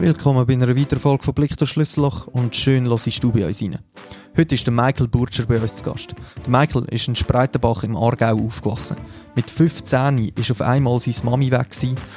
Willkommen 0.00 0.46
bei 0.46 0.52
einer 0.52 0.76
weiteren 0.76 1.00
Folge 1.00 1.24
von 1.24 1.34
Blick 1.34 1.56
durch 1.56 1.70
Schlüsselloch 1.70 2.28
und 2.28 2.54
schön 2.54 2.88
hörst 2.88 3.24
du 3.24 3.32
bei 3.32 3.44
uns 3.44 3.60
rein. 3.60 3.80
Heute 4.36 4.54
ist 4.54 4.64
der 4.64 4.72
Michael 4.72 5.08
Burtscher 5.08 5.44
bei 5.44 5.58
uns 5.58 5.74
zu 5.74 5.82
Gast. 5.90 6.14
Der 6.44 6.50
Michael 6.50 6.84
ist 6.92 7.08
in 7.08 7.16
Spreitenbach 7.16 7.82
im 7.82 7.96
Aargau 7.96 8.46
aufgewachsen. 8.46 8.96
Mit 9.34 9.50
15 9.50 10.30
ist 10.36 10.52
auf 10.52 10.60
einmal 10.60 11.00
seine 11.00 11.28
Mami 11.28 11.50
weg 11.50 11.74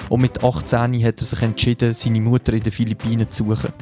und 0.09 0.21
mit 0.21 0.43
18 0.43 1.03
hat 1.03 1.21
er 1.21 1.25
sich 1.25 1.41
entschieden, 1.41 1.95
seine 1.95 2.21
Mutter 2.21 2.53
in 2.53 2.61
den 2.61 2.71
Philippinen 2.71 3.31
zu 3.31 3.45
suchen. 3.45 3.73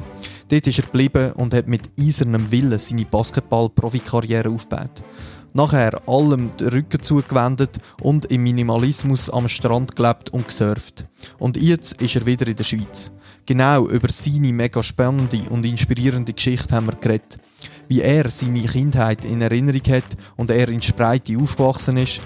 Dort 0.48 0.66
ist 0.66 0.78
er 0.78 0.84
geblieben 0.86 1.32
und 1.32 1.52
hat 1.52 1.68
mit 1.68 1.90
eisernem 2.00 2.50
Willen 2.50 2.78
seine 2.78 3.04
Basketball-Profikarriere 3.04 4.48
aufgebaut. 4.48 5.04
Nachher 5.52 6.00
allem 6.08 6.56
den 6.56 6.68
Rücken 6.68 7.02
zugewendet 7.02 7.76
und 8.00 8.26
im 8.26 8.44
Minimalismus 8.44 9.28
am 9.28 9.46
Strand 9.48 9.94
gelebt 9.94 10.30
und 10.30 10.48
gesurft. 10.48 11.04
Und 11.38 11.58
jetzt 11.58 12.00
ist 12.00 12.16
er 12.16 12.24
wieder 12.24 12.46
in 12.46 12.56
der 12.56 12.64
Schweiz. 12.64 13.10
Genau 13.50 13.88
über 13.88 14.08
seine 14.12 14.52
mega 14.52 14.80
spannende 14.80 15.42
und 15.50 15.66
inspirierende 15.66 16.32
Geschichte 16.32 16.72
haben 16.72 16.86
wir 16.86 16.94
geredet. 16.94 17.36
Wie 17.88 18.00
er 18.00 18.30
seine 18.30 18.62
Kindheit 18.62 19.24
in 19.24 19.42
Erinnerung 19.42 19.82
hat 19.88 20.04
und 20.36 20.50
er 20.50 20.68
in 20.68 20.80
Spreite 20.80 21.36
aufgewachsen 21.36 21.96
ist. 21.96 22.20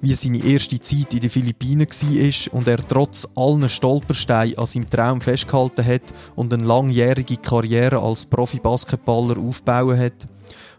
Wie 0.00 0.14
seine 0.14 0.42
erste 0.42 0.80
Zeit 0.80 1.12
in 1.12 1.20
den 1.20 1.28
Philippinen 1.28 1.86
war 1.86 2.54
und 2.54 2.68
er 2.68 2.88
trotz 2.88 3.28
allen 3.36 3.68
Stolpersteinen 3.68 4.56
an 4.56 4.64
seinem 4.64 4.88
Traum 4.88 5.20
festgehalten 5.20 5.84
hat 5.84 6.14
und 6.36 6.54
eine 6.54 6.64
langjährige 6.64 7.36
Karriere 7.36 7.98
als 7.98 8.24
Profi-Basketballer 8.24 9.36
aufbauen 9.36 9.98
hat 9.98 10.26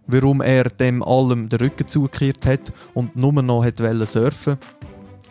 warum 0.08 0.42
er 0.42 0.66
dem 0.66 1.02
allem 1.02 1.48
den 1.48 1.60
Rücken 1.60 1.88
zugekehrt 1.88 2.46
hat 2.46 2.74
und 2.94 3.16
nur 3.16 3.42
noch 3.42 3.66
surfen 4.06 4.58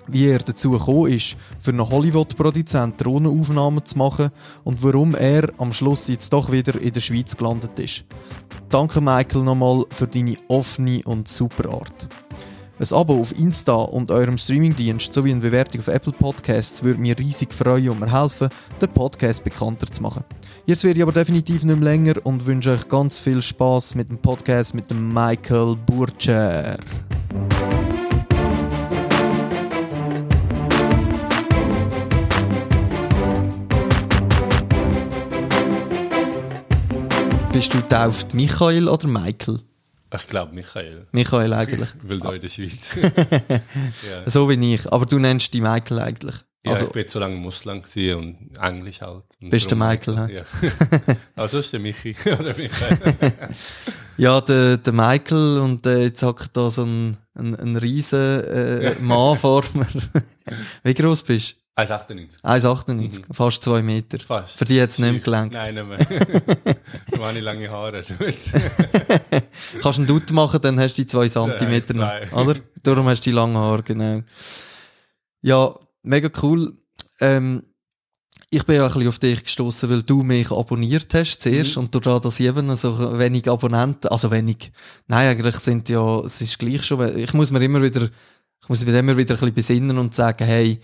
wie 0.09 0.29
er 0.29 0.38
dazu 0.38 0.70
gekommen 0.70 1.12
ist, 1.12 1.37
für 1.61 1.70
einen 1.70 1.88
Hollywood-Produzent 1.88 3.05
Drohnenaufnahmen 3.05 3.84
zu 3.84 3.98
machen 3.98 4.30
und 4.65 4.83
warum 4.83 5.15
er 5.15 5.51
am 5.59 5.73
Schluss 5.73 6.09
jetzt 6.09 6.33
doch 6.33 6.51
wieder 6.51 6.80
in 6.80 6.92
der 6.92 7.01
Schweiz 7.01 7.37
gelandet 7.37 7.78
ist. 7.78 8.05
Danke 8.69 9.01
Michael 9.01 9.42
nochmal 9.42 9.84
für 9.91 10.06
deine 10.06 10.36
offene 10.48 11.03
und 11.05 11.28
super 11.28 11.73
Art. 11.73 12.08
Ein 12.78 12.97
Abo 12.97 13.20
auf 13.20 13.39
Insta 13.39 13.75
und 13.75 14.11
eurem 14.11 14.39
Streamingdienst 14.39 15.12
sowie 15.12 15.30
eine 15.30 15.41
Bewertung 15.41 15.83
auf 15.83 15.89
Apple 15.89 16.12
Podcasts 16.12 16.83
würde 16.83 17.00
mir 17.00 17.17
riesig 17.19 17.53
freuen 17.53 17.91
und 17.91 18.00
mir 18.00 18.11
helfen, 18.11 18.48
den 18.80 18.89
Podcast 18.89 19.45
bekannter 19.45 19.86
zu 19.86 20.03
machen. 20.03 20.25
Jetzt 20.67 20.83
werde 20.84 20.98
ich 20.98 21.03
aber 21.03 21.12
definitiv 21.12 21.64
nicht 21.64 21.78
mehr 21.78 21.91
länger 21.91 22.14
und 22.25 22.47
wünsche 22.47 22.73
euch 22.73 22.89
ganz 22.89 23.20
viel 23.20 23.42
Spaß 23.42 23.95
mit 23.95 24.08
dem 24.08 24.19
Podcast 24.19 24.75
mit 24.75 24.91
dem 24.91 25.12
Michael 25.12 25.77
Burcher. 25.86 26.77
Bist 37.53 37.75
du 37.75 37.83
tauft 37.83 38.33
Michael 38.33 38.89
oder 38.89 39.06
Michael? 39.06 39.61
Ich 40.14 40.27
glaube 40.27 40.55
Michael. 40.55 41.06
Michael 41.12 41.53
eigentlich. 41.53 41.91
Weil 42.03 42.19
da 42.19 42.33
in 42.33 42.41
der 42.41 42.48
Schweiz. 42.48 42.95
ja. 42.97 44.31
So 44.31 44.48
wie 44.48 44.75
ich. 44.75 44.91
Aber 44.91 45.05
du 45.05 45.19
nennst 45.19 45.53
dich 45.53 45.61
Michael 45.61 45.98
eigentlich. 45.98 46.34
Ja, 46.64 46.73
also, 46.73 46.86
ich 46.86 46.92
bin 46.92 47.06
zu 47.06 47.19
lange 47.19 47.36
Muslim 47.36 47.83
und 48.17 48.58
Englisch 48.58 49.03
halt. 49.03 49.25
Und 49.42 49.50
bist 49.50 49.70
du 49.70 49.77
Michael, 49.77 50.14
ne? 50.14 50.33
Ja. 50.33 50.42
also 51.36 51.58
ist 51.58 51.73
der 51.75 51.80
Michi 51.80 52.17
oder 52.25 52.56
Michael. 52.56 53.33
ja, 54.17 54.41
der, 54.41 54.78
der 54.78 54.92
Michael 54.95 55.58
und 55.58 55.84
äh, 55.84 56.05
jetzt 56.05 56.23
hackt 56.23 56.56
da 56.56 56.70
so 56.70 56.84
ein, 56.84 57.19
ein, 57.34 57.55
ein 57.55 57.77
riesen 57.77 58.45
äh, 58.45 58.95
Mann 59.00 59.36
vor 59.36 59.62
mir. 59.75 59.86
Wie 60.84 60.95
groß 60.95 61.23
bist 61.25 61.56
du? 61.58 61.61
1,98. 61.75 62.42
1,98, 62.42 62.95
mhm. 63.28 63.34
fast 63.34 63.62
zwei 63.62 63.83
Meter. 63.83 64.19
Fast. 64.19 64.59
Für 64.59 64.67
die 64.67 64.77
jetzt 64.77 64.98
nicht 64.98 65.11
mehr 65.11 65.20
gelenkt. 65.20 65.55
Nein, 65.55 65.75
nicht 65.75 65.87
mehr. 65.87 66.77
du 67.11 67.25
hast 67.25 67.41
lange 67.41 67.70
Haare. 67.70 68.05
Kannst 69.81 69.98
du 69.98 70.03
einen 70.03 70.06
Dutt 70.06 70.31
machen, 70.33 70.61
dann 70.61 70.79
hast 70.79 70.98
du 70.98 71.03
die 71.03 71.06
zwei 71.06 71.29
Zentimeter 71.29 71.95
noch. 71.95 72.45
Oder? 72.45 72.61
Darum 72.83 73.07
hast 73.07 73.20
du 73.20 73.30
die 73.30 73.35
langen 73.35 73.57
Haare, 73.57 73.83
genau. 73.83 74.23
Ja, 75.41 75.74
mega 76.02 76.29
cool. 76.42 76.77
Ähm, 77.20 77.63
ich 78.51 78.64
bin 78.64 78.77
ja 78.77 78.83
ein 78.83 78.92
bisschen 78.92 79.08
auf 79.08 79.19
dich 79.19 79.42
gestoßen, 79.42 79.89
weil 79.89 80.02
du 80.02 80.23
mich 80.23 80.51
abonniert 80.51 81.14
hast 81.14 81.39
zuerst 81.39 81.77
mhm. 81.77 81.85
und 81.85 81.95
dadurch, 81.95 82.20
dass 82.20 82.39
ich 82.39 82.46
eben 82.46 82.77
so 82.77 83.19
wenig 83.19 83.48
Abonnenten, 83.48 84.08
also 84.08 84.30
wenig, 84.30 84.73
nein, 85.07 85.29
eigentlich 85.30 85.57
sind 85.57 85.89
ja, 85.89 86.20
es 86.20 86.42
ist 86.42 86.58
gleich 86.58 86.85
schon, 86.85 87.17
ich 87.17 87.33
muss 87.33 87.51
mir 87.51 87.63
immer 87.63 87.80
wieder, 87.80 88.02
ich 88.61 88.69
muss 88.69 88.85
mich 88.85 88.95
immer 88.95 89.17
wieder 89.17 89.35
ein 89.35 89.41
bisschen 89.41 89.55
besinnen 89.55 89.96
und 89.96 90.14
sagen, 90.14 90.45
hey, 90.45 90.79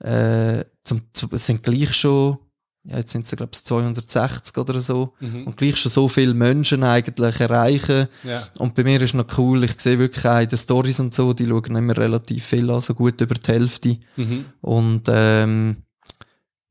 äh, 0.00 0.64
zum, 0.84 1.02
zum, 1.12 1.30
es 1.32 1.46
sind 1.46 1.62
gleich 1.62 1.94
schon 1.94 2.38
ja, 2.84 2.98
jetzt 2.98 3.12
sind 3.12 3.26
es, 3.26 3.36
glaube 3.36 3.50
ich, 3.52 3.64
260 3.64 4.56
oder 4.56 4.80
so. 4.80 5.14
Mhm. 5.20 5.46
Und 5.46 5.56
gleich 5.56 5.76
schon 5.76 5.92
so 5.92 6.08
viele 6.08 6.32
Menschen 6.32 6.82
eigentlich 6.84 7.38
erreichen. 7.38 8.08
Ja. 8.24 8.48
Und 8.58 8.74
bei 8.74 8.82
mir 8.82 9.00
ist 9.02 9.14
noch 9.14 9.26
cool, 9.36 9.64
ich 9.64 9.78
sehe 9.78 9.98
wirklich 9.98 10.24
auch 10.24 10.40
in 10.40 10.48
den 10.48 10.58
Stories 10.58 11.00
und 11.00 11.12
so, 11.12 11.34
die 11.34 11.46
schauen 11.46 11.76
immer 11.76 11.96
relativ 11.96 12.46
viel 12.46 12.70
an, 12.70 12.80
so 12.80 12.94
gut 12.94 13.20
über 13.20 13.34
die 13.34 13.52
Hälfte. 13.52 13.98
Mhm. 14.16 14.46
Und, 14.62 15.02
ähm, 15.08 15.76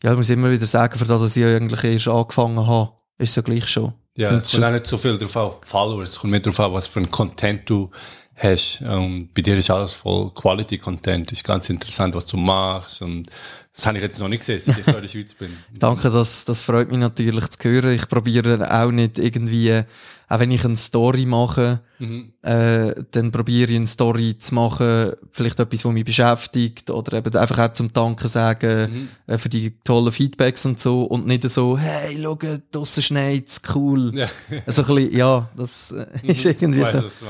ja, 0.04 0.12
ich 0.12 0.18
muss 0.18 0.30
immer 0.30 0.50
wieder 0.50 0.66
sagen, 0.66 0.98
für 0.98 1.06
das, 1.06 1.22
dass 1.22 1.38
ich 1.38 1.46
eigentlich 1.46 1.84
erst 1.84 2.08
angefangen 2.08 2.66
habe, 2.66 2.94
ist 3.20 3.32
es 3.32 3.36
ja 3.36 3.42
gleich 3.44 3.68
schon. 3.68 3.94
Ja, 4.16 4.36
es 4.36 4.52
kommt 4.52 4.64
auch 4.64 4.72
nicht 4.72 4.88
so 4.88 4.98
viel 4.98 5.18
drauf 5.18 5.36
auf 5.36 5.60
Followers, 5.64 6.12
es 6.12 6.20
kommt 6.20 6.32
mehr 6.32 6.40
drauf 6.40 6.60
an, 6.60 6.74
was 6.74 6.88
für 6.88 7.00
ein 7.00 7.12
Content 7.12 7.70
du 7.70 7.92
hast. 8.38 8.82
Und 8.82 9.34
bei 9.34 9.42
dir 9.42 9.58
ist 9.58 9.70
alles 9.70 9.94
voll 9.94 10.32
Quality 10.34 10.78
Content. 10.78 11.32
Ist 11.32 11.44
ganz 11.44 11.70
interessant, 11.70 12.16
was 12.16 12.26
du 12.26 12.38
machst 12.38 13.02
und 13.02 13.30
das 13.78 13.86
habe 13.86 13.98
ich 13.98 14.04
jetzt 14.04 14.20
noch 14.20 14.28
nicht 14.28 14.40
gesehen, 14.40 14.60
seit 14.60 14.80
ich 14.80 14.88
in 14.88 15.02
der 15.02 15.08
Schweiz 15.08 15.36
bin. 15.36 15.56
Danke, 15.78 16.10
das, 16.10 16.46
das 16.46 16.64
freut 16.64 16.90
mich 16.90 17.00
natürlich 17.00 17.48
zu 17.48 17.70
hören. 17.70 17.92
Ich 17.92 18.10
probiere 18.10 18.72
auch 18.72 18.90
nicht 18.90 19.20
irgendwie, 19.20 19.84
auch 20.30 20.40
wenn 20.40 20.52
ich 20.52 20.66
eine 20.66 20.76
Story 20.76 21.26
mache, 21.26 21.82
mhm. 22.00 22.34
äh, 22.42 22.94
dann 23.12 23.32
probiere 23.32 23.72
ich 23.72 23.78
eine 23.78 23.88
Story 23.88 24.38
zu 24.38 24.56
machen, 24.56 25.14
vielleicht 25.30 25.60
etwas, 25.60 25.86
was 25.86 25.94
mich 25.94 26.04
beschäftigt 26.04 26.90
oder 26.90 27.18
eben 27.18 27.34
einfach 27.36 27.60
auch 27.60 27.74
zum 27.74 27.94
Danken 27.94 28.28
sagen 28.28 28.92
mhm. 28.92 29.34
äh, 29.34 29.38
für 29.38 29.48
die 29.48 29.80
tollen 29.86 30.12
Feedbacks 30.12 30.66
und 30.66 30.80
so 30.80 31.04
und 31.04 31.28
nicht 31.28 31.50
so, 31.50 31.78
hey, 31.78 32.20
schau, 32.22 32.38
draussen 32.72 33.04
schneit's, 33.04 33.62
cool. 33.74 34.12
Ja. 34.14 34.28
Also 34.66 34.84
ein 34.84 34.96
bisschen, 34.96 35.18
ja, 35.18 35.50
das 35.56 35.92
äh, 35.92 36.06
mhm. 36.22 36.30
ist 36.30 36.46
irgendwie 36.46 36.82
weiß, 36.82 37.20
so. 37.20 37.26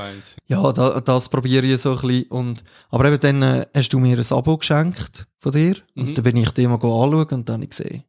Ja, 0.46 0.72
da, 0.72 1.00
das 1.00 1.28
probiere 1.28 1.66
ich 1.66 1.80
so 1.80 1.92
ein 1.92 2.00
bisschen 2.00 2.24
und, 2.30 2.64
aber 2.90 3.04
eben 3.06 3.20
dann 3.20 3.42
äh, 3.42 3.66
hast 3.74 3.92
du 3.92 4.00
mir 4.00 4.18
ein 4.18 4.32
Abo 4.32 4.56
geschenkt 4.56 5.28
von 5.38 5.52
dir. 5.52 5.76
Mhm. 5.94 6.08
Und 6.08 6.18
dann 6.18 6.24
bin 6.24 6.36
ich 6.36 6.50
dir 6.50 6.68
mal 6.68 6.74
anschauen 6.74 7.26
und 7.30 7.48
dann 7.48 7.54
habe 7.54 7.64
ich 7.64 7.70
gesehen, 7.70 8.02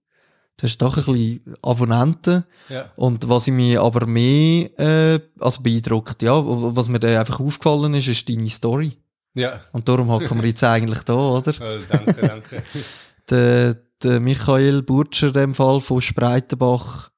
du 0.59 0.63
hast 0.63 0.77
doch 0.77 0.97
ein 0.97 1.03
bisschen 1.05 1.55
Abonnenten. 1.61 2.43
Ja. 2.67 2.91
Und 2.97 3.27
was 3.29 3.47
ich 3.47 3.53
mir 3.53 3.81
aber 3.81 4.05
mehr 4.05 4.69
äh, 4.79 5.19
also 5.39 5.61
beeindruckt, 5.61 6.21
ja, 6.21 6.33
was 6.35 6.89
mir 6.89 6.99
dann 6.99 7.17
einfach 7.17 7.39
aufgefallen 7.39 7.93
ist, 7.93 8.07
ist 8.07 8.27
deine 8.29 8.49
Story. 8.49 8.97
Ja. 9.35 9.61
Und 9.71 9.87
darum 9.87 10.09
hocken 10.09 10.41
wir 10.41 10.49
jetzt 10.49 10.63
eigentlich 10.63 11.03
da, 11.03 11.13
oder? 11.13 11.53
Oh, 11.61 11.79
danke, 11.89 12.21
danke. 12.21 12.63
der, 13.29 13.77
der 14.03 14.19
Michael 14.19 14.81
Burtscher 14.83 15.27
in 15.27 15.33
dem 15.33 15.53
Fall 15.53 15.79
von 15.79 16.01
Spreitenbach, 16.01 17.09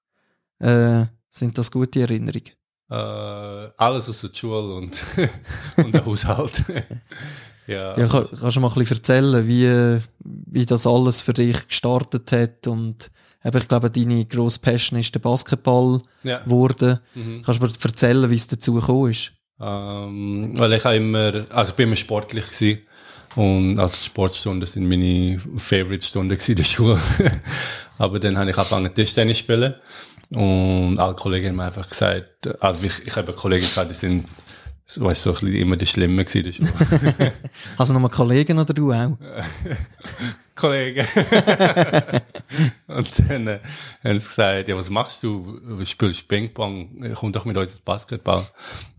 äh, 0.60 1.06
sind 1.30 1.58
das 1.58 1.72
gute 1.72 2.02
Erinnerungen? 2.02 2.52
Uh, 2.92 3.72
alles 3.78 4.10
aus 4.10 4.20
der 4.20 4.34
Schule 4.34 4.76
und, 4.76 5.02
und 5.78 5.94
der 5.94 6.06
Haushalt. 6.06 6.62
Ja, 7.66 7.98
ja 7.98 8.06
kann, 8.06 8.28
kannst 8.38 8.58
du 8.58 8.60
mal 8.60 8.68
ein 8.68 8.74
bisschen 8.74 8.98
erzählen, 8.98 9.48
wie, 9.48 10.02
wie 10.20 10.66
das 10.66 10.86
alles 10.86 11.22
für 11.22 11.32
dich 11.32 11.70
gestartet 11.70 12.34
hat 12.34 12.68
und 12.68 13.10
eben, 13.44 13.58
ich 13.58 13.68
glaube, 13.68 13.90
deine 13.90 14.26
grosse 14.26 14.60
Passion 14.60 15.00
ist 15.00 15.14
der 15.14 15.20
Basketball 15.20 16.02
ja. 16.24 16.40
geworden. 16.40 17.00
Mhm. 17.16 17.42
Kannst 17.44 17.62
du 17.62 17.66
mir 17.66 17.72
erzählen, 17.84 18.30
wie 18.30 18.36
es 18.36 18.48
dazu 18.48 18.74
gekommen 18.74 19.12
ist? 19.12 19.34
Ähm, 19.60 20.54
weil 20.58 20.74
ich 20.74 20.86
immer, 20.86 21.46
also 21.50 21.72
ich 21.72 21.76
bin 21.76 21.88
immer 21.88 21.96
sportlich 21.96 22.50
gewesen. 22.50 22.80
Und 23.36 23.80
also 23.80 23.96
Sportstunden 24.02 24.68
sind 24.68 24.90
meine 24.90 25.40
Favorite-Stunden 25.58 26.38
in 26.46 26.56
der 26.56 26.64
Schule. 26.64 27.00
Aber 27.98 28.20
dann 28.20 28.38
habe 28.38 28.50
ich 28.50 28.58
angefangen 28.58 28.94
Tischtennis 28.94 29.38
zu 29.38 29.44
spielen. 29.44 29.76
Und 30.32 30.98
alle 30.98 31.16
Kollegen 31.16 31.50
haben 31.50 31.60
einfach 31.60 31.88
gesagt, 31.88 32.50
also 32.62 32.86
ich, 32.86 33.06
ich 33.06 33.16
habe 33.16 33.34
Kollegen 33.34 33.66
gehabt, 33.66 33.92
die 33.92 33.96
sind 33.96 34.26
so, 34.86 35.04
weißt, 35.06 35.22
so 35.22 35.30
ein 35.30 35.40
bisschen 35.40 35.56
immer 35.56 35.76
die 35.78 35.88
Schlimme 35.88 36.26
gewesen. 36.26 36.68
also 37.78 37.94
nochmal 37.94 38.12
Kollegen 38.12 38.60
oder 38.60 38.74
du 38.74 38.92
auch? 38.92 39.18
Kollegen. 40.56 41.08
und 42.88 43.30
dann 43.30 43.48
äh, 43.48 43.60
haben 44.04 44.20
sie 44.20 44.28
gesagt, 44.28 44.68
ja, 44.70 44.78
was 44.78 44.90
machst 44.90 45.24
du? 45.24 45.60
Du 45.66 45.86
spielst 45.86 46.28
Ping-Pong, 46.28 47.14
komm 47.16 47.32
doch 47.32 47.46
mit 47.46 47.58
uns 47.58 47.72
ins 47.72 47.80
Basketball. 47.80 48.48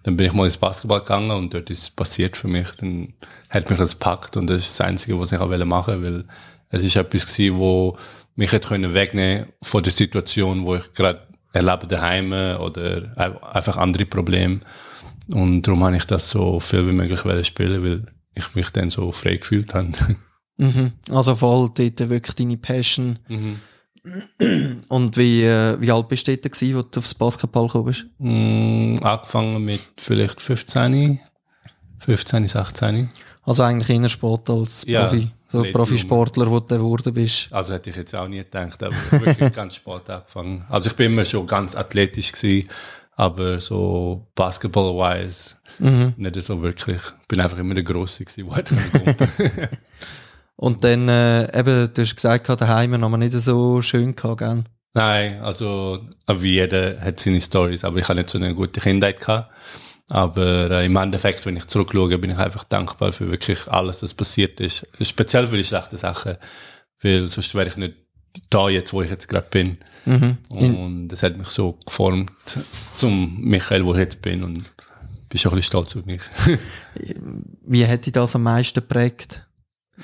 Dann 0.02 0.16
bin 0.16 0.26
ich 0.26 0.32
mal 0.32 0.46
ins 0.46 0.56
Basketball 0.56 1.00
gegangen 1.00 1.30
und 1.30 1.52
dort 1.52 1.70
ist 1.70 1.82
es 1.82 1.90
passiert 1.90 2.36
für 2.36 2.48
mich. 2.48 2.68
Dann 2.78 3.12
hat 3.50 3.68
mich 3.68 3.78
das 3.78 3.98
gepackt 3.98 4.36
und 4.36 4.48
das 4.48 4.60
ist 4.60 4.80
das 4.80 4.86
Einzige, 4.86 5.20
was 5.20 5.32
ich 5.32 5.38
auch 5.38 5.48
machen 5.64 6.02
wollte, 6.02 6.02
weil 6.02 6.24
es 6.70 6.82
ist 6.82 6.96
etwas 6.96 7.26
gewesen, 7.26 7.58
wo 7.58 7.96
mich 8.34 8.50
hätte 8.50 8.68
können 8.68 8.94
wegnehmen 8.94 9.46
von 9.60 9.82
der 9.82 9.92
Situation, 9.92 10.66
wo 10.66 10.76
ich 10.76 10.92
gerade 10.94 11.26
erlebe 11.52 11.86
daheim 11.86 12.32
oder 12.32 13.12
einfach 13.52 13.76
andere 13.76 14.06
Probleme. 14.06 14.60
Und 15.32 15.62
darum 15.62 15.84
habe 15.84 15.96
ich 15.96 16.04
das 16.04 16.30
so 16.30 16.60
viel 16.60 16.86
wie 16.88 16.92
möglich 16.92 17.46
spielen, 17.46 17.82
weil 17.82 18.06
ich 18.34 18.54
mich 18.54 18.70
dann 18.70 18.90
so 18.90 19.12
frei 19.12 19.36
gefühlt 19.36 19.74
habe. 19.74 19.92
Mhm. 20.58 20.92
Also 21.10 21.34
voll 21.34 21.70
dort 21.74 22.08
wirklich 22.10 22.36
deine 22.36 22.56
Passion 22.56 23.18
mhm. 23.28 23.56
Und 24.88 25.16
wie, 25.16 25.44
äh, 25.44 25.80
wie 25.80 25.92
alt 25.92 26.08
bist 26.08 26.26
du 26.26 26.36
dort 26.36 26.52
gewesen, 26.52 26.76
als 26.76 26.90
du 26.90 27.00
aufs 27.00 27.14
Basketball 27.14 27.66
gekommen 27.66 27.84
bist? 27.84 28.06
Mm, 28.18 28.96
angefangen 29.00 29.64
mit 29.64 29.80
vielleicht 29.96 30.40
15, 30.40 31.20
15, 32.00 32.48
16. 32.48 33.10
Also 33.44 33.62
eigentlich 33.62 33.90
eher 33.90 34.08
Sport 34.08 34.50
als 34.50 34.84
Ja, 34.86 35.04
Profi, 35.06 35.28
so 35.46 35.64
Profisportler, 35.72 36.50
wo 36.50 36.58
du 36.58 36.66
geworden 36.66 37.14
bist. 37.14 37.52
Also 37.52 37.74
hätte 37.74 37.90
ich 37.90 37.96
jetzt 37.96 38.14
auch 38.14 38.26
nie 38.26 38.38
gedacht, 38.38 38.82
aber 38.82 38.94
wirklich 39.10 39.52
ganz 39.54 39.76
spät 39.76 40.10
angefangen. 40.10 40.64
Also 40.68 40.90
ich 40.90 40.96
bin 40.96 41.12
immer 41.12 41.24
schon 41.24 41.46
ganz 41.46 41.76
athletisch 41.76 42.32
gewesen, 42.32 42.68
aber 43.14 43.60
so 43.60 44.26
Basketball-wise 44.34 45.56
nicht 46.16 46.42
so 46.42 46.62
wirklich. 46.62 47.00
Bin 47.28 47.40
einfach 47.40 47.58
immer 47.58 47.74
der 47.74 47.82
Grosse 47.82 48.24
gewesen, 48.24 48.48
kommt. 48.48 48.72
Und 50.56 50.84
dann, 50.84 51.08
äh, 51.08 51.58
eben, 51.58 51.92
du 51.92 52.02
hast 52.02 52.14
gesagt, 52.14 52.48
daheim 52.48 52.92
noch 52.92 53.08
mal 53.08 53.16
nicht 53.16 53.32
so 53.32 53.82
schön 53.82 54.14
gehabt, 54.14 54.38
gell? 54.38 54.64
Nein, 54.94 55.40
also 55.40 56.00
wie 56.28 56.52
jeder 56.52 57.00
hat 57.00 57.18
seine 57.18 57.40
Stories, 57.40 57.84
aber 57.84 57.98
ich 57.98 58.08
habe 58.08 58.18
nicht 58.18 58.28
so 58.28 58.38
eine 58.38 58.54
gute 58.54 58.80
Kindheit 58.80 59.20
gehabt. 59.20 59.50
Aber 60.10 60.70
äh, 60.70 60.86
im 60.86 60.96
Endeffekt, 60.96 61.46
wenn 61.46 61.56
ich 61.56 61.66
zurückschaue, 61.66 62.18
bin 62.18 62.30
ich 62.30 62.36
einfach 62.36 62.64
dankbar 62.64 63.12
für 63.12 63.30
wirklich 63.30 63.66
alles, 63.68 64.02
was 64.02 64.12
passiert 64.12 64.60
ist. 64.60 64.86
Speziell 65.00 65.46
für 65.46 65.56
die 65.56 65.64
schlechten 65.64 65.96
Sachen, 65.96 66.36
weil 67.02 67.28
sonst 67.28 67.54
wäre 67.54 67.68
ich 67.68 67.76
nicht 67.76 67.94
da 68.50 68.68
jetzt, 68.68 68.92
wo 68.92 69.02
ich 69.02 69.10
jetzt 69.10 69.28
gerade 69.28 69.46
bin. 69.50 69.78
Und 70.50 71.08
das 71.08 71.22
hat 71.22 71.36
mich 71.36 71.48
so 71.48 71.78
geformt 71.86 72.32
zum 72.94 73.40
Michael, 73.40 73.84
wo 73.84 73.92
ich 73.92 74.00
jetzt 74.00 74.22
bin 74.22 74.42
und 74.42 74.58
bin 75.28 75.38
schon 75.38 75.52
ein 75.52 75.56
bisschen 75.56 75.84
stolz 75.84 75.96
auf 75.96 76.04
mich. 76.04 76.20
Wie 77.64 77.86
hat 77.86 78.04
dich 78.04 78.12
das 78.12 78.34
am 78.34 78.42
meisten 78.42 78.80
geprägt? 78.80 79.46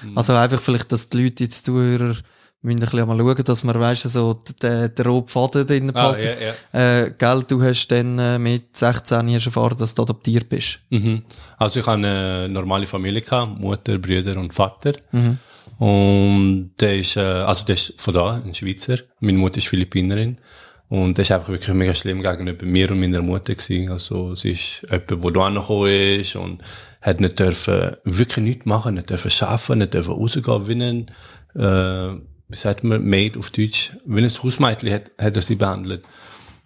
Mhm. 0.02 0.16
Also 0.16 0.34
einfach 0.34 0.60
vielleicht, 0.60 0.92
dass 0.92 1.08
die 1.08 1.24
Leute 1.24 1.44
jetzt 1.44 1.64
Zuhörer 1.66 2.14
müssen 2.60 2.78
ein 2.78 2.80
bisschen 2.80 3.06
mal 3.06 3.16
schauen, 3.16 3.44
dass 3.44 3.64
man 3.64 3.78
weiss, 3.78 4.02
so 4.02 4.34
den, 4.62 4.94
den 4.94 5.06
roten 5.06 5.28
Faden 5.28 5.66
drin 5.66 5.94
Ah, 5.94 6.16
ja, 6.18 6.32
ja. 6.32 7.02
Äh, 7.02 7.14
gell, 7.16 7.44
du 7.46 7.62
hast 7.62 7.86
dann 7.88 8.18
äh, 8.18 8.38
mit 8.38 8.76
16 8.76 9.32
hast 9.32 9.46
erfahren, 9.46 9.76
dass 9.78 9.94
du 9.94 10.02
adoptiert 10.02 10.48
bist. 10.48 10.80
Mhm. 10.90 11.22
Also 11.56 11.80
ich 11.80 11.86
habe 11.86 11.98
eine 11.98 12.48
normale 12.48 12.86
Familie 12.86 13.22
gehabt, 13.22 13.60
Mutter, 13.60 13.98
Brüder 13.98 14.36
und 14.38 14.52
Vater. 14.52 14.94
Und 15.78 16.72
der 16.80 16.98
ist, 16.98 17.16
äh, 17.16 17.20
also 17.20 17.64
der 17.64 17.76
ist 17.76 18.00
von 18.00 18.14
da, 18.14 18.42
ein 18.44 18.54
Schweizer. 18.54 18.98
Meine 19.20 19.38
Mutter 19.38 19.58
ist 19.58 19.68
Philippinerin. 19.68 20.38
Und 20.88 21.18
das 21.18 21.26
ist 21.28 21.32
einfach 21.32 21.50
wirklich 21.50 21.74
mega 21.76 21.94
schlimm 21.94 22.22
gegenüber 22.22 22.64
mir 22.64 22.90
und 22.90 23.00
meiner 23.00 23.22
Mutter 23.22 23.54
gewesen. 23.54 23.90
Also 23.90 24.34
sie 24.34 24.52
ist 24.52 24.82
jemand, 24.90 25.10
der 25.24 25.30
da 25.30 25.46
angekommen 25.46 26.20
ist 26.20 26.36
und 26.36 26.62
hat 27.02 27.20
nicht 27.20 27.38
dürfen, 27.38 27.96
wirklich 28.04 28.44
nichts 28.44 28.66
machen, 28.66 28.94
nicht 28.94 29.10
dürfen 29.10 29.30
arbeiten, 29.46 29.78
nicht 29.78 29.94
dürfen 29.94 30.14
rausgehen, 30.14 30.68
wie 30.68 30.82
ein, 30.82 31.06
äh, 31.54 32.20
wie 32.48 32.56
sagt 32.56 32.84
man, 32.84 33.04
Maid 33.04 33.36
auf 33.36 33.50
Deutsch, 33.50 33.92
wie 34.06 34.20
ein 34.20 34.28
Hausmädchen 34.28 34.92
hat, 34.92 35.10
hat 35.18 35.36
er 35.36 35.42
sie 35.42 35.56
behandelt. 35.56 36.04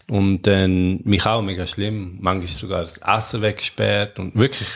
Und 0.08 0.46
dann 0.46 1.00
mich 1.04 1.26
auch 1.26 1.42
mega 1.42 1.66
schlimm. 1.66 2.18
Manchmal 2.20 2.46
sogar 2.46 2.82
das 2.82 2.98
Essen 2.98 3.42
weggesperrt 3.42 4.18
und 4.18 4.36
wirklich 4.36 4.68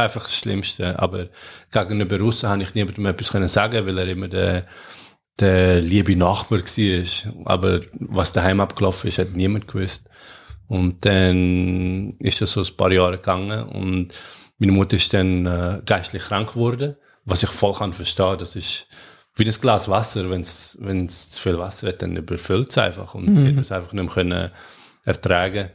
einfach 0.00 0.22
das 0.22 0.36
Schlimmste. 0.36 0.98
Aber 0.98 1.28
gegenüber 1.70 2.18
Russen 2.18 2.48
habe 2.48 2.62
ich 2.62 2.74
niemandem 2.74 3.06
etwas 3.06 3.32
können 3.32 3.48
sagen, 3.48 3.86
weil 3.86 3.98
er 3.98 4.08
immer 4.08 4.28
der, 4.28 4.66
der 5.38 5.80
liebe 5.80 6.16
Nachbar 6.16 6.60
war. 6.60 7.32
Aber 7.46 7.80
was 7.98 8.32
daheim 8.32 8.60
abgelaufen 8.60 9.08
ist, 9.08 9.18
hat 9.18 9.32
niemand 9.32 9.68
gewusst. 9.68 10.08
Und 10.68 11.04
dann 11.04 12.10
ist 12.20 12.40
das 12.40 12.52
so 12.52 12.60
ein 12.60 12.76
paar 12.76 12.92
Jahre 12.92 13.16
gegangen 13.16 13.64
und 13.64 14.14
meine 14.58 14.72
Mutter 14.72 14.96
ist 14.96 15.12
dann 15.12 15.44
äh, 15.46 15.80
geistlich 15.84 16.22
krank 16.22 16.52
geworden, 16.52 16.94
was 17.24 17.42
ich 17.42 17.50
voll 17.50 17.72
kann 17.72 17.92
verstehen. 17.92 18.36
Das 18.38 18.54
ist 18.54 18.86
wie 19.34 19.44
ein 19.44 19.60
Glas 19.60 19.88
Wasser, 19.88 20.30
wenn 20.30 20.42
es 20.42 20.78
wenn 20.80 21.06
es 21.06 21.30
zu 21.30 21.42
viel 21.42 21.58
Wasser 21.58 21.88
hat, 21.88 22.02
dann 22.02 22.16
überfüllt 22.16 22.70
es 22.70 22.78
einfach 22.78 23.14
und 23.14 23.40
sie 23.40 23.48
hat 23.48 23.58
das 23.58 23.72
einfach 23.72 23.92
nicht 23.92 24.04
mehr 24.04 24.12
können 24.12 24.50
ertragen. 25.04 25.70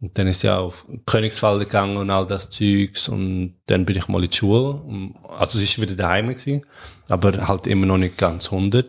Und 0.00 0.18
dann 0.18 0.26
ist 0.26 0.40
sie 0.40 0.50
auch 0.50 0.64
auf 0.64 0.86
Königswalde 1.06 1.64
gegangen 1.64 1.96
und 1.96 2.10
all 2.10 2.26
das 2.26 2.50
Zeugs 2.50 3.08
und 3.08 3.54
dann 3.66 3.86
bin 3.86 3.96
ich 3.96 4.08
mal 4.08 4.22
in 4.22 4.28
die 4.28 4.36
Schule. 4.36 4.82
Also 5.38 5.58
sie 5.58 5.64
ist 5.64 5.80
wieder 5.80 5.94
daheim 5.94 6.28
gewesen, 6.28 6.66
aber 7.08 7.46
halt 7.46 7.66
immer 7.66 7.86
noch 7.86 7.96
nicht 7.96 8.18
ganz 8.18 8.52
100. 8.52 8.86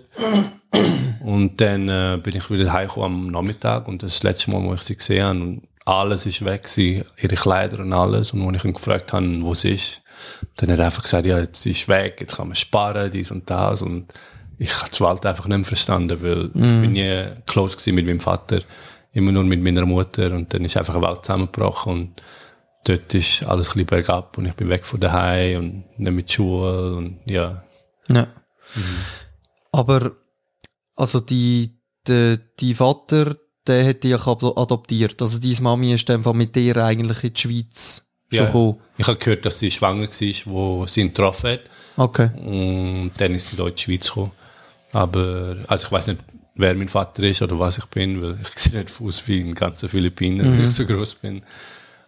Und 1.23 1.59
dann 1.61 1.89
äh, 1.89 2.19
bin 2.21 2.35
ich 2.35 2.49
wieder 2.49 2.71
heimgekommen 2.73 3.27
am 3.27 3.31
Nachmittag 3.31 3.87
und 3.87 4.03
das 4.03 4.13
ist 4.13 4.23
das 4.23 4.31
letzte 4.31 4.51
Mal, 4.51 4.61
wo 4.63 4.73
ich 4.73 4.81
sie 4.81 4.95
gesehen 4.95 5.23
habe 5.23 5.39
und 5.39 5.61
alles 5.85 6.25
ist 6.25 6.43
weg 6.43 6.63
gewesen, 6.63 7.05
ihre 7.17 7.35
Kleider 7.35 7.79
und 7.79 7.93
alles. 7.93 8.31
Und 8.31 8.45
als 8.47 8.57
ich 8.57 8.65
ihn 8.65 8.73
gefragt 8.73 9.13
habe, 9.13 9.41
wo 9.41 9.53
sie 9.53 9.71
ist, 9.71 10.01
dann 10.57 10.71
hat 10.71 10.79
er 10.79 10.85
einfach 10.85 11.03
gesagt, 11.03 11.25
ja, 11.25 11.39
jetzt 11.39 11.65
ist 11.65 11.87
weg, 11.87 12.17
jetzt 12.19 12.37
kann 12.37 12.47
man 12.47 12.55
sparen, 12.55 13.11
dies 13.11 13.31
und 13.31 13.49
das. 13.49 13.81
Und 13.81 14.11
ich 14.57 14.75
habe 14.79 14.89
die 14.89 14.99
Welt 15.01 15.25
einfach 15.25 15.47
nicht 15.47 15.65
verstanden, 15.65 16.21
weil 16.21 16.45
ich 16.45 16.51
bin 16.53 16.93
nie 16.93 17.25
close 17.45 17.77
gewesen 17.77 17.95
mit 17.95 18.05
meinem 18.05 18.19
Vater, 18.19 18.61
immer 19.15 19.31
nur 19.31 19.43
mit 19.43 19.63
meiner 19.63 19.85
Mutter 19.85 20.31
und 20.33 20.53
dann 20.53 20.63
ist 20.65 20.77
einfach 20.77 20.95
eine 20.95 21.07
Welt 21.07 21.25
zusammengebrochen 21.25 21.91
und 21.93 22.21
dort 22.85 23.13
ist 23.15 23.43
alles 23.43 23.67
ein 23.69 23.73
bisschen 23.73 23.85
bergab 23.87 24.37
und 24.37 24.45
ich 24.45 24.53
bin 24.53 24.69
weg 24.69 24.85
von 24.85 24.99
daheim 24.99 25.57
und 25.57 25.99
nicht 25.99 26.11
mit 26.11 26.31
Schule 26.31 26.95
und 26.95 27.19
ja. 27.25 27.63
Ja. 28.09 28.27
Aber, 29.71 30.11
also 30.95 31.19
die, 31.21 31.79
die, 32.07 32.37
die 32.59 32.73
Vater, 32.75 33.35
der 33.65 33.87
hat 33.87 34.03
dich 34.03 34.13
adoptiert. 34.27 35.21
Also 35.21 35.39
deine 35.39 35.61
Mami 35.61 35.93
ist 35.93 36.07
dann 36.07 36.23
mit 36.37 36.55
dir 36.55 36.77
eigentlich 36.77 37.23
in 37.23 37.33
die 37.33 37.39
Schweiz 37.41 38.05
schon 38.29 38.39
Ja. 38.39 38.45
gekommen. 38.45 38.79
Ich 38.97 39.07
habe 39.07 39.17
gehört, 39.17 39.45
dass 39.45 39.59
sie 39.59 39.71
schwanger 39.71 40.07
war, 40.07 40.53
wo 40.53 40.87
sie 40.87 41.01
ihn 41.01 41.07
getroffen 41.07 41.51
hat. 41.51 41.61
Okay. 41.97 42.29
Und 42.37 43.11
dann 43.17 43.33
ist 43.33 43.47
sie 43.47 43.55
da 43.55 43.65
in 43.67 43.75
die 43.75 43.81
Schweiz 43.81 44.07
gekommen. 44.07 44.31
Aber, 44.91 45.57
also 45.67 45.87
ich 45.87 45.91
weiß 45.91 46.07
nicht, 46.07 46.19
wer 46.55 46.73
mein 46.75 46.89
Vater 46.89 47.23
ist 47.23 47.41
oder 47.41 47.59
was 47.59 47.77
ich 47.77 47.85
bin, 47.85 48.21
weil 48.21 48.37
ich 48.41 48.49
sehe 48.59 48.79
nicht 48.79 49.01
aus 49.01 49.27
wie 49.27 49.41
ein 49.41 49.53
ganzer 49.53 49.89
Philippiner, 49.89 50.45
weil 50.45 50.65
ich 50.65 50.71
so 50.71 50.85
groß 50.85 51.15
bin. 51.15 51.43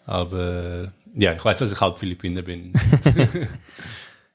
Aber, 0.06 0.92
ja, 1.14 1.34
ich 1.34 1.44
weiß, 1.44 1.60
dass 1.60 1.72
ich 1.72 1.82
halb 1.82 1.98
Philippiner 1.98 2.42
bin. 2.42 2.74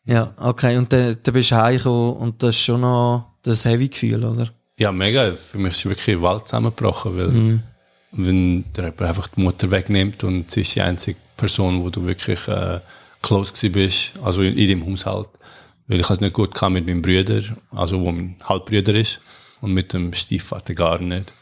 Ja, 0.05 0.32
okay. 0.37 0.76
Und 0.76 0.93
dann, 0.93 1.17
dann 1.23 1.35
bist 1.35 1.53
du 1.53 1.56
heimgekommen 1.56 2.17
und 2.17 2.43
das 2.43 2.56
ist 2.56 2.62
schon 2.62 2.81
noch 2.81 3.37
das 3.43 3.64
Heavy-Gefühl, 3.64 4.25
oder? 4.25 4.49
ja, 4.76 4.91
mega. 4.91 5.35
Für 5.35 5.59
mich 5.59 5.73
ist 5.73 5.85
wirklich 5.87 6.17
die 6.17 6.23
Welt 6.23 6.49
zusammengebrochen, 6.49 7.17
weil, 7.17 7.61
wenn 8.12 8.64
der 8.75 8.87
jemand 8.87 9.03
einfach 9.03 9.29
die 9.29 9.41
Mutter 9.41 9.70
wegnimmt 9.70 10.25
und 10.25 10.50
sie 10.50 10.62
ist 10.62 10.75
die 10.75 10.82
einzige 10.82 11.19
Person, 11.37 11.82
wo 11.82 11.91
du 11.91 12.05
wirklich, 12.05 12.47
äh, 12.49 12.81
close 13.23 13.70
bist, 13.70 14.14
also 14.23 14.43
in, 14.43 14.59
in 14.59 14.69
dem 14.69 14.87
Haushalt. 14.87 15.29
Weil 15.87 16.00
ich 16.00 16.11
es 16.11 16.20
nicht 16.20 16.32
gut 16.32 16.55
kann 16.55 16.73
mit 16.73 16.87
meinem 16.87 17.03
Bruder, 17.03 17.43
also 17.70 18.00
wo 18.00 18.11
mein 18.11 18.37
Halbbruder 18.43 18.94
ist, 18.94 19.20
und 19.62 19.73
mit 19.73 19.94
dem 19.94 20.12
Stiefvater 20.12 20.75
gar 20.75 20.99
nicht. 20.99 21.32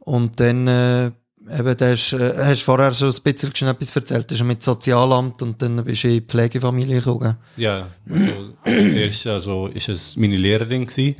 Und 0.00 0.40
dann, 0.40 0.66
äh, 0.66 1.06
eben, 1.06 1.76
du 1.76 1.90
hast, 1.90 2.14
äh, 2.14 2.32
hast 2.36 2.62
vorher 2.62 2.92
schon 2.92 3.10
ein 3.10 3.22
bisschen 3.22 3.54
schon 3.54 3.68
etwas 3.68 3.94
erzählt, 3.94 4.32
hast 4.32 4.42
mit 4.42 4.62
Sozialamt 4.62 5.42
und 5.42 5.60
dann 5.62 5.84
bist 5.84 6.02
du 6.02 6.08
in 6.08 6.14
die 6.14 6.20
Pflegefamilie 6.22 6.96
gekommen. 6.96 7.36
Ja, 7.56 7.88
also 8.08 8.54
als 8.62 8.94
erstes 8.94 9.26
also 9.26 9.66
ist 9.68 9.90
es 9.90 10.16
meine 10.16 10.36
Lehrerin 10.36 10.86
gsi, 10.86 11.16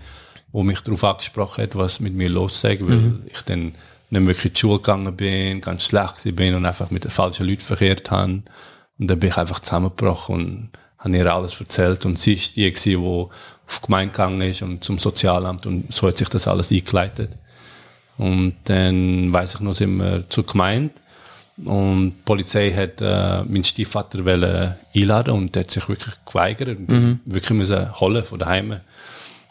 wo 0.50 0.62
mich 0.62 0.80
darauf 0.80 1.04
angesprochen 1.04 1.62
hat, 1.62 1.76
was 1.76 2.00
mit 2.00 2.14
mir 2.14 2.30
los 2.30 2.61
sei, 2.61 2.78
weil 2.80 3.20
ich 3.26 3.42
dann 3.42 3.75
nicht 4.11 4.26
wirklich 4.26 4.47
in 4.47 4.52
die 4.54 4.61
Schule 4.61 4.78
gegangen 4.78 5.14
bin, 5.14 5.61
ganz 5.61 5.85
schlecht 5.85 6.35
bin 6.35 6.54
und 6.54 6.64
einfach 6.64 6.90
mit 6.90 7.04
den 7.04 7.11
falschen 7.11 7.47
Leuten 7.47 7.61
verkehrt 7.61 8.11
habe. 8.11 8.42
Und 8.99 9.06
dann 9.11 9.18
bin 9.18 9.28
ich 9.28 9.37
einfach 9.37 9.61
zusammengebrochen 9.61 10.35
und 10.35 10.70
habe 10.99 11.17
ihr 11.17 11.33
alles 11.33 11.61
erzählt. 11.61 12.05
Und 12.05 12.19
sie 12.19 12.35
ist 12.35 12.57
die 12.57 12.73
die 12.73 12.97
auf 12.97 13.81
die 13.81 13.87
Gemeinde 13.87 14.12
gegangen 14.12 14.40
ist 14.40 14.62
und 14.62 14.83
zum 14.83 14.99
Sozialamt 14.99 15.67
und 15.67 15.93
so 15.93 16.09
hat 16.09 16.17
sich 16.17 16.28
das 16.28 16.49
alles 16.49 16.73
eingeleitet. 16.73 17.33
Und 18.17 18.55
dann 18.64 19.33
weiss 19.33 19.55
ich 19.55 19.61
noch, 19.61 19.75
sind 19.75 19.97
wir 19.99 20.25
zur 20.28 20.47
Gemeinde 20.47 20.95
und 21.64 22.11
die 22.11 22.23
Polizei 22.25 22.71
hat 22.73 23.00
äh, 23.00 23.45
meinen 23.45 23.64
Stiefvater 23.64 24.25
wollen 24.25 24.75
einladen 24.95 25.35
und 25.35 25.55
der 25.55 25.64
hat 25.64 25.71
sich 25.71 25.88
wirklich 25.88 26.14
geweigert 26.25 26.78
und 26.78 26.90
mhm. 26.90 27.21
wirklich 27.26 27.59
müssen 27.59 28.00
holen 28.00 28.25
von 28.25 28.38
daheim. 28.38 28.81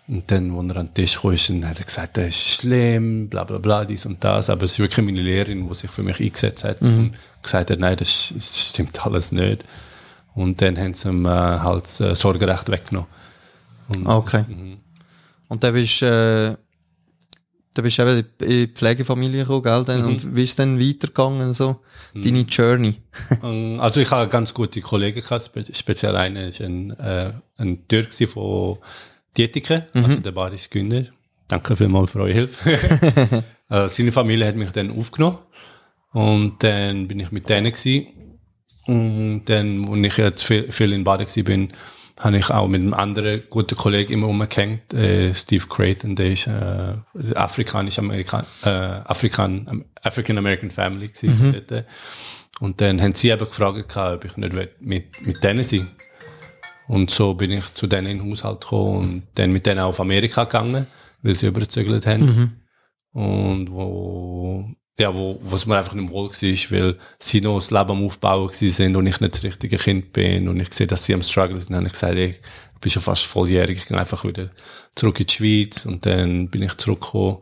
Und 0.07 0.31
dann, 0.31 0.57
als 0.57 0.69
er 0.69 0.77
an 0.77 0.87
den 0.87 0.93
Tisch 0.93 1.19
kam, 1.19 1.31
ist, 1.31 1.49
hat 1.49 1.79
er 1.79 1.85
gesagt, 1.85 2.15
das 2.15 2.27
ist 2.27 2.61
schlimm, 2.61 3.27
bla 3.27 3.43
bla 3.43 3.57
bla, 3.57 3.83
dies 3.83 4.05
und 4.05 4.23
das. 4.23 4.49
Aber 4.49 4.63
es 4.63 4.73
ist 4.73 4.79
wirklich 4.79 5.05
meine 5.05 5.21
Lehrerin, 5.21 5.67
die 5.67 5.75
sich 5.75 5.91
für 5.91 6.03
mich 6.03 6.21
eingesetzt 6.21 6.63
hat 6.63 6.81
und 6.81 7.15
gesagt 7.43 7.71
hat, 7.71 7.79
nein, 7.79 7.97
das, 7.97 8.31
das 8.33 8.69
stimmt 8.69 9.05
alles 9.05 9.33
nicht. 9.33 9.65
Und 10.37 10.61
dann 10.61 10.77
haben 10.77 10.93
sie 10.93 11.09
ihm 11.09 11.25
äh, 11.25 11.29
halt 11.29 11.85
das 11.85 11.99
äh, 11.99 12.15
Sorgerecht 12.15 12.69
weggenommen. 12.69 13.09
Ah, 14.05 14.17
Okay. 14.17 14.45
Und 15.49 15.63
dann 15.63 15.73
bist 15.73 16.01
äh, 16.03 16.55
dann 17.73 17.83
bist 17.83 17.97
du 17.97 18.03
eben 18.03 18.27
in 18.39 18.47
die 18.47 18.67
Pflegefamilie 18.67 19.41
gekommen, 19.41 19.63
gell? 19.63 19.83
Dann, 19.85 20.05
Und 20.05 20.35
wie 20.35 20.43
ist 20.43 20.51
es 20.51 20.55
dann 20.57 20.79
weitergegangen, 20.79 21.53
so? 21.53 21.81
Deine 22.13 22.41
Journey? 22.41 22.95
Ähm, 23.43 23.79
Also 23.79 24.01
ich 24.01 24.11
habe 24.11 24.27
ganz 24.27 24.53
gute 24.53 24.81
Kollegen 24.81 25.21
gehabt, 25.21 25.43
spe 25.43 25.63
speziell 25.73 26.15
einer 26.15 26.47
ist 26.47 26.61
ein, 26.61 26.91
äh, 26.99 27.31
ein 27.57 27.87
Türk 27.87 28.13
von 28.29 28.77
Dietiken, 29.37 29.83
also 29.93 30.15
der 30.17 30.31
bayerische 30.31 30.69
Günther. 30.69 31.05
Danke 31.47 31.75
vielmals 31.75 32.11
für 32.11 32.19
eure 32.19 32.33
Hilfe. 32.33 33.43
äh, 33.69 33.87
seine 33.87 34.11
Familie 34.11 34.47
hat 34.47 34.55
mich 34.55 34.71
dann 34.71 34.91
aufgenommen 34.91 35.37
und 36.11 36.61
dann 36.63 37.07
bin 37.07 37.19
ich 37.21 37.31
mit 37.31 37.47
denen 37.47 37.71
gewesen. 37.71 38.07
Und 38.87 39.45
dann, 39.45 39.87
als 39.87 40.07
ich 40.07 40.17
jetzt 40.17 40.43
viel, 40.43 40.71
viel 40.71 40.93
in 40.93 41.03
Baden 41.03 41.43
bin, 41.43 41.69
habe 42.19 42.37
ich 42.37 42.49
auch 42.49 42.67
mit 42.67 42.81
einem 42.81 42.93
anderen 42.93 43.43
guten 43.49 43.75
Kollegen 43.75 44.13
immer 44.13 44.27
umgehängt, 44.27 44.93
äh, 44.93 45.33
Steve 45.33 45.65
Creighton, 45.67 46.15
der 46.15 46.31
ist 46.31 46.47
äh, 46.47 46.95
afrikanisch-amerikan, 47.35 48.45
äh, 48.63 48.69
Afrikan, 48.69 49.85
African 50.01 50.37
American 50.37 50.71
Family 50.71 51.11
mhm. 51.21 51.61
dort. 51.67 51.85
Und 52.59 52.81
dann 52.81 53.01
haben 53.01 53.13
sie 53.13 53.29
eben 53.29 53.45
gefragt, 53.45 53.95
ob 53.97 54.25
ich 54.25 54.37
nicht 54.37 54.53
mit, 54.79 55.25
mit 55.25 55.43
denen 55.43 55.63
sein 55.63 55.89
Und 56.87 57.11
so 57.11 57.33
bin 57.35 57.51
ich 57.51 57.73
zu 57.75 57.85
denen 57.85 58.07
in 58.07 58.17
den 58.19 58.31
Haushalt 58.31 58.61
gekommen 58.61 58.97
und 58.97 59.23
dann 59.35 59.51
mit 59.51 59.65
denen 59.65 59.81
auf 59.81 59.99
Amerika 59.99 60.45
gegangen, 60.45 60.87
weil 61.21 61.35
sie 61.35 61.47
überzügelt 61.47 62.07
haben. 62.07 62.25
Mhm. 62.25 63.21
Und 63.21 63.71
wo, 63.71 64.69
ja, 64.99 65.13
wo, 65.13 65.39
es 65.53 65.65
mir 65.65 65.77
einfach 65.77 65.93
nicht 65.93 66.11
wohl 66.11 66.29
war, 66.29 66.31
weil 66.31 66.95
sie 67.19 67.41
noch 67.41 67.55
das 67.55 67.71
Leben 67.71 67.91
am 67.91 68.05
Aufbauen 68.05 68.51
sind 68.51 68.95
und 68.95 69.05
ich 69.05 69.19
nicht 69.19 69.35
das 69.35 69.43
richtige 69.43 69.77
Kind 69.77 70.11
bin 70.11 70.49
und 70.49 70.59
ich 70.59 70.73
sehe, 70.73 70.87
dass 70.87 71.05
sie 71.05 71.13
am 71.13 71.21
Struggle 71.21 71.59
sind, 71.59 71.71
dann 71.71 71.77
habe 71.77 71.87
ich 71.87 71.93
gesagt, 71.93 72.15
ey, 72.15 72.35
ich 72.73 72.79
bin 72.81 72.91
schon 72.91 73.01
fast 73.01 73.25
volljährig, 73.25 73.77
ich 73.79 73.85
gehe 73.85 73.97
einfach 73.97 74.23
wieder 74.23 74.49
zurück 74.95 75.19
in 75.19 75.27
die 75.27 75.33
Schweiz 75.33 75.85
und 75.85 76.05
dann 76.05 76.49
bin 76.49 76.63
ich 76.63 76.75
zurückgekommen 76.77 77.37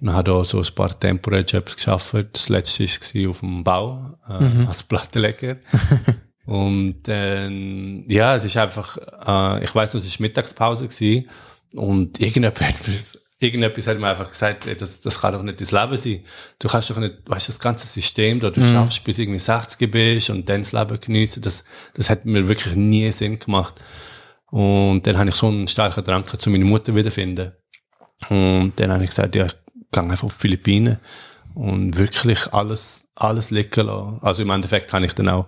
und 0.00 0.12
habe 0.12 0.30
da 0.30 0.44
so 0.44 0.58
ein 0.60 0.74
paar 0.74 0.98
temporäre 0.98 1.44
Jobs 1.44 1.76
geschafft. 1.76 2.14
Das 2.32 2.48
letzte 2.48 2.84
war 2.84 3.30
auf 3.30 3.40
dem 3.40 3.64
Bau, 3.64 4.18
äh, 4.28 4.44
mhm. 4.44 4.66
als 4.68 4.82
Plattenleger. 4.84 5.56
und 6.46 7.02
dann, 7.04 8.04
ja, 8.08 8.36
es 8.36 8.44
ist 8.44 8.56
einfach, 8.56 8.96
äh, 9.26 9.64
ich 9.64 9.74
weiß 9.74 9.94
noch, 9.94 10.00
es 10.00 10.18
war 10.18 10.24
Mittagspause 10.24 10.86
gewesen, 10.86 11.28
und 11.74 12.18
irgendjemand 12.20 12.60
hat 12.60 12.88
mir 12.88 12.94
irgendetwas 13.38 13.86
hat 13.86 13.98
mir 13.98 14.08
einfach 14.08 14.30
gesagt, 14.30 14.66
ey, 14.66 14.76
das, 14.76 15.00
das 15.00 15.20
kann 15.20 15.32
doch 15.32 15.42
nicht 15.42 15.60
das 15.60 15.70
Leben 15.70 15.96
sein. 15.96 16.24
Du 16.58 16.68
kannst 16.68 16.90
doch 16.90 16.98
nicht, 16.98 17.14
weißt 17.26 17.48
du, 17.48 17.52
das 17.52 17.60
ganze 17.60 17.86
System 17.86 18.40
da, 18.40 18.50
du 18.50 18.60
mhm. 18.60 18.72
schaffst 18.72 19.04
bis 19.04 19.18
irgendwie 19.18 19.38
60 19.38 19.90
bist 19.90 20.30
und 20.30 20.48
dann 20.48 20.62
das 20.62 20.72
Leben 20.72 21.00
geniessen, 21.00 21.42
das, 21.42 21.64
das 21.94 22.10
hat 22.10 22.24
mir 22.24 22.48
wirklich 22.48 22.74
nie 22.74 23.10
Sinn 23.12 23.38
gemacht. 23.38 23.80
Und 24.50 25.06
dann 25.06 25.18
habe 25.18 25.28
ich 25.28 25.34
so 25.34 25.48
einen 25.48 25.68
starken 25.68 26.02
Drang 26.04 26.24
zu 26.24 26.50
meiner 26.50 26.64
Mutter 26.64 26.94
wiederfinden. 26.94 27.52
Und 28.28 28.72
dann 28.76 28.90
habe 28.90 29.04
ich 29.04 29.10
gesagt, 29.10 29.34
ja, 29.36 29.46
ich 29.46 29.54
gehe 29.92 30.02
einfach 30.02 30.24
auf 30.24 30.34
die 30.34 30.40
Philippinen 30.40 30.98
und 31.54 31.96
wirklich 31.98 32.52
alles, 32.52 33.08
alles 33.14 33.50
liegen 33.50 33.86
lassen. 33.86 34.18
Also 34.22 34.42
im 34.42 34.50
Endeffekt 34.50 34.92
habe 34.92 35.06
ich 35.06 35.12
dann 35.12 35.28
auch 35.28 35.46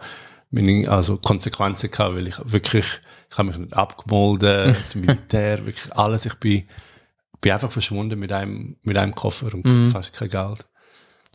meine, 0.50 0.88
also 0.88 1.16
Konsequenzen 1.16 1.90
gehabt, 1.90 2.14
weil 2.14 2.28
ich 2.28 2.36
wirklich, 2.44 2.86
ich 3.30 3.38
habe 3.38 3.48
mich 3.48 3.58
nicht 3.58 3.74
abgemolden, 3.74 4.74
das 4.76 4.94
Militär, 4.94 5.66
wirklich 5.66 5.92
alles, 5.96 6.26
ich 6.26 6.34
bin, 6.34 6.68
bin 7.40 7.52
einfach 7.52 7.72
verschwunden 7.72 8.18
mit 8.18 8.32
einem, 8.32 8.76
mit 8.82 8.96
einem 8.96 9.14
Koffer 9.14 9.54
und 9.54 9.64
mm. 9.64 9.90
fast 9.90 10.14
kein 10.14 10.28
Geld. 10.28 10.66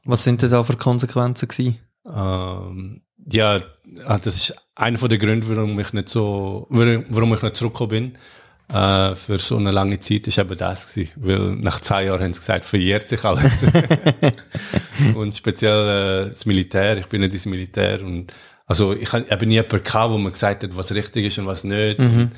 Was 0.04 0.24
sind 0.24 0.42
denn 0.42 0.52
da 0.52 0.64
für 0.64 0.78
Konsequenzen 0.78 1.48
gewesen? 1.48 1.80
Ähm, 2.06 3.02
ja, 3.32 3.62
ah, 4.06 4.20
das 4.20 4.36
ist 4.36 4.56
einer 4.76 4.98
von 4.98 5.10
den 5.10 5.20
Gründen, 5.20 5.50
warum 5.50 5.80
ich 5.80 5.94
nicht 5.94 6.10
so, 6.10 6.68
warum 6.70 7.34
ich 7.34 7.42
nicht 7.42 7.58
zurückgekommen 7.58 7.90
bin. 7.90 8.18
Äh, 8.68 9.16
für 9.16 9.38
so 9.38 9.58
eine 9.58 9.72
lange 9.72 10.00
Zeit 10.00 10.28
ist 10.28 10.38
eben 10.38 10.58
das 10.58 10.94
gewesen. 10.94 11.12
Weil 11.16 11.56
nach 11.56 11.80
zwei 11.80 12.06
Jahren 12.06 12.24
haben 12.24 12.34
sie 12.34 12.40
gesagt, 12.40 12.66
verjährt 12.66 13.08
sich 13.08 13.24
alles. 13.24 13.64
und 15.16 15.36
speziell 15.36 16.26
äh, 16.26 16.30
das 16.30 16.46
Militär, 16.46 16.98
ich 16.98 17.08
bin 17.08 17.22
nicht 17.22 17.34
ins 17.34 17.46
Militär 17.46 18.02
und 18.04 18.32
also 18.68 18.94
ich 18.94 19.12
habe 19.14 19.46
nie 19.46 19.56
jemanden 19.56 19.84
gehabt, 19.84 20.12
wo 20.12 20.18
man 20.18 20.32
gesagt 20.32 20.64
hat, 20.64 20.76
was 20.76 20.94
richtig 20.94 21.26
ist 21.26 21.38
und 21.38 21.46
was 21.46 21.64
nicht. 21.64 22.00
Mhm. 22.00 22.06
Und 22.06 22.32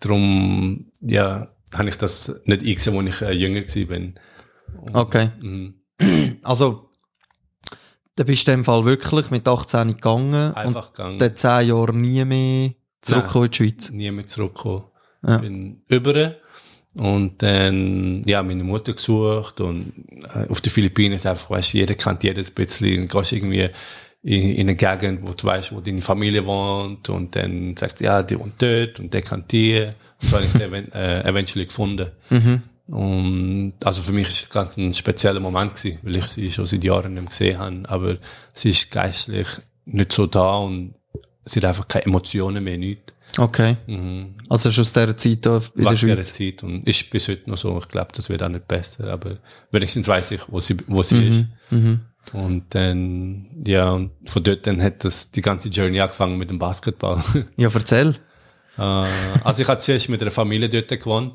darum, 0.00 0.90
ja, 1.00 1.48
habe 1.74 1.88
ich 1.88 1.96
das 1.96 2.40
nicht 2.44 2.62
eingesehen, 2.62 3.06
als 3.06 3.14
ich 3.14 3.22
äh, 3.22 3.32
jünger 3.32 3.62
war. 3.62 5.02
Okay. 5.02 5.30
Mhm. 5.40 5.74
Also, 6.42 6.90
da 8.16 8.24
bist 8.24 8.46
du 8.46 8.52
in 8.52 8.58
dem 8.58 8.64
Fall 8.64 8.84
wirklich 8.84 9.30
mit 9.30 9.46
18 9.46 9.88
gegangen. 9.88 10.54
Einfach 10.54 10.88
und 10.88 10.94
gegangen. 10.94 11.18
dann 11.18 11.36
10 11.36 11.68
Jahre 11.68 11.94
nie 11.94 12.24
mehr 12.24 12.70
zurückgekommen 13.00 13.44
in 13.46 13.50
die 13.50 13.56
Schweiz. 13.56 13.90
Nie 13.90 14.10
mehr 14.10 14.26
zurückgekommen. 14.26 14.84
Ja. 15.26 15.38
Bin 15.38 15.82
über 15.88 16.36
und 16.94 17.40
dann, 17.42 18.22
ja, 18.24 18.42
meine 18.42 18.64
Mutter 18.64 18.94
gesucht 18.94 19.60
und 19.60 19.92
äh, 20.34 20.48
auf 20.48 20.60
den 20.60 20.72
Philippinen 20.72 21.14
ist 21.14 21.26
einfach, 21.26 21.50
weißt, 21.50 21.74
jeder 21.74 21.94
kennt 21.94 22.24
jedes 22.24 22.50
bisschen, 22.50 23.02
und 23.02 23.10
gehst 23.12 23.32
irgendwie 23.32 23.68
in, 24.22 24.54
in 24.54 24.60
eine 24.68 24.74
Gegend, 24.74 25.22
wo 25.22 25.32
du 25.32 25.44
weißt, 25.44 25.72
wo 25.72 25.80
deine 25.80 26.02
Familie 26.02 26.44
wohnt 26.44 27.08
und 27.08 27.36
dann 27.36 27.76
sagt, 27.76 28.00
ja, 28.00 28.22
die 28.24 28.38
wohnt 28.38 28.60
dort 28.60 28.98
und 28.98 29.14
der 29.14 29.22
kennt 29.22 29.52
die 29.52 29.86
so 30.20 30.36
habe 30.36 30.44
ich 30.44 30.54
es 30.54 30.60
äh, 30.60 31.28
eventually 31.28 31.66
gefunden. 31.66 32.10
Mhm. 32.30 32.62
Und 32.86 33.74
also 33.84 34.02
für 34.02 34.12
mich 34.12 34.28
ist 34.28 34.42
es 34.42 34.50
ganz 34.50 34.76
ein 34.76 34.92
spezieller 34.94 35.40
Moment 35.40 35.76
gewesen, 35.76 35.98
weil 36.02 36.16
ich 36.16 36.26
sie 36.26 36.50
schon 36.50 36.66
seit 36.66 36.82
Jahren 36.82 37.14
nicht 37.14 37.22
mehr 37.22 37.30
gesehen 37.30 37.58
habe. 37.58 37.82
Aber 37.88 38.16
sie 38.52 38.70
ist 38.70 38.90
geistlich 38.90 39.46
nicht 39.84 40.12
so 40.12 40.26
da 40.26 40.56
und 40.56 40.94
sie 41.44 41.60
hat 41.60 41.66
einfach 41.66 41.86
keine 41.86 42.06
Emotionen 42.06 42.64
mehr, 42.64 42.78
nichts. 42.78 43.14
Okay. 43.38 43.76
Mhm. 43.86 44.34
Also 44.48 44.70
schon 44.72 44.82
aus 44.82 44.92
dieser 44.92 45.16
Zeit 45.16 45.46
da 45.46 45.60
in 45.76 45.84
der 45.84 45.96
Schweiz? 45.96 46.18
Aus 46.18 46.34
Zeit 46.34 46.62
und 46.64 46.86
ist 46.86 47.08
bis 47.10 47.28
heute 47.28 47.48
noch 47.48 47.56
so. 47.56 47.78
Ich 47.78 47.88
glaube, 47.88 48.10
das 48.14 48.28
wird 48.28 48.42
auch 48.42 48.48
nicht 48.48 48.66
besser. 48.66 49.08
Aber 49.08 49.36
wenigstens 49.70 50.08
weiß 50.08 50.32
ich, 50.32 50.40
wo 50.48 50.58
sie, 50.58 50.76
wo 50.88 51.02
sie 51.02 51.16
mhm. 51.16 51.30
ist. 51.30 51.44
Mhm. 51.70 52.00
Und 52.32 52.74
dann, 52.74 53.46
ja, 53.66 53.90
und 53.90 54.10
von 54.26 54.42
dort 54.42 54.66
dann 54.66 54.82
hat 54.82 55.04
das 55.04 55.30
die 55.30 55.42
ganze 55.42 55.68
Journey 55.68 56.00
angefangen 56.00 56.38
mit 56.38 56.50
dem 56.50 56.58
Basketball. 56.58 57.22
Ja, 57.56 57.70
erzähl. 57.72 58.16
Äh, 58.80 59.04
also 59.44 59.62
ich 59.62 59.68
habe 59.68 59.78
zuerst 59.78 60.08
mit 60.08 60.22
einer 60.22 60.30
Familie 60.30 60.68
dort 60.68 60.88
gewohnt. 60.88 61.34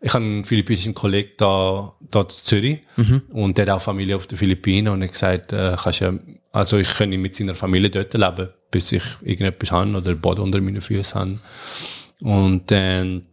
Ich 0.00 0.12
habe 0.12 0.24
einen 0.24 0.44
philippinischen 0.44 0.94
Kollegen 0.94 1.32
da, 1.36 1.94
da 2.10 2.20
in 2.22 2.28
Zürich 2.28 2.80
mhm. 2.96 3.22
und 3.30 3.56
der 3.56 3.66
hat 3.66 3.76
auch 3.76 3.80
Familie 3.80 4.16
auf 4.16 4.26
den 4.26 4.36
Philippinen 4.36 4.88
und 4.88 5.00
er 5.00 5.08
hat 5.08 5.12
gesagt, 5.12 5.52
äh, 5.52 5.74
kannst 5.82 6.00
ja, 6.00 6.12
also 6.52 6.76
ich 6.76 6.94
kann 6.94 7.10
mit 7.10 7.34
seiner 7.34 7.54
Familie 7.54 7.90
dort 7.90 8.12
leben, 8.12 8.50
bis 8.70 8.92
ich 8.92 9.02
irgendetwas 9.22 9.70
habe 9.70 9.90
oder 9.96 10.14
Boden 10.14 10.42
unter 10.42 10.60
meinen 10.60 10.82
Füßen 10.82 11.20
habe. 11.20 11.38
Und 12.20 12.70
dann 12.70 13.26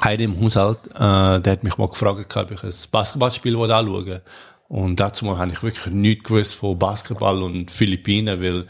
einer 0.00 0.22
im 0.22 0.40
Haushalt, 0.40 0.78
äh, 0.94 1.40
der 1.40 1.52
hat 1.52 1.64
mich 1.64 1.78
mal 1.78 1.88
gefragt, 1.88 2.36
ob 2.36 2.50
ich 2.50 2.62
ein 2.62 2.72
Basketballspiel 2.90 3.56
anschauen 3.56 4.06
will. 4.06 4.22
Und 4.68 5.00
dazu 5.00 5.36
habe 5.36 5.52
ich 5.52 5.62
wirklich 5.62 5.92
nichts 5.92 6.24
gewusst 6.24 6.54
von 6.54 6.78
Basketball 6.78 7.42
und 7.42 7.70
Philippinen, 7.70 8.40
weil 8.40 8.66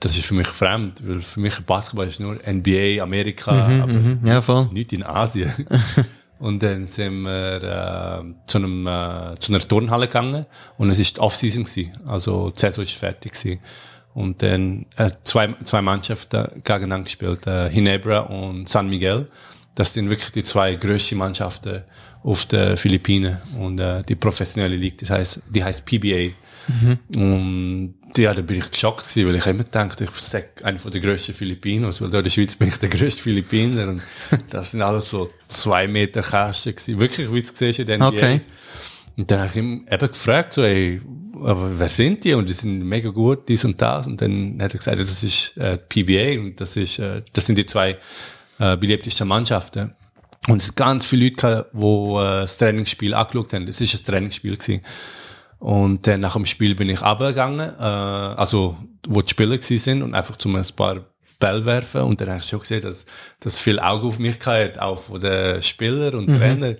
das 0.00 0.16
ist 0.16 0.26
für 0.26 0.34
mich 0.34 0.46
fremd, 0.46 1.02
weil 1.06 1.20
für 1.20 1.40
mich 1.40 1.58
Basketball 1.60 2.06
ist 2.06 2.20
nur 2.20 2.36
NBA, 2.36 3.02
Amerika, 3.02 3.52
mhm, 3.52 3.82
aber 3.82 3.92
mhm. 3.92 4.20
ja, 4.24 4.42
voll. 4.42 4.68
nicht 4.72 4.92
in 4.92 5.02
Asien. 5.02 5.52
und 6.38 6.62
dann 6.62 6.86
sind 6.86 7.22
wir 7.22 7.62
äh, 7.62 8.24
zu, 8.46 8.58
einem, 8.58 8.86
äh, 8.86 9.34
zu 9.38 9.52
einer 9.52 9.60
Turnhalle 9.60 10.06
gegangen 10.06 10.46
und 10.76 10.90
es 10.90 10.98
ist 10.98 11.18
Off-Season 11.18 11.64
gewesen, 11.64 11.92
also 12.06 12.50
die 12.50 12.60
Saison 12.60 12.84
ist 12.84 12.94
fertig 12.94 13.32
gewesen. 13.32 13.60
Und 14.14 14.42
dann 14.42 14.86
äh, 14.96 15.10
zwei, 15.22 15.54
zwei 15.62 15.80
Mannschaften 15.80 16.48
gegeneinander 16.64 17.04
gespielt, 17.04 17.46
äh, 17.46 17.70
Hinebra 17.70 18.20
und 18.20 18.68
San 18.68 18.88
Miguel. 18.88 19.28
Das 19.76 19.92
sind 19.92 20.10
wirklich 20.10 20.32
die 20.32 20.42
zwei 20.42 20.74
größten 20.74 21.16
Mannschaften 21.16 21.84
auf 22.24 22.46
den 22.46 22.76
Philippinen 22.76 23.38
und 23.56 23.78
äh, 23.78 24.02
die 24.02 24.16
professionelle 24.16 24.76
Liga, 24.76 24.96
das 25.00 25.10
heißt, 25.10 25.42
die 25.48 25.62
heißt 25.62 25.84
PBA. 25.84 26.32
Mhm. 26.68 26.98
Und 27.14 27.94
ja, 28.16 28.34
da 28.34 28.42
bin 28.42 28.58
ich 28.58 28.70
geschockt 28.70 29.08
gewesen, 29.08 29.28
weil 29.28 29.34
ich 29.36 29.46
immer 29.46 29.64
gedacht, 29.64 30.00
ich 30.00 30.10
sage 30.10 30.48
einer 30.62 30.78
von 30.78 30.90
den 30.90 31.02
grössten 31.02 31.34
Philippinos, 31.34 32.00
weil 32.00 32.10
da 32.10 32.18
in 32.18 32.24
der 32.24 32.30
Schweiz 32.30 32.56
bin 32.56 32.68
ich 32.68 32.76
der 32.78 32.88
grösste 32.88 33.22
Philippiner 33.22 33.88
und 33.88 34.02
das 34.50 34.70
sind 34.70 34.82
alles 34.82 35.10
so 35.10 35.30
zwei 35.48 35.86
Meter 35.86 36.22
Kästen 36.22 36.74
gewesen. 36.74 37.00
Wirklich, 37.00 37.32
wie 37.32 37.42
du 37.42 37.48
siehst 37.52 37.78
in 37.78 37.86
den 37.86 38.02
Okay. 38.02 38.40
Und 39.16 39.30
dann 39.30 39.40
habe 39.40 39.50
ich 39.50 39.56
ihn 39.56 39.86
eben 39.90 40.08
gefragt, 40.08 40.52
so, 40.52 40.62
ey, 40.62 41.00
aber 41.34 41.78
wer 41.78 41.88
sind 41.88 42.22
die? 42.22 42.34
Und 42.34 42.48
die 42.48 42.52
sind 42.52 42.84
mega 42.84 43.10
gut, 43.10 43.48
dies 43.48 43.64
und 43.64 43.80
das. 43.82 44.06
Und 44.06 44.20
dann 44.20 44.58
hat 44.62 44.72
er 44.74 44.78
gesagt, 44.78 45.00
das 45.00 45.22
ist 45.22 45.56
äh, 45.56 45.76
PBA 45.76 46.40
und 46.40 46.60
das 46.60 46.76
ist, 46.76 47.00
äh, 47.00 47.22
das 47.32 47.46
sind 47.46 47.58
die 47.58 47.66
zwei 47.66 47.98
äh, 48.58 48.76
beliebtesten 48.76 49.26
Mannschaften. 49.26 49.92
Und 50.46 50.58
es 50.58 50.66
sind 50.66 50.76
ganz 50.76 51.06
viele 51.06 51.26
Leute, 51.26 51.68
die 51.72 51.84
äh, 51.84 52.40
das 52.40 52.56
Trainingsspiel 52.58 53.12
angeschaut 53.12 53.52
haben. 53.52 53.66
Das 53.66 53.80
ist 53.80 53.94
ein 53.94 54.04
Trainingsspiel 54.04 54.56
gewesen. 54.56 54.82
Und 55.58 56.06
dann 56.06 56.20
nach 56.20 56.34
dem 56.34 56.46
Spiel 56.46 56.74
bin 56.74 56.88
ich 56.88 57.02
runtergegangen, 57.02 57.60
äh, 57.78 57.82
also 57.82 58.76
wo 59.06 59.22
die 59.22 59.30
Spieler 59.30 59.58
sind 59.60 60.02
und 60.02 60.14
einfach 60.14 60.36
zum 60.36 60.54
ein 60.54 60.64
paar 60.76 61.04
Bälle 61.40 61.64
werfen. 61.64 62.02
Und 62.02 62.20
dann 62.20 62.28
habe 62.28 62.40
ich 62.40 62.46
schon 62.46 62.60
gesehen, 62.60 62.82
dass, 62.82 63.06
dass 63.40 63.58
viel 63.58 63.78
Auge 63.78 64.06
auf 64.06 64.18
mich 64.18 64.44
hatte, 64.44 64.80
auch 64.82 64.98
von 64.98 65.20
den 65.20 65.62
Spielern 65.62 66.14
und 66.14 66.28
mhm. 66.28 66.38
Trainer. 66.38 66.74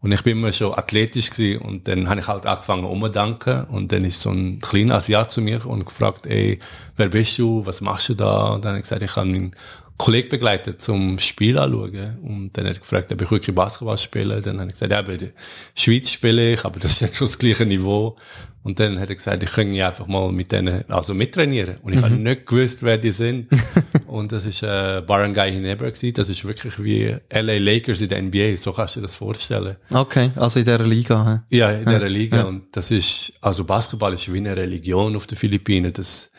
Und 0.00 0.12
ich 0.12 0.22
bin 0.22 0.38
immer 0.38 0.52
schon 0.52 0.74
athletisch 0.74 1.30
gewesen. 1.30 1.62
Und 1.62 1.88
dann 1.88 2.08
habe 2.08 2.20
ich 2.20 2.28
halt 2.28 2.46
angefangen 2.46 2.84
umzudanken. 2.84 3.64
Und 3.64 3.92
dann 3.92 4.04
ist 4.04 4.20
so 4.20 4.30
ein 4.30 4.60
kleiner 4.60 4.96
Asiat 4.96 5.30
zu 5.30 5.40
mir 5.40 5.64
und 5.66 5.86
gefragt, 5.86 6.26
ey, 6.26 6.58
wer 6.96 7.08
bist 7.08 7.38
du? 7.38 7.64
Was 7.66 7.80
machst 7.80 8.08
du 8.08 8.14
da? 8.14 8.48
Und 8.48 8.64
dann 8.64 8.70
habe 8.70 8.78
ich 8.78 8.84
gesagt, 8.84 9.02
ich 9.02 9.16
habe 9.16 9.26
meinen 9.28 9.54
Kollegen 9.96 10.28
begleitet 10.28 10.80
zum 10.80 11.18
Spiel 11.18 11.58
anschauen. 11.58 12.18
Und 12.22 12.50
dann 12.54 12.66
hat 12.66 12.74
er 12.74 12.80
gefragt, 12.80 13.12
ob 13.12 13.22
ich 13.22 13.30
wirklich 13.30 13.54
Basketball 13.54 13.96
spiele. 13.96 14.42
Dann 14.42 14.58
habe 14.58 14.66
ich 14.66 14.74
gesagt, 14.74 14.92
ja, 14.92 15.00
bei 15.02 15.16
der 15.16 15.30
Schweiz 15.74 16.10
spiele 16.10 16.54
ich, 16.54 16.64
aber 16.64 16.80
das 16.80 16.92
ist 16.92 17.02
nicht 17.02 17.14
schon 17.14 17.26
das 17.26 17.38
gleiche 17.38 17.64
Niveau. 17.64 18.16
Und 18.64 18.80
dann 18.80 18.98
hat 18.98 19.10
er 19.10 19.14
gesagt, 19.14 19.42
ich 19.42 19.52
könnte 19.52 19.86
einfach 19.86 20.06
mal 20.06 20.32
mit 20.32 20.50
denen, 20.50 20.90
also 20.90 21.12
mittrainieren. 21.12 21.76
Und 21.82 21.92
ich 21.92 21.98
mhm. 21.98 22.04
habe 22.04 22.14
nicht 22.14 22.46
gewusst, 22.46 22.82
wer 22.82 22.96
die 22.96 23.10
sind. 23.10 23.48
und 24.06 24.32
das 24.32 24.46
ist 24.46 24.62
äh, 24.62 25.02
Barangay 25.06 25.52
Hinebra 25.52 25.90
gewesen. 25.90 26.14
Das 26.14 26.30
ist 26.30 26.44
wirklich 26.46 26.82
wie 26.82 27.14
LA 27.30 27.58
Lakers 27.58 28.00
in 28.00 28.08
der 28.08 28.22
NBA. 28.22 28.56
So 28.56 28.72
kannst 28.72 28.96
du 28.96 29.00
dir 29.00 29.02
das 29.02 29.14
vorstellen. 29.14 29.76
Okay, 29.92 30.30
also 30.34 30.58
in 30.58 30.64
dieser 30.64 30.82
Liga. 30.82 31.44
He? 31.50 31.58
Ja, 31.58 31.70
in 31.72 31.84
dieser 31.84 32.08
Liga. 32.08 32.38
Ja. 32.38 32.44
Und 32.44 32.74
das 32.74 32.90
ist, 32.90 33.34
also 33.42 33.64
Basketball 33.64 34.14
ist 34.14 34.32
wie 34.32 34.38
eine 34.38 34.56
Religion 34.56 35.14
auf 35.14 35.26
den 35.26 35.36
Philippinen. 35.36 35.92
Das, 35.92 36.32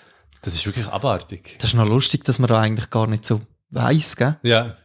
das 0.46 0.54
ist 0.56 0.66
wirklich 0.66 0.88
abartig. 0.88 1.56
Das 1.60 1.72
ist 1.72 1.75
noch 1.75 1.88
lustig, 1.88 2.24
dass 2.24 2.40
man 2.40 2.48
da 2.48 2.60
eigentlich 2.62 2.90
gar 2.90 3.08
nicht 3.08 3.25
so 3.25 3.42
weiss, 3.72 4.16
gell? 4.16 4.38
Ja. 4.44 4.78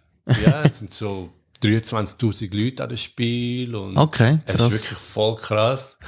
Ja, 0.44 0.62
es 0.64 0.78
sind 0.80 0.92
so 0.92 1.30
23.000 1.62 2.56
Leute 2.56 2.82
an 2.82 2.88
dem 2.88 2.96
Spiel 2.98 3.74
und 3.74 3.96
Okay, 3.96 4.38
es 4.46 4.54
krass. 4.56 4.72
ist 4.72 4.82
wirklich 4.84 4.98
voll 4.98 5.36
krass. 5.36 5.98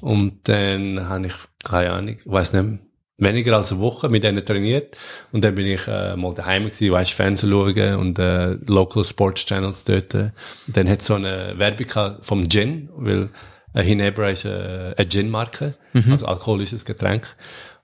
Und 0.00 0.48
dann 0.48 1.08
habe 1.08 1.26
ich, 1.26 1.34
keine 1.64 1.92
Ahnung, 1.92 2.16
ich 2.18 2.26
weiss 2.30 2.52
nicht, 2.52 2.78
weniger 3.20 3.56
als 3.56 3.72
eine 3.72 3.80
Woche 3.80 4.08
mit 4.08 4.22
denen 4.22 4.44
trainiert. 4.44 4.96
Und 5.32 5.42
dann 5.42 5.54
bin 5.54 5.66
ich 5.66 5.86
äh, 5.88 6.16
mal 6.16 6.34
daheim 6.34 6.64
gewesen, 6.64 6.92
weißt, 6.92 7.12
Fernsehen 7.12 7.50
schauen 7.50 7.96
und 7.96 8.18
äh, 8.18 8.52
Local 8.66 9.04
Sports 9.04 9.44
Channels 9.44 9.84
dort. 9.84 10.14
Und 10.14 10.32
dann 10.68 10.88
hat 10.88 11.02
so 11.02 11.14
eine 11.14 11.58
Werbung 11.58 12.18
vom 12.22 12.48
Gin, 12.48 12.88
weil 12.94 13.30
äh, 13.74 13.82
Hinebra 13.82 14.30
ist 14.30 14.44
äh, 14.44 14.94
eine 14.96 15.08
Gin-Marke, 15.08 15.74
also 16.10 16.26
alkoholisches 16.26 16.84
Getränk. 16.84 17.26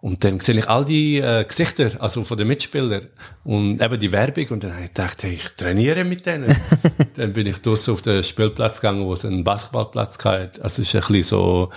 Und 0.05 0.23
dann 0.23 0.39
sehe 0.39 0.59
ich 0.59 0.69
all 0.69 0.85
die 0.85 1.17
äh, 1.17 1.45
Gesichter, 1.45 1.93
also 1.99 2.25
von 2.25 2.37
den 2.37 2.47
Mitspielern 2.47 3.09
und 3.43 3.81
eben 3.81 3.99
die 3.99 4.13
Werbung 4.13 4.49
und 4.49 4.63
dann 4.63 4.75
habe 4.75 4.83
ich 4.83 4.93
gedacht, 4.93 5.23
hey, 5.23 5.33
ich 5.33 5.49
trainiere 5.57 6.05
mit 6.05 6.27
denen. 6.27 6.55
dann 7.15 7.33
bin 7.33 7.47
ich 7.47 7.63
draussen 7.63 7.95
auf 7.95 8.03
den 8.03 8.23
Spielplatz 8.23 8.83
gegangen, 8.83 9.07
wo 9.07 9.15
es 9.15 9.25
einen 9.25 9.45
Basketballplatz 9.45 10.19
gab. 10.19 10.63
Also 10.63 10.83
es 10.83 10.93
ist 10.93 10.95
ein 10.95 11.01
bisschen 11.01 11.23
so, 11.23 11.71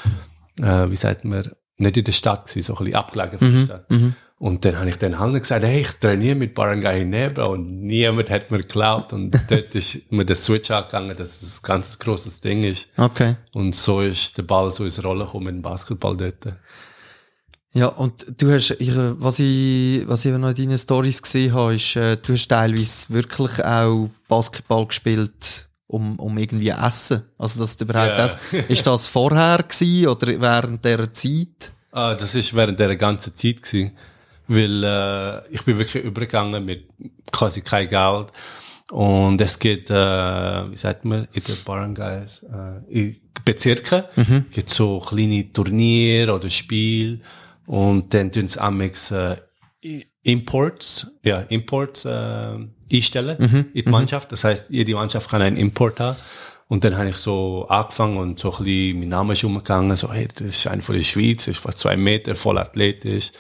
äh, 0.62 0.91
wie 0.91 0.98
sagt 0.98 1.24
man, 1.24 1.51
nicht 1.77 1.96
in 1.96 2.03
der 2.03 2.12
Stadt 2.12 2.50
gewesen, 2.50 2.63
so 2.63 2.74
ein 2.74 2.84
bisschen 2.84 2.96
abgelegen 2.96 3.39
von 3.39 3.53
der 3.53 3.62
Stadt. 3.62 3.86
Und 4.39 4.65
dann 4.65 4.77
habe 4.77 4.89
ich 4.89 4.98
den 4.98 5.13
anderen 5.13 5.39
gesagt, 5.39 5.63
hey, 5.63 5.79
ich 5.79 5.91
trainiere 5.93 6.36
mit 6.36 6.53
Barangay 6.53 7.00
Hinebra 7.00 7.46
und 7.46 7.84
niemand 7.84 8.29
hat 8.29 8.51
mir 8.51 8.57
geglaubt 8.57 9.13
und 9.13 9.39
dort 9.50 9.74
ist 9.74 10.12
mir 10.12 10.25
der 10.25 10.36
Switch 10.36 10.69
angegangen, 10.69 11.15
dass 11.15 11.41
es 11.41 11.60
ein 11.60 11.63
ganz 11.63 11.98
grosses 11.98 12.41
Ding 12.41 12.65
ist. 12.65 12.89
Okay. 12.98 13.38
Und 13.53 13.74
so 13.74 14.01
ist 14.01 14.38
der 14.38 14.43
Ball 14.43 14.69
so 14.69 14.84
ins 14.84 15.01
Rollen 15.01 15.25
gekommen 15.25 15.46
mit 15.46 15.55
dem 15.55 15.62
Basketball 15.62 16.17
dort. 16.17 16.46
Ja, 17.77 17.88
und 17.89 18.25
du 18.41 18.51
hast, 18.51 18.72
ich, 18.79 18.91
was 18.96 19.38
ich, 19.38 20.01
was 20.07 20.25
ich 20.25 20.31
noch 20.34 20.50
in 20.50 20.55
deinen 20.55 20.77
Stories 20.79 21.22
gesehen 21.22 21.53
habe, 21.53 21.75
ist, 21.75 21.96
äh, 21.96 22.17
du 22.17 22.34
hast 22.34 22.48
teilweise 22.48 23.13
wirklich 23.13 23.63
auch 23.63 24.10
Basketball 24.27 24.88
gespielt, 24.88 25.67
um, 25.86 26.17
um 26.17 26.36
irgendwie 26.39 26.69
essen. 26.69 27.22
Also, 27.38 27.60
dass 27.60 27.77
du 27.77 27.84
überhaupt 27.86 28.10
Ja. 28.10 28.15
das, 28.17 28.38
ist 28.67 28.88
das 28.88 29.07
vorher 29.07 29.60
gewesen 29.62 30.07
oder 30.07 30.41
während 30.41 30.84
dieser 30.84 31.13
Zeit? 31.13 31.72
Ah, 31.91 32.15
das 32.15 32.34
ist 32.34 32.55
während 32.55 32.79
der 32.79 32.96
ganzen 32.96 33.36
Zeit 33.36 33.62
gewesen, 33.62 33.91
weil 34.48 34.84
äh, 34.84 35.53
ich 35.53 35.62
bin 35.63 35.77
wirklich 35.77 36.03
übergegangen 36.03 36.65
mit 36.65 36.86
quasi 37.31 37.62
kein 37.62 37.88
Geld 37.89 38.27
und 38.91 39.39
es 39.39 39.60
geht, 39.60 39.91
äh, 39.91 39.93
wie 40.72 40.77
sagt 40.77 41.05
man, 41.05 41.27
in 41.31 41.43
den 41.43 41.57
Barangays, 41.63 42.43
äh, 42.43 42.91
in 42.91 43.17
Bezirken 43.46 44.03
gibt 44.51 44.67
so 44.69 45.00
kleine 45.00 45.53
Turniere 45.53 46.34
oder 46.34 46.50
Spiele 46.50 47.19
und 47.67 48.13
dann 48.13 48.31
tun 48.31 48.47
sie 48.47 48.59
amix 48.59 49.12
äh, 49.12 49.36
Imports, 50.24 51.07
ja 51.24 51.41
Imports 51.41 52.05
äh, 52.05 52.57
einstellen 52.91 53.67
in 53.74 53.83
die 53.86 53.89
Mannschaft. 53.89 54.31
Das 54.31 54.45
heißt, 54.45 54.69
jede 54.69 54.93
Mannschaft 54.95 55.29
kann 55.29 55.41
einen 55.41 55.57
Import 55.57 56.00
haben. 56.00 56.17
Und 56.69 56.83
dann 56.83 56.97
habe 56.97 57.09
ich 57.09 57.17
so 57.17 57.65
angefangen 57.69 58.17
und 58.17 58.39
so 58.39 58.51
ein 58.51 58.63
bisschen, 58.63 59.00
mein 59.00 59.09
Name 59.09 59.33
ist 59.33 59.43
umgegangen, 59.43 59.95
so, 59.95 60.12
hey, 60.12 60.27
das 60.33 60.47
ist 60.47 60.67
einer 60.67 60.81
von 60.81 60.95
der 60.95 61.03
Schweiz, 61.03 61.47
ist 61.47 61.59
fast 61.59 61.79
zwei 61.79 61.95
Meter, 61.95 62.36
voll 62.36 62.57
athletisch. 62.57 63.31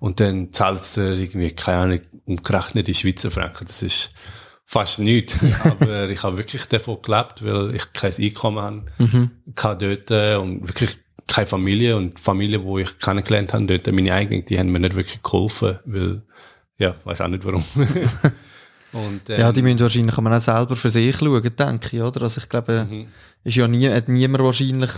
Und 0.00 0.20
dann 0.20 0.52
zahlst 0.52 0.96
du 0.96 1.16
irgendwie, 1.16 1.50
keine 1.50 1.78
Ahnung, 1.78 2.00
umgerechnet 2.26 2.86
die 2.86 2.94
Schweizer 2.94 3.30
Franken. 3.30 3.66
Das 3.66 3.82
ist 3.82 4.12
fast 4.64 4.98
nichts. 4.98 5.38
Aber 5.64 6.08
ich 6.08 6.22
habe 6.22 6.36
wirklich 6.36 6.66
davon 6.66 7.02
gelebt, 7.02 7.44
weil 7.44 7.74
ich 7.74 7.92
kein 7.92 8.12
Einkommen 8.12 8.62
habe, 8.98 9.30
kann 9.54 9.78
dort 9.78 10.10
äh, 10.10 10.36
und 10.36 10.68
wirklich 10.68 10.98
keine 11.28 11.46
Familie 11.46 11.96
und 11.96 12.18
die 12.18 12.22
Familie, 12.22 12.62
wo 12.64 12.78
ich 12.78 12.98
kennengelernt 12.98 13.52
habe, 13.54 13.66
dort 13.66 13.86
meine 13.94 14.12
eigenen, 14.12 14.44
die 14.44 14.58
haben 14.58 14.70
mir 14.72 14.80
nicht 14.80 14.96
wirklich 14.96 15.22
geholfen, 15.22 15.78
weil, 15.84 16.22
ja, 16.78 16.94
weiß 17.04 17.20
auch 17.20 17.28
nicht 17.28 17.44
warum. 17.44 17.62
und, 18.92 19.30
ähm, 19.30 19.40
Ja, 19.40 19.52
die 19.52 19.62
müssen 19.62 19.80
wahrscheinlich 19.80 20.14
kann 20.14 20.24
man 20.24 20.32
auch 20.34 20.40
selber 20.40 20.74
für 20.74 20.88
sich 20.88 21.16
schauen, 21.16 21.42
denke 21.42 21.96
ich, 21.96 22.02
oder? 22.02 22.22
Also 22.22 22.40
ich 22.40 22.48
glaube, 22.48 22.86
Mhm. 22.90 23.06
ist 23.44 23.56
ja 23.56 23.68
nie, 23.68 23.88
hat 23.88 24.08
niemand 24.08 24.42
wahrscheinlich 24.44 24.90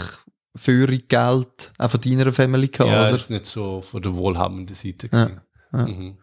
für 0.56 0.86
Geld 0.86 1.72
auch 1.78 1.90
von 1.90 2.00
deiner 2.00 2.32
Family 2.32 2.68
gehabt, 2.68 2.90
ja, 2.90 3.02
oder? 3.08 3.16
ist 3.16 3.30
nicht 3.30 3.46
so 3.46 3.80
von 3.80 4.02
der 4.02 4.14
wohlhabenden 4.16 4.74
Seite. 4.74 5.08
Ja, 5.12 5.30
ja. 5.72 5.86
Mhm. 5.86 6.16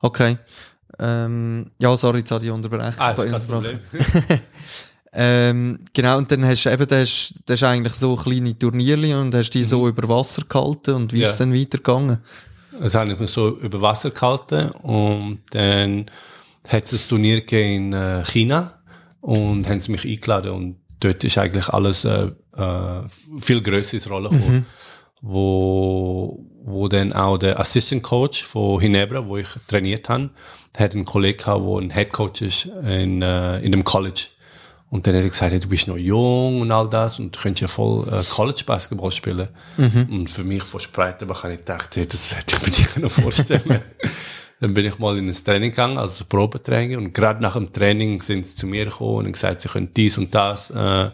Okay. 0.00 0.38
Ähm, 0.98 1.70
ja, 1.78 1.96
sorry, 1.96 2.18
jetzt 2.18 2.30
habe 2.30 2.44
ich 2.44 2.50
unterbrechen. 2.50 2.94
Ah, 2.98 3.10
ist 3.12 3.30
kein. 3.30 3.46
Problem. 3.46 3.80
Ähm, 5.16 5.78
genau, 5.92 6.18
und 6.18 6.30
dann 6.32 6.44
hast 6.44 6.64
du 6.66 6.70
eben, 6.72 6.86
das 6.88 7.32
hast 7.48 7.62
eigentlich 7.62 7.94
so 7.94 8.16
kleine 8.16 8.58
Turnierli 8.58 9.14
und 9.14 9.34
hast 9.34 9.50
die 9.50 9.62
so 9.64 9.86
über 9.86 10.08
Wasser 10.08 10.42
gehalten 10.48 10.94
und 10.94 11.12
wie 11.12 11.18
Mhm. 11.18 11.22
Ja. 11.22 11.26
ist 11.28 11.32
es 11.34 11.38
dann 11.38 11.54
weitergegangen? 11.54 12.18
Das 12.80 12.94
habe 12.96 13.12
ich 13.12 13.18
mich 13.20 13.30
so 13.30 13.56
über 13.58 13.80
Wasser 13.80 14.10
gehalten 14.10 14.70
und 14.82 15.40
dann 15.50 16.06
hat 16.66 16.92
es 16.92 17.04
ein 17.04 17.08
Turnier 17.08 17.40
gegeben 17.42 17.86
in 17.86 17.92
äh, 17.92 18.24
China 18.24 18.74
und 19.20 19.68
haben 19.68 19.78
sie 19.80 19.92
mich 19.92 20.04
eingeladen 20.04 20.50
und 20.50 20.76
dort 20.98 21.22
ist 21.22 21.38
eigentlich 21.38 21.68
alles 21.68 22.04
äh, 22.04 22.30
äh, 22.56 23.02
viel 23.38 23.62
grösser 23.62 23.94
ins 23.94 24.10
Rollen 24.10 24.32
gekommen. 24.32 24.66
Wo, 25.26 26.44
wo 26.64 26.86
dann 26.88 27.12
auch 27.12 27.38
der 27.38 27.58
Assistant 27.58 28.02
Coach 28.02 28.44
von 28.44 28.78
Hinebra, 28.80 29.26
wo 29.26 29.38
ich 29.38 29.48
trainiert 29.66 30.08
habe, 30.08 30.30
hat 30.76 30.94
einen 30.94 31.04
Kollegen 31.06 31.38
gehabt, 31.38 31.64
der 31.64 31.76
ein 31.78 31.90
Head 31.90 32.12
Coach 32.12 32.42
ist 32.42 32.66
in, 32.66 33.22
äh, 33.22 33.58
in 33.60 33.72
dem 33.72 33.84
College. 33.84 34.26
Und 34.94 35.08
dann 35.08 35.16
hat 35.16 35.24
er 35.24 35.28
gesagt, 35.28 35.50
hey, 35.50 35.58
du 35.58 35.66
bist 35.66 35.88
noch 35.88 35.96
jung 35.96 36.60
und 36.60 36.70
all 36.70 36.88
das 36.88 37.18
und 37.18 37.34
du 37.34 37.40
könntest 37.40 37.62
ja 37.62 37.66
voll 37.66 38.06
äh, 38.12 38.22
College 38.22 38.62
Basketball 38.64 39.10
spielen. 39.10 39.48
Und 40.08 40.30
für 40.30 40.44
mich 40.44 40.62
von 40.62 40.78
Spreitenbach 40.78 41.42
habe 41.42 41.54
ich 41.54 41.58
gedacht, 41.58 41.96
hey, 41.96 42.06
das 42.06 42.36
hätte 42.36 42.54
ich 42.54 42.62
mir 42.62 42.68
nicht 42.68 42.98
noch 42.98 43.10
vorstellen 43.10 43.80
Dann 44.60 44.72
bin 44.72 44.86
ich 44.86 44.96
mal 45.00 45.18
in 45.18 45.28
ein 45.28 45.34
Training 45.34 45.70
gegangen, 45.70 45.98
also 45.98 46.22
ein 46.22 46.28
Probetraining. 46.28 46.96
Und 46.96 47.12
gerade 47.12 47.42
nach 47.42 47.54
dem 47.54 47.72
Training 47.72 48.22
sind 48.22 48.46
sie 48.46 48.54
zu 48.54 48.68
mir 48.68 48.84
gekommen 48.84 49.16
und 49.16 49.24
haben 49.24 49.32
gesagt, 49.32 49.62
sie 49.62 49.68
können 49.68 49.92
dies 49.92 50.16
und 50.16 50.32
das 50.32 50.70
äh, 50.70 51.10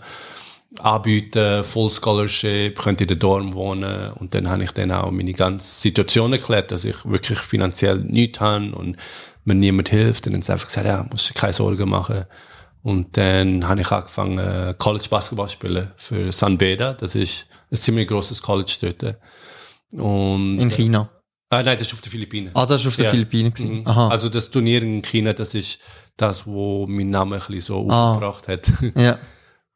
anbieten, 0.78 1.64
Full 1.64 1.88
Scholarship, 1.88 2.78
könnt 2.78 3.00
in 3.00 3.08
der 3.08 3.16
Dorm 3.16 3.54
wohnen. 3.54 4.12
Und 4.12 4.34
dann 4.34 4.50
habe 4.50 4.62
ich 4.62 4.72
dann 4.72 4.92
auch 4.92 5.10
meine 5.10 5.32
ganze 5.32 5.80
Situation 5.80 6.34
erklärt, 6.34 6.70
dass 6.70 6.84
ich 6.84 6.96
wirklich 7.06 7.38
finanziell 7.38 7.96
nichts 7.96 8.40
habe 8.40 8.72
und 8.72 8.98
mir 9.46 9.54
niemand 9.54 9.88
hilft. 9.88 10.26
Und 10.26 10.34
dann 10.34 10.40
haben 10.40 10.42
sie 10.42 10.52
einfach 10.52 10.66
gesagt, 10.66 10.86
ja, 10.86 11.06
musst 11.10 11.30
du 11.30 11.32
dir 11.32 11.40
keine 11.40 11.54
Sorgen 11.54 11.88
machen. 11.88 12.26
Und 12.82 13.16
dann 13.16 13.68
habe 13.68 13.80
ich 13.82 13.90
angefangen, 13.90 14.38
äh, 14.38 14.74
College 14.78 15.06
Basketball 15.10 15.48
zu 15.48 15.52
spielen 15.54 15.90
für 15.96 16.32
San 16.32 16.56
Beda. 16.56 16.94
Das 16.94 17.14
ist 17.14 17.46
ein 17.70 17.76
ziemlich 17.76 18.08
grosses 18.08 18.40
College 18.40 18.76
dort. 18.80 19.16
Und, 19.92 20.58
In 20.58 20.70
China. 20.70 21.10
Ah, 21.50 21.62
nein, 21.62 21.76
das 21.76 21.88
ist 21.88 21.94
auf 21.94 22.00
den 22.00 22.10
Philippinen. 22.10 22.50
Ah, 22.54 22.64
das 22.64 22.84
war 22.84 22.88
auf 22.90 22.96
den 22.96 23.04
Ja. 23.06 23.10
Philippinen. 23.10 23.52
Mhm. 23.58 23.82
Aha. 23.86 24.08
Also 24.08 24.28
das 24.28 24.50
Turnier 24.50 24.82
in 24.82 25.02
China, 25.02 25.32
das 25.32 25.54
ist 25.54 25.78
das, 26.16 26.46
wo 26.46 26.86
mein 26.86 27.10
Name 27.10 27.36
ein 27.36 27.42
bisschen 27.42 27.60
so 27.60 27.88
Ah. 27.90 28.12
aufgebracht 28.12 28.48
hat. 28.48 28.68
ja. 28.96 29.18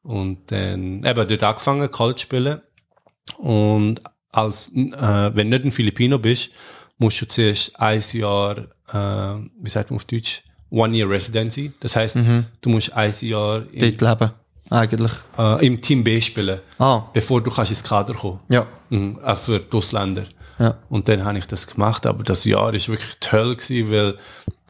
Und 0.03 0.51
dann 0.53 1.05
eben 1.05 1.29
dort 1.29 1.43
angefangen, 1.43 1.91
College 1.91 2.17
zu 2.21 2.23
spielen. 2.23 2.61
Und 3.39 4.03
als, 4.31 4.69
äh, 4.75 5.31
wenn 5.35 5.51
du 5.51 5.57
nicht 5.59 5.65
ein 5.65 5.73
Filipino 5.73 6.19
bist, 6.19 6.51
musst 6.99 7.21
du 7.21 7.27
zuerst 7.27 7.79
ein 7.81 8.03
Jahr, 8.13 8.59
äh, 8.93 9.49
wie 9.61 9.71
sagt 9.71 9.91
man 9.91 9.97
auf 9.97 10.05
Deutsch, 10.05 10.43
One 10.75 10.97
Year 10.97 11.09
Residency. 11.09 11.73
Das 11.81 11.97
heißt, 11.97 12.19
du 12.61 12.69
musst 12.69 12.93
ein 12.93 13.13
Jahr 13.21 13.63
im, 13.73 13.97
Dort 13.99 14.21
leben. 14.21 14.33
Eigentlich. 14.71 15.13
äh, 15.39 15.67
im 15.67 15.81
Team 15.81 16.03
B 16.03 16.21
spielen, 16.21 16.61
Ah. 16.79 17.03
bevor 17.13 17.41
du 17.43 17.51
kannst 17.51 17.71
ins 17.71 17.85
Kader 17.85 18.15
kommen. 18.15 18.41
Ja. 18.49 18.67
Mhm, 18.91 19.19
auch 19.25 19.37
für 19.37 19.61
die 19.61 19.77
Ausländer. 19.77 20.25
Ja. 20.59 20.75
Und 20.89 21.09
dann 21.09 21.25
habe 21.25 21.37
ich 21.39 21.47
das 21.47 21.67
gemacht, 21.67 22.07
aber 22.07 22.23
das 22.23 22.45
Jahr 22.45 22.73
ist 22.75 22.89
wirklich 22.89 23.15
toll 23.21 23.57
gewesen, 23.57 23.91
weil 23.91 24.17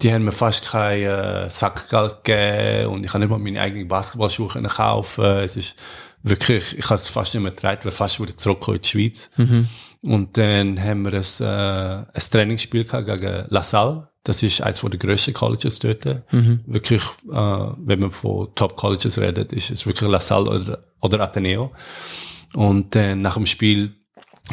die 0.03 0.13
haben 0.13 0.25
mir 0.25 0.33
fast 0.33 0.67
kein 0.67 1.03
äh, 1.03 1.51
Sackgeld 1.51 2.25
gegeben 2.25 2.89
und 2.93 3.05
ich 3.05 3.11
habe 3.11 3.21
nicht 3.21 3.31
mal 3.31 3.39
meine 3.39 3.61
eigenen 3.61 3.87
Basketballschuhe 3.87 4.49
können 4.49 4.69
kaufen. 4.69 5.25
Es 5.25 5.57
ist 5.57 5.77
wirklich, 6.23 6.77
ich 6.79 6.85
habe 6.87 6.95
es 6.97 7.09
fast 7.09 7.35
nicht 7.35 7.43
mehr 7.43 7.53
getragen, 7.53 7.81
weil 7.85 7.93
fast 7.93 8.19
wieder 8.21 8.37
zurückgekommen 8.37 8.77
in 8.79 8.83
die 8.83 8.89
Schweiz. 8.89 9.31
Und 10.03 10.37
dann 10.37 10.83
haben 10.83 11.03
wir 11.05 11.13
ein, 11.13 11.47
äh, 11.47 12.05
ein 12.13 12.31
Trainingsspiel 12.31 12.85
gehabt 12.85 13.07
gegen 13.07 13.45
La 13.49 13.63
Salle. 13.63 14.09
Das 14.25 14.43
ist 14.43 14.63
eines 14.63 14.81
der 14.81 14.99
grössten 14.99 15.35
Colleges 15.35 15.79
dort. 15.79 16.05
Wirklich, 16.67 17.03
äh, 17.31 17.37
wenn 17.77 18.01
man 18.01 18.11
von 18.11 18.55
Top 18.55 18.77
Colleges 18.77 19.19
redet, 19.19 19.53
ist 19.53 19.71
es 19.71 19.87
wirklich 19.87 20.11
La 20.11 20.21
Salle 20.21 20.51
oder, 20.51 20.81
oder 21.01 21.21
Ateneo. 21.21 21.73
Und 22.55 22.95
dann 22.95 23.21
nach 23.21 23.35
dem 23.35 23.47
Spiel 23.47 23.93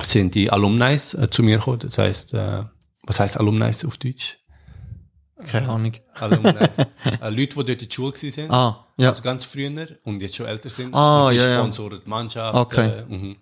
sind 0.01 0.35
die 0.35 0.49
Alumni 0.49 0.93
äh, 0.93 1.29
zu 1.29 1.43
mir 1.43 1.57
gekommen. 1.57 1.79
Das 1.79 1.97
heißt, 1.97 2.33
äh, 2.33 2.63
was 3.03 3.19
heißt 3.19 3.39
Alumni 3.39 3.71
auf 3.85 3.97
Deutsch? 3.97 4.37
Keine 5.47 5.69
Ahnung. 5.69 5.93
Alumni. 6.19 6.49
äh, 7.21 7.29
Leute, 7.29 7.47
die 7.47 7.47
dort 7.47 7.69
in 7.69 7.77
der 7.79 7.87
Schule 7.89 8.13
sind. 8.15 8.51
Ah, 8.51 8.85
ja. 8.97 9.09
Also 9.09 9.23
ganz 9.23 9.45
früher 9.45 9.71
und 10.03 10.21
jetzt 10.21 10.35
schon 10.35 10.45
älter 10.45 10.69
sind. 10.69 10.93
Ah, 10.93 11.27
und 11.27 11.33
die 11.33 11.37
ja, 11.37 11.49
ja. 11.49 11.59
sponsoren 11.59 12.01
die 12.05 12.09
Mannschaft. 12.09 12.55
Okay. 12.55 12.87
Äh, 12.87 13.05
mhm. 13.07 13.37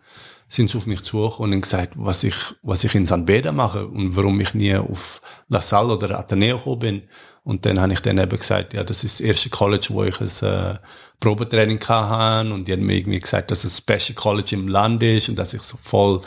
Sind 0.49 0.69
sie 0.69 0.77
auf 0.77 0.87
mich 0.87 1.03
zugekommen 1.03 1.51
und 1.51 1.53
haben 1.53 1.61
gesagt, 1.61 1.93
was 1.95 2.23
ich, 2.23 2.35
was 2.63 2.83
ich 2.83 2.95
in 2.95 3.05
San 3.05 3.25
Beda 3.25 3.51
mache 3.51 3.87
und 3.87 4.15
warum 4.15 4.41
ich 4.41 4.53
nie 4.53 4.75
auf 4.75 5.21
La 5.47 5.61
Salle 5.61 5.93
oder 5.93 6.19
Ateneo 6.19 6.57
gekommen 6.57 6.79
bin. 6.79 7.03
Und 7.43 7.65
dann 7.65 7.79
habe 7.79 7.93
ich 7.93 8.01
dann 8.01 8.17
eben 8.17 8.37
gesagt, 8.37 8.73
ja, 8.73 8.83
das 8.83 9.03
ist 9.03 9.19
das 9.19 9.25
erste 9.25 9.49
College, 9.49 9.87
wo 9.91 10.03
ich 10.03 10.19
ein 10.19 10.47
äh, 10.47 10.75
Probetraining 11.19 11.79
hatte 11.87 12.51
und 12.51 12.67
die 12.67 12.73
haben 12.73 12.85
mir 12.85 12.97
irgendwie 12.97 13.19
gesagt, 13.19 13.51
dass 13.51 13.63
es 13.63 13.75
das 13.75 13.81
beste 13.81 14.13
College 14.13 14.55
im 14.55 14.67
Land 14.67 15.01
ist 15.03 15.29
und 15.29 15.37
dass 15.37 15.53
ich 15.53 15.61
so 15.61 15.77
voll 15.81 16.21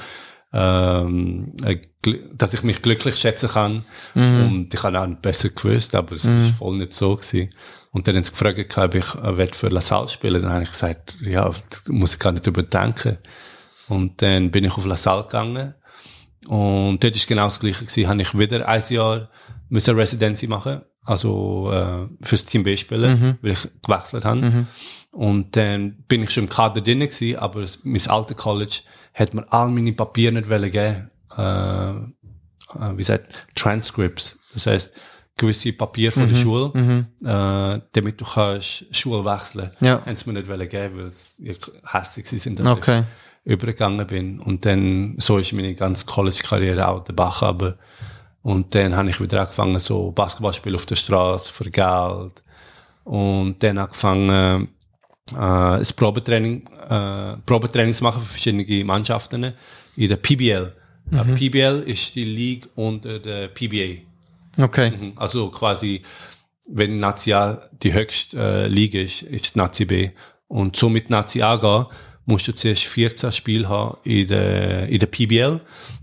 ähm, 0.52 1.54
äh, 1.64 1.78
dass 2.34 2.52
ich 2.52 2.62
mich 2.62 2.82
glücklich 2.82 3.16
schätzen 3.16 3.48
kann. 3.48 3.84
Mhm. 4.14 4.46
Und 4.46 4.74
ich 4.74 4.82
habe 4.82 5.00
auch 5.00 5.06
besser 5.06 5.50
gewusst, 5.50 5.94
aber 5.94 6.14
es 6.14 6.24
mhm. 6.24 6.44
ist 6.44 6.56
voll 6.56 6.76
nicht 6.76 6.92
so 6.92 7.16
gewesen. 7.16 7.54
Und 7.92 8.08
dann 8.08 8.16
haben 8.16 8.24
sie 8.24 8.32
gefragt, 8.32 8.76
ob 8.76 8.94
ich 8.94 9.14
äh, 9.14 9.46
für 9.52 9.68
La 9.68 9.80
Salle 9.80 10.08
spielen 10.08 10.42
Dann 10.42 10.52
habe 10.52 10.64
ich 10.64 10.70
gesagt, 10.70 11.16
ja, 11.20 11.48
das 11.70 11.84
muss 11.88 12.14
ich 12.14 12.18
gar 12.18 12.32
nicht 12.32 12.46
überdenken. 12.46 13.18
Und 13.88 14.22
dann 14.22 14.50
bin 14.50 14.64
ich 14.64 14.76
auf 14.76 14.86
La 14.86 14.96
Salle 14.96 15.22
gegangen. 15.22 15.74
Und 16.46 17.02
dort 17.02 17.16
ist 17.16 17.26
genau 17.26 17.44
das 17.44 17.60
Gleiche 17.60 17.84
gewesen. 17.84 18.08
Habe 18.08 18.22
ich 18.22 18.36
wieder 18.36 18.66
ein 18.66 18.82
Jahr 18.88 19.28
müssen 19.68 19.96
Residency 19.96 20.46
machen. 20.46 20.82
Also, 21.04 21.70
äh, 21.72 22.24
fürs 22.24 22.44
Team 22.44 22.62
B 22.62 22.76
spielen, 22.76 23.20
mhm. 23.20 23.38
weil 23.42 23.52
ich 23.52 23.68
gewechselt 23.84 24.24
habe. 24.24 24.40
Mhm. 24.40 24.66
Und 25.10 25.56
dann 25.56 26.04
bin 26.06 26.22
ich 26.22 26.30
schon 26.30 26.44
im 26.44 26.50
Kader 26.50 26.80
drin 26.80 27.00
gewesen, 27.00 27.36
aber 27.38 27.64
mein 27.82 28.06
alter 28.08 28.34
College 28.34 28.80
hat 29.12 29.34
mir 29.34 29.44
all 29.52 29.68
meine 29.68 29.92
Papiere 29.92 30.32
nicht 30.32 30.72
geben 30.72 31.10
äh, 31.36 31.92
äh, 32.74 32.96
wie 32.96 33.02
sagt, 33.02 33.32
Transcripts. 33.54 34.38
Das 34.54 34.66
heißt, 34.66 34.92
gewisse 35.36 35.72
Papiere 35.72 36.12
von 36.12 36.24
mhm. 36.24 36.28
der 36.28 36.36
Schule, 36.36 36.70
mhm. 36.74 37.06
äh, 37.24 37.80
damit 37.92 38.20
du 38.20 38.24
kannst 38.24 38.94
Schule 38.94 39.24
wechseln. 39.24 39.70
Ja. 39.80 40.04
Haben 40.04 40.16
sie 40.16 40.30
mir 40.30 40.42
nicht 40.42 40.70
geben, 40.70 40.98
weil 40.98 41.10
sie 41.10 41.56
hässlich 41.84 42.28
sind, 42.28 42.58
dass 42.58 42.66
okay. 42.66 43.00
ich 43.00 43.06
übergegangen 43.44 44.06
bin. 44.06 44.40
Und 44.40 44.64
dann, 44.64 45.14
so 45.18 45.38
ist 45.38 45.52
meine 45.52 45.74
ganze 45.74 46.06
College-Karriere 46.06 46.88
auch 46.88 47.04
der 47.04 47.12
Bach 47.12 47.42
aber 47.42 47.76
Und 48.42 48.74
dann 48.74 48.96
habe 48.96 49.10
ich 49.10 49.20
wieder 49.20 49.40
angefangen, 49.40 49.78
so 49.78 50.10
Basketball 50.10 50.52
spielen 50.52 50.74
auf 50.74 50.86
der 50.86 50.96
Straße 50.96 51.52
für 51.52 51.70
Geld. 51.70 52.42
Und 53.04 53.62
dann 53.62 53.78
angefangen, 53.78 54.68
äh, 55.32 55.36
ein 55.36 55.86
Probetraining, 55.96 56.66
äh, 56.88 57.36
Probetrainings 57.46 58.00
machen 58.00 58.22
für 58.22 58.32
verschiedene 58.32 58.84
Mannschaften 58.84 59.54
in 59.96 60.08
der 60.08 60.16
PBL. 60.16 60.72
Mhm. 61.10 61.34
PBL 61.34 61.82
ist 61.86 62.14
die 62.14 62.24
League 62.24 62.68
unter 62.74 63.18
der 63.18 63.48
PBA. 63.48 64.02
Okay. 64.58 64.90
Mhm. 64.90 65.12
Also 65.16 65.50
quasi, 65.50 66.02
wenn 66.68 66.98
Nazi 66.98 67.32
A 67.32 67.60
die 67.82 67.92
höchste 67.92 68.38
äh, 68.38 68.68
Liga 68.68 69.00
ist, 69.00 69.22
ist 69.22 69.56
Nazi 69.56 69.84
B. 69.84 70.10
Und 70.48 70.76
so 70.76 70.88
mit 70.88 71.10
Nazi 71.10 71.42
A 71.42 71.56
gehen, 71.56 71.86
musst 72.26 72.48
du 72.48 72.54
zuerst 72.54 72.84
14 72.84 73.32
Spiele 73.32 73.68
haben 73.68 73.98
in 74.04 74.26
der, 74.28 74.88
in 74.88 74.98
der 74.98 75.06
PBL, 75.06 75.60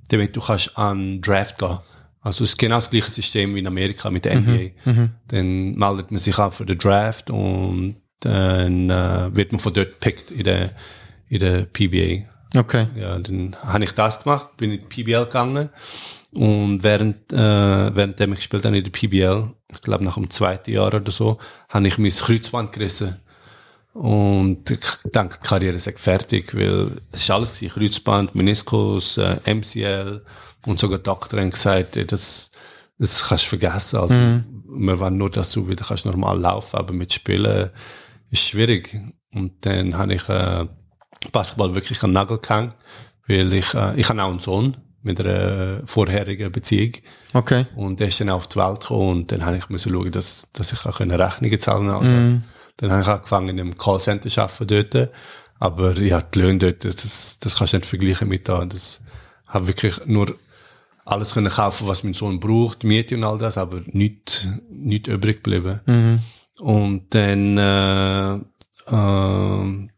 damit 0.09 0.35
du 0.35 0.41
kannst 0.41 0.77
an 0.77 1.21
Draft 1.21 1.57
gehen. 1.57 1.79
Also 2.21 2.43
es 2.43 2.51
ist 2.51 2.57
genau 2.57 2.75
das 2.75 2.89
gleiche 2.89 3.09
System 3.09 3.55
wie 3.55 3.59
in 3.59 3.67
Amerika 3.67 4.09
mit 4.09 4.25
der 4.25 4.39
NBA. 4.39 4.51
Mhm. 4.51 4.71
mhm. 4.85 5.09
Dann 5.27 5.71
meldet 5.75 6.11
man 6.11 6.19
sich 6.19 6.37
an 6.37 6.51
für 6.51 6.65
den 6.65 6.77
Draft 6.77 7.29
und 7.29 7.95
dann 8.19 8.89
äh, 8.89 9.33
wird 9.33 9.51
man 9.51 9.59
von 9.59 9.73
dort 9.73 9.99
gepickt 9.99 10.31
in 10.31 10.43
der, 10.43 10.71
in 11.29 11.39
der 11.39 11.63
PBA. 11.63 12.27
Okay. 12.59 12.87
Ja, 12.95 13.17
dann 13.17 13.55
habe 13.63 13.83
ich 13.83 13.91
das 13.91 14.23
gemacht, 14.23 14.57
bin 14.57 14.71
in 14.71 14.81
die 14.81 15.03
PBL 15.03 15.25
gegangen 15.25 15.69
und 16.31 16.83
während, 16.83 17.31
äh, 17.31 17.37
währenddem 17.37 18.33
ich 18.33 18.39
gespielt 18.39 18.65
habe 18.65 18.77
in 18.77 18.83
der 18.83 18.91
PBL, 18.91 19.51
ich 19.71 19.81
glaube 19.81 20.03
nach 20.03 20.15
dem 20.15 20.29
zweiten 20.29 20.71
Jahr 20.71 20.87
oder 20.87 21.11
so, 21.11 21.37
habe 21.69 21.87
ich 21.87 21.97
mein 21.97 22.11
Kreuzband 22.11 22.73
gerissen. 22.73 23.17
Und 23.99 24.71
ich 24.71 24.79
denke, 25.13 25.39
die 25.43 25.47
Karriere 25.47 25.75
ist 25.75 25.99
fertig, 25.99 26.55
weil 26.55 26.89
es 27.11 27.23
ist 27.23 27.31
alles 27.31 27.59
Kreuzband, 27.59 28.33
Meniskus, 28.33 29.17
äh, 29.17 29.35
MCL 29.45 30.23
und 30.65 30.79
sogar 30.79 30.99
Doktor 30.99 31.41
haben 31.41 31.49
gesagt, 31.49 31.97
das, 32.09 32.49
das 32.97 33.27
kannst 33.27 33.43
du 33.43 33.49
vergessen. 33.49 33.99
Also, 33.99 34.15
mhm. 34.15 34.63
wir 34.69 34.97
wollen 35.01 35.17
nur, 35.17 35.29
dass 35.29 35.51
du 35.51 35.67
wieder 35.67 35.83
kannst 35.83 36.05
normal 36.05 36.39
laufen, 36.39 36.77
aber 36.77 36.93
mit 36.93 37.11
Spielen 37.11 37.71
ist 38.29 38.47
schwierig. 38.47 38.97
Und 39.33 39.65
dann 39.65 39.97
habe 39.97 40.13
ich 40.13 40.29
äh, 40.29 40.65
Basketball 41.33 41.75
wirklich 41.75 42.01
an 42.01 42.11
den 42.11 42.13
Nagel 42.13 42.39
gehängt, 42.39 42.75
weil 43.27 43.51
ich, 43.51 43.73
äh, 43.73 43.99
ich 43.99 44.07
habe 44.07 44.23
auch 44.23 44.29
einen 44.29 44.39
Sohn 44.39 44.77
mit 45.01 45.19
einer 45.19 45.81
vorherigen 45.85 46.53
Beziehung. 46.53 46.93
Okay. 47.33 47.65
Und 47.75 47.99
der 47.99 48.07
ist 48.07 48.21
dann 48.21 48.29
auf 48.29 48.47
die 48.47 48.59
Welt 48.59 48.79
gekommen 48.79 49.09
und 49.09 49.31
dann 49.33 49.45
habe 49.45 49.57
ich 49.57 49.67
müssen 49.67 49.91
schauen, 49.91 50.13
dass, 50.13 50.47
dass 50.53 50.71
ich 50.71 50.85
auch 50.85 51.01
Rechnungen 51.01 51.59
zahlen 51.59 51.89
kann. 51.89 52.33
Mm. 52.33 52.43
Dann 52.79 52.91
habe 52.91 53.01
ich 53.01 53.07
angefangen 53.07 53.49
in 53.49 53.59
einem 53.59 53.77
Callcenter 53.77 54.29
zu 54.29 54.41
arbeiten 54.41 54.89
dort. 54.91 55.11
Aber 55.59 55.97
ja, 55.99 56.21
die 56.21 56.39
Löhne 56.39 56.57
dort, 56.57 56.85
das, 56.85 57.39
das 57.39 57.55
kannst 57.55 57.73
du 57.73 57.77
nicht 57.77 57.85
vergleichen 57.85 58.29
mit 58.29 58.47
da. 58.47 58.63
Das 58.65 59.01
habe 59.47 59.67
wirklich 59.67 60.05
nur 60.05 60.35
alles 61.05 61.33
können 61.33 61.49
kaufen, 61.49 61.87
was 61.87 62.03
mein 62.03 62.13
Sohn 62.13 62.39
braucht, 62.39 62.83
Miete 62.83 63.15
und 63.15 63.23
all 63.23 63.37
das, 63.37 63.57
aber 63.57 63.81
nichts, 63.87 64.49
nichts 64.69 65.09
übrig 65.09 65.43
geblieben. 65.43 65.81
Mm. 65.85 66.63
Und 66.63 67.13
dann, 67.13 67.57
äh, 67.57 68.35
äh, 68.35 69.89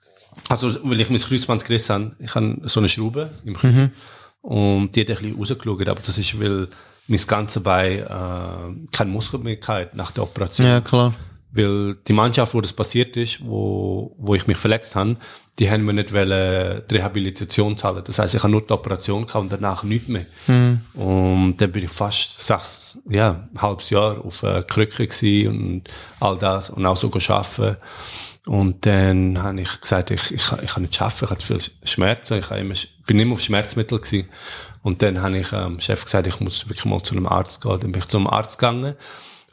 also, 0.50 0.78
weil 0.84 1.02
ich 1.02 1.10
mein 1.10 1.20
Kreuzband 1.20 1.66
gerissen 1.66 1.94
habe, 1.94 2.16
ich 2.20 2.34
habe 2.34 2.62
so 2.66 2.80
eine 2.80 2.90
Schraube 2.90 3.32
im 3.44 3.56
Knie. 3.56 3.72
Mhm. 3.72 3.92
Und 4.42 4.96
die 4.96 5.02
hat 5.02 5.10
ein 5.10 5.16
bisschen 5.18 5.38
rausgeschaut, 5.38 5.90
aber 5.90 6.02
das 6.04 6.18
ist, 6.18 6.40
weil 6.40 6.68
mein 7.08 7.20
ganzes 7.28 7.62
Bein 7.62 8.00
äh, 8.00 8.88
keine 8.92 9.12
Muskel 9.12 9.40
mehr 9.40 9.58
hatte 9.68 9.96
nach 9.96 10.12
der 10.12 10.24
Operation. 10.24 10.66
Ja, 10.66 10.82
klar. 10.82 11.14
Weil 11.54 11.96
die 12.08 12.14
Mannschaft, 12.14 12.54
wo 12.54 12.62
das 12.62 12.72
passiert 12.72 13.18
ist, 13.18 13.46
wo, 13.46 14.16
wo 14.18 14.36
ich 14.36 14.48
mich 14.48 14.58
verletzt 14.58 14.96
habe, 14.96 15.18
die 15.60 15.70
haben 15.70 15.84
mir 15.84 15.94
nicht 15.94 16.14
wollen, 16.14 16.82
die 16.90 16.96
Rehabilitation 16.96 17.76
zahlen. 17.76 18.02
Das 18.06 18.20
heißt, 18.20 18.34
ich 18.34 18.42
habe 18.42 18.52
nur 18.52 18.62
die 18.62 18.72
Operation 18.72 19.26
gehabt 19.26 19.44
und 19.44 19.52
danach 19.52 19.84
nichts 19.84 20.08
mehr. 20.08 20.26
Mhm. 20.48 20.82
Und 20.94 21.58
dann 21.58 21.72
bin 21.72 21.84
ich 21.84 21.92
fast 21.92 22.46
sechs, 22.46 22.98
ja, 23.10 23.48
ein 23.54 23.62
halbes 23.62 23.90
Jahr 23.90 24.24
auf 24.24 24.44
äh, 24.44 24.64
Krücke 24.66 25.08
gewesen 25.08 25.50
und 25.50 25.84
all 26.20 26.38
das 26.38 26.70
und 26.70 26.86
auch 26.86 26.98
so 26.98 27.12
arbeiten. 27.28 27.78
Und 28.48 28.86
dann 28.86 29.44
habe 29.44 29.62
ich 29.62 29.82
gesagt, 29.82 30.10
ich, 30.10 30.32
ich, 30.32 30.52
ich 30.64 30.72
kann 30.72 30.84
nicht 30.84 31.00
arbeiten, 31.00 31.26
ich 31.26 31.30
hatte 31.30 31.46
viel 31.46 31.60
Schmerzen, 31.84 32.40
ich 32.40 32.50
immer, 32.50 32.74
bin 33.06 33.20
immer 33.20 33.34
auf 33.34 33.42
Schmerzmittel 33.42 34.00
gewesen. 34.00 34.30
Und 34.84 35.02
dann 35.02 35.22
habe 35.22 35.38
ich 35.38 35.50
dem 35.50 35.74
ähm, 35.74 35.80
Chef 35.80 36.06
gesagt, 36.06 36.26
ich 36.26 36.40
muss 36.40 36.68
wirklich 36.68 36.86
mal 36.86 37.04
zu 37.04 37.16
einem 37.16 37.28
Arzt 37.28 37.62
gehen. 37.62 37.80
Dann 37.80 37.92
bin 37.92 38.02
ich 38.02 38.08
zum 38.08 38.28
Arzt 38.28 38.58
gegangen. 38.58 38.96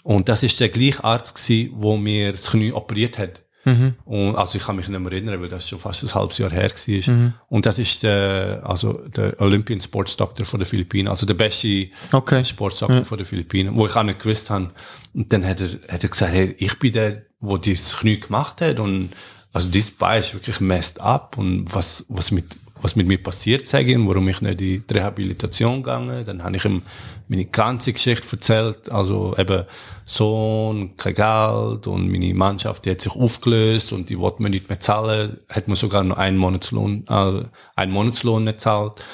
Und 0.08 0.30
das 0.30 0.42
ist 0.42 0.58
der 0.58 0.70
gleiche 0.70 1.04
Arzt 1.04 1.34
gewesen, 1.34 1.70
wo 1.74 1.98
mir 1.98 2.32
das 2.32 2.50
Knie 2.50 2.72
operiert 2.72 3.18
hat. 3.18 3.44
Mhm. 3.66 3.94
Und, 4.06 4.36
also 4.36 4.56
ich 4.56 4.64
kann 4.64 4.76
mich 4.76 4.88
nicht 4.88 4.98
mehr 4.98 5.12
erinnern, 5.12 5.38
weil 5.42 5.50
das 5.50 5.68
schon 5.68 5.78
fast 5.78 6.02
ein 6.02 6.14
halbes 6.14 6.38
Jahr 6.38 6.50
her 6.50 6.70
war. 6.70 7.14
Mhm. 7.14 7.34
Und 7.50 7.66
das 7.66 7.78
ist 7.78 8.02
der, 8.02 8.62
also 8.64 9.06
der 9.08 9.38
Olympian 9.38 9.82
Sports 9.82 10.16
Doctor 10.16 10.46
von 10.46 10.60
den 10.60 10.66
Philippinen, 10.66 11.08
also 11.08 11.26
der 11.26 11.34
beste 11.34 11.88
okay. 12.10 12.42
Sports 12.42 12.78
Doctor 12.78 12.96
ja. 12.96 13.04
von 13.04 13.18
den 13.18 13.26
Philippinen, 13.26 13.76
wo 13.76 13.84
ich 13.84 13.94
auch 13.96 14.02
nicht 14.02 14.20
gewusst 14.20 14.48
habe. 14.48 14.70
Und 15.12 15.30
dann 15.30 15.44
hat 15.44 15.60
er, 15.60 15.68
hat 15.92 16.02
er 16.02 16.08
gesagt, 16.08 16.32
hey, 16.32 16.54
ich 16.56 16.78
bin 16.78 16.92
der, 16.94 17.26
wo 17.40 17.58
das 17.58 17.98
Knie 17.98 18.18
gemacht 18.18 18.62
hat 18.62 18.80
und 18.80 19.10
also 19.52 19.68
dieses 19.68 19.90
Bein 19.90 20.20
ist 20.20 20.32
wirklich 20.32 20.58
messed 20.60 21.02
up 21.02 21.36
und 21.36 21.66
was, 21.74 22.06
was 22.08 22.30
mit, 22.30 22.56
was 22.80 22.96
mit 22.96 23.06
mir 23.06 23.22
passiert, 23.22 23.66
sage 23.66 23.86
ich 23.86 23.94
ihm, 23.94 24.08
warum 24.08 24.28
ich 24.28 24.40
nicht 24.40 24.60
in 24.60 24.84
die 24.86 24.94
Rehabilitation 24.94 25.82
gegangen. 25.82 26.24
Dann 26.24 26.42
habe 26.42 26.56
ich 26.56 26.64
ihm 26.64 26.82
meine 27.28 27.44
ganze 27.44 27.92
Geschichte 27.92 28.26
erzählt, 28.32 28.90
also 28.90 29.34
eben 29.36 29.64
Sohn, 30.04 30.96
kein 30.96 31.14
Geld 31.14 31.86
und 31.86 32.10
meine 32.10 32.32
Mannschaft, 32.34 32.84
die 32.84 32.90
hat 32.90 33.00
sich 33.00 33.14
aufgelöst 33.14 33.92
und 33.92 34.08
die 34.08 34.18
wollte 34.18 34.42
mir 34.42 34.50
nicht 34.50 34.68
mehr 34.68 34.80
zahlen, 34.80 35.38
hat 35.48 35.68
mir 35.68 35.76
sogar 35.76 36.02
noch 36.04 36.16
einen 36.16 36.38
Monatslohn, 36.38 37.04
äh, 37.08 37.42
einen 37.76 37.92
Monatslohn 37.92 38.44
nicht 38.44 38.60
zahlt. 38.60 39.04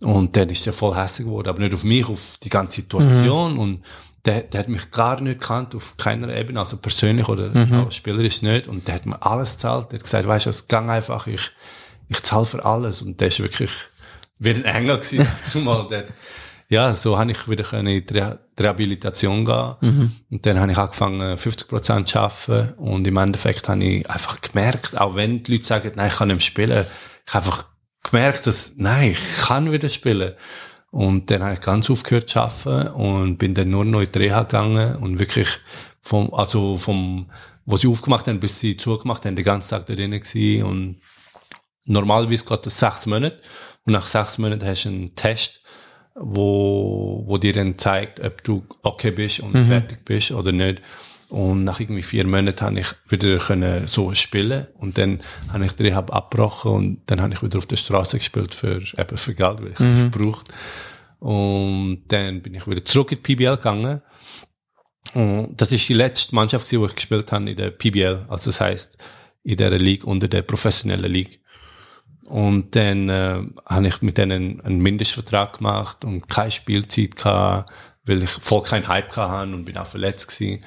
Und 0.00 0.34
dann 0.36 0.48
ist 0.48 0.66
er 0.66 0.72
voll 0.72 0.96
hässlich 0.96 1.26
geworden, 1.26 1.48
aber 1.48 1.60
nicht 1.60 1.74
auf 1.74 1.84
mich, 1.84 2.08
auf 2.08 2.38
die 2.42 2.48
ganze 2.48 2.80
Situation 2.80 3.54
mhm. 3.54 3.58
und 3.58 3.84
der, 4.24 4.42
der 4.42 4.60
hat 4.60 4.68
mich 4.68 4.90
gar 4.90 5.20
nicht 5.20 5.40
gekannt, 5.40 5.74
auf 5.74 5.96
keiner 5.96 6.34
Ebene, 6.34 6.60
also 6.60 6.76
persönlich 6.76 7.28
oder 7.28 7.48
mhm. 7.48 7.86
auch 7.86 7.92
spielerisch 7.92 8.42
nicht. 8.42 8.68
Und 8.68 8.86
der 8.86 8.96
hat 8.96 9.06
mir 9.06 9.22
alles 9.22 9.52
gezahlt. 9.52 9.92
Der 9.92 9.98
hat 9.98 10.04
gesagt, 10.04 10.26
weißt 10.26 10.46
du, 10.46 10.50
es 10.50 10.68
gang 10.68 10.90
einfach, 10.90 11.26
ich, 11.26 11.50
ich 12.10 12.22
zahle 12.22 12.44
für 12.44 12.64
alles. 12.64 13.00
Und 13.00 13.20
der 13.20 13.28
ist 13.28 13.40
wirklich 13.40 13.70
wie 14.38 14.50
ein 14.50 14.64
Engel 14.64 14.98
gewesen, 14.98 15.26
zumal 15.42 15.86
der, 15.88 16.06
ja, 16.68 16.94
so 16.94 17.18
habe 17.18 17.30
ich 17.30 17.48
wieder 17.48 17.72
in 17.72 17.86
die 17.86 18.18
Re 18.18 18.38
Rehabilitation 18.58 19.44
gehen. 19.46 19.74
Mhm. 19.80 20.12
Und 20.30 20.44
dann 20.44 20.60
habe 20.60 20.70
ich 20.70 20.76
angefangen, 20.76 21.38
50 21.38 21.68
Prozent 21.68 22.08
zu 22.08 22.18
arbeiten. 22.18 22.74
Und 22.74 23.06
im 23.06 23.16
Endeffekt 23.16 23.68
habe 23.68 23.82
ich 23.82 24.10
einfach 24.10 24.40
gemerkt, 24.40 25.00
auch 25.00 25.14
wenn 25.14 25.42
die 25.42 25.52
Leute 25.52 25.64
sagen, 25.64 25.92
nein, 25.96 26.08
ich 26.08 26.18
kann 26.18 26.28
nicht 26.28 26.44
spielen, 26.44 26.84
ich 27.26 27.34
habe 27.34 27.46
einfach 27.46 27.64
gemerkt, 28.02 28.46
dass, 28.46 28.74
nein, 28.76 29.12
ich 29.12 29.42
kann 29.42 29.72
wieder 29.72 29.88
spielen. 29.88 30.34
Und 30.90 31.30
dann 31.30 31.42
habe 31.42 31.54
ich 31.54 31.60
ganz 31.60 31.88
aufgehört 31.88 32.28
zu 32.28 32.40
arbeiten 32.40 32.88
und 32.88 33.38
bin 33.38 33.54
dann 33.54 33.70
nur 33.70 33.84
noch 33.84 34.00
in 34.00 34.12
die 34.12 34.18
Reha 34.18 34.42
gegangen 34.42 34.96
und 34.96 35.18
wirklich 35.18 35.48
vom, 36.00 36.34
also 36.34 36.76
vom, 36.76 37.30
wo 37.64 37.76
sie 37.76 37.88
aufgemacht 37.88 38.26
haben, 38.26 38.40
bis 38.40 38.60
sie 38.60 38.76
zugemacht 38.76 39.24
haben, 39.24 39.36
den 39.36 39.44
ganzen 39.44 39.70
Tag 39.70 39.86
da 39.86 39.94
drin 39.94 40.10
gewesen. 40.10 40.64
Und 40.64 41.00
normalerweise 41.90 42.44
geht 42.44 42.66
das 42.66 42.78
sechs 42.78 43.06
Monate. 43.06 43.40
Und 43.84 43.92
nach 43.92 44.06
sechs 44.06 44.38
Monaten 44.38 44.64
hast 44.64 44.84
du 44.84 44.90
einen 44.90 45.14
Test, 45.14 45.62
wo, 46.14 47.24
wo 47.26 47.38
dir 47.38 47.52
dann 47.52 47.78
zeigt, 47.78 48.20
ob 48.20 48.42
du 48.44 48.64
okay 48.82 49.10
bist 49.10 49.40
und 49.40 49.54
mhm. 49.54 49.64
fertig 49.64 50.04
bist 50.04 50.32
oder 50.32 50.52
nicht. 50.52 50.82
Und 51.28 51.62
nach 51.62 51.78
irgendwie 51.78 52.02
vier 52.02 52.26
Monaten 52.26 52.60
habe 52.60 52.80
ich 52.80 52.88
wieder 53.08 53.38
können 53.38 53.86
so 53.86 54.12
spielen 54.14 54.66
und 54.74 54.98
dann 54.98 55.20
habe 55.52 55.64
ich 55.64 55.72
die 55.72 55.84
Rehab 55.84 56.12
abgebrochen 56.12 56.72
und 56.72 57.02
dann 57.06 57.20
habe 57.20 57.32
ich 57.32 57.42
wieder 57.42 57.56
auf 57.56 57.66
der 57.66 57.76
Straße 57.76 58.18
gespielt 58.18 58.52
für, 58.52 58.82
eben 58.98 59.16
für 59.16 59.34
Geld, 59.34 59.62
weil 59.62 59.72
ich 59.72 59.80
es 59.80 60.02
mhm. 60.02 60.10
braucht. 60.10 60.48
Und 61.20 62.02
dann 62.08 62.42
bin 62.42 62.54
ich 62.54 62.66
wieder 62.66 62.84
zurück 62.84 63.12
in 63.12 63.22
die 63.22 63.34
PBL 63.34 63.56
gegangen. 63.56 64.02
Und 65.14 65.60
das 65.60 65.70
ist 65.70 65.88
die 65.88 65.94
letzte 65.94 66.34
Mannschaft, 66.34 66.70
die 66.70 66.76
ich 66.76 66.94
gespielt 66.96 67.30
habe 67.30 67.50
in 67.50 67.56
der 67.56 67.70
PBL. 67.70 68.26
Also 68.28 68.46
das 68.46 68.60
heißt 68.60 68.98
in 69.44 69.56
der 69.56 69.70
League 69.78 70.04
unter 70.04 70.26
der 70.26 70.42
professionellen 70.42 71.10
League. 71.12 71.40
Und 72.30 72.76
dann 72.76 73.08
äh, 73.08 73.42
habe 73.66 73.88
ich 73.88 74.02
mit 74.02 74.16
denen 74.16 74.60
einen 74.60 74.78
Mindestvertrag 74.78 75.58
gemacht 75.58 76.04
und 76.04 76.28
keine 76.28 76.52
Spielzeit 76.52 77.16
gehabt, 77.16 77.72
weil 78.06 78.22
ich 78.22 78.30
voll 78.30 78.62
keinen 78.62 78.86
Hype 78.86 79.16
hatte 79.16 79.52
und 79.52 79.64
bin 79.64 79.76
auch 79.76 79.86
verletzt 79.86 80.28
gewesen. 80.28 80.64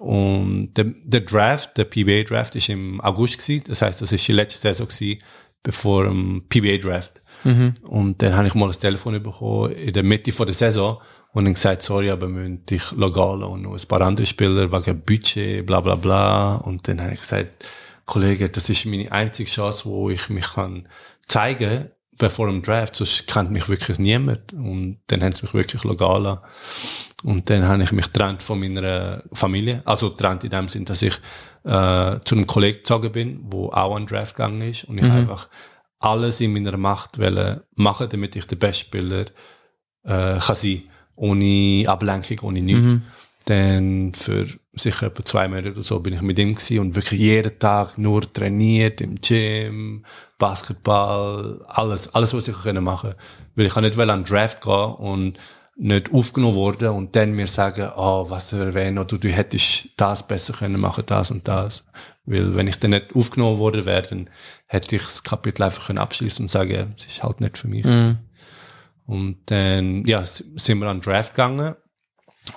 Und 0.00 0.74
der, 0.74 0.86
der 1.04 1.20
Draft, 1.20 1.76
der 1.76 1.84
PBA-Draft, 1.84 2.56
ist 2.56 2.68
im 2.68 3.00
August 3.00 3.38
gewesen. 3.38 3.62
Das 3.68 3.80
heißt, 3.80 4.02
das 4.02 4.10
ist 4.10 4.26
die 4.26 4.32
letzte 4.32 4.60
Saison 4.60 4.88
gewesen, 4.88 5.22
bevor 5.62 6.04
dem 6.04 6.46
PBA-Draft. 6.48 7.22
Mhm. 7.44 7.74
Und 7.82 8.20
dann 8.20 8.36
habe 8.36 8.48
ich 8.48 8.54
mal 8.54 8.66
das 8.66 8.80
Telefon 8.80 9.22
bekommen 9.22 9.70
in 9.70 9.92
der 9.92 10.02
Mitte 10.02 10.32
von 10.32 10.46
der 10.46 10.54
Saison 10.54 11.00
und 11.32 11.44
dann 11.44 11.54
gesagt, 11.54 11.82
sorry, 11.82 12.10
aber 12.10 12.26
wir 12.26 12.34
müssen 12.34 12.66
dich 12.66 12.90
legal 12.90 13.44
und 13.44 13.62
noch 13.62 13.74
ein 13.74 13.88
paar 13.88 14.00
andere 14.00 14.26
Spieler 14.26 14.72
wegen 14.72 15.00
Budget, 15.02 15.64
bla 15.64 15.80
bla 15.80 15.94
bla. 15.94 16.56
Und 16.56 16.88
dann 16.88 17.00
habe 17.00 17.14
ich 17.14 17.20
gesagt, 17.20 17.64
Kollege, 18.06 18.48
das 18.48 18.68
ist 18.68 18.86
meine 18.86 19.10
einzige 19.10 19.50
Chance, 19.50 19.86
wo 19.86 20.10
ich 20.10 20.28
mich 20.28 20.54
kann 20.54 20.88
zeigen 21.26 21.90
bevor 22.18 22.46
dem 22.46 22.62
Draft, 22.62 22.96
sonst 22.96 23.26
kennt 23.26 23.50
mich 23.50 23.68
wirklich 23.68 23.98
niemand. 23.98 24.52
Und 24.52 24.98
dann 25.08 25.22
haben 25.22 25.32
sie 25.32 25.42
mich 25.42 25.54
wirklich 25.54 25.84
legal 25.84 26.40
Und 27.22 27.50
dann 27.50 27.66
habe 27.66 27.82
ich 27.82 27.92
mich 27.92 28.06
getrennt 28.06 28.42
von 28.42 28.60
meiner 28.60 29.22
Familie. 29.32 29.82
Also 29.84 30.10
getrennt 30.10 30.44
in 30.44 30.50
dem 30.50 30.68
Sinn, 30.68 30.84
dass 30.84 31.02
ich 31.02 31.14
äh, 31.64 32.18
zu 32.24 32.34
einem 32.34 32.46
Kollegen 32.46 32.78
gezogen 32.78 33.12
bin, 33.12 33.40
wo 33.44 33.68
auch 33.70 33.96
an 33.96 34.06
Draft 34.06 34.36
gegangen 34.36 34.62
ist. 34.62 34.84
Und 34.84 34.98
ich 34.98 35.04
mhm. 35.04 35.12
einfach 35.12 35.48
alles 35.98 36.40
in 36.40 36.52
meiner 36.52 36.76
Macht 36.76 37.18
machen, 37.74 38.08
damit 38.10 38.36
ich 38.36 38.46
der 38.46 38.56
beste 38.56 38.84
Spieler 38.84 39.24
äh, 40.04 40.38
kann 40.38 40.54
sein 40.54 40.82
ohne 41.16 41.84
Ablenkung, 41.86 42.40
ohne 42.40 42.60
nichts. 42.60 42.82
Mhm. 42.82 43.02
Dann 43.46 44.12
für 44.14 44.46
sicher 44.72 45.06
etwa 45.06 45.24
zwei 45.24 45.48
Monate 45.48 45.72
oder 45.72 45.82
so 45.82 46.00
bin 46.00 46.14
ich 46.14 46.22
mit 46.22 46.38
ihm 46.38 46.54
gewesen 46.54 46.78
und 46.78 46.96
wirklich 46.96 47.20
jeden 47.20 47.58
Tag 47.58 47.98
nur 47.98 48.32
trainiert 48.32 49.00
im 49.00 49.16
Gym, 49.16 50.04
Basketball, 50.38 51.64
alles, 51.68 52.14
alles, 52.14 52.34
was 52.34 52.48
ich 52.48 52.62
können 52.62 52.84
machen. 52.84 53.14
Weil 53.54 53.66
ich 53.66 53.74
kann 53.74 53.84
nicht 53.84 53.98
an 53.98 54.08
den 54.08 54.24
Draft 54.24 54.62
gehen 54.62 54.94
und 54.94 55.38
nicht 55.76 56.12
aufgenommen 56.12 56.54
worden 56.54 56.88
und 56.88 57.16
dann 57.16 57.32
mir 57.32 57.46
sagen, 57.46 57.90
oh, 57.96 58.26
was 58.28 58.52
erwähnen, 58.52 58.98
oder 58.98 59.18
du 59.18 59.28
hättest 59.28 59.90
das 59.96 60.26
besser 60.26 60.52
können 60.52 60.80
machen, 60.80 61.04
das 61.06 61.30
und 61.30 61.48
das. 61.48 61.84
Weil 62.26 62.54
wenn 62.54 62.68
ich 62.68 62.78
dann 62.78 62.92
nicht 62.92 63.14
aufgenommen 63.14 63.58
worden 63.58 63.84
wäre, 63.84 64.02
dann 64.02 64.30
hätte 64.66 64.96
ich 64.96 65.02
das 65.02 65.22
Kapitel 65.22 65.62
einfach 65.62 65.86
können 65.86 65.98
abschließen 65.98 66.44
und 66.44 66.48
sagen, 66.48 66.94
es 66.96 67.06
ist 67.06 67.22
halt 67.22 67.40
nicht 67.40 67.58
für 67.58 67.68
mich. 67.68 67.84
Mhm. 67.84 68.18
Und 69.06 69.38
dann, 69.46 70.04
ja, 70.06 70.24
sind 70.24 70.78
wir 70.78 70.86
an 70.86 71.00
den 71.00 71.02
Draft 71.02 71.34
gegangen. 71.34 71.74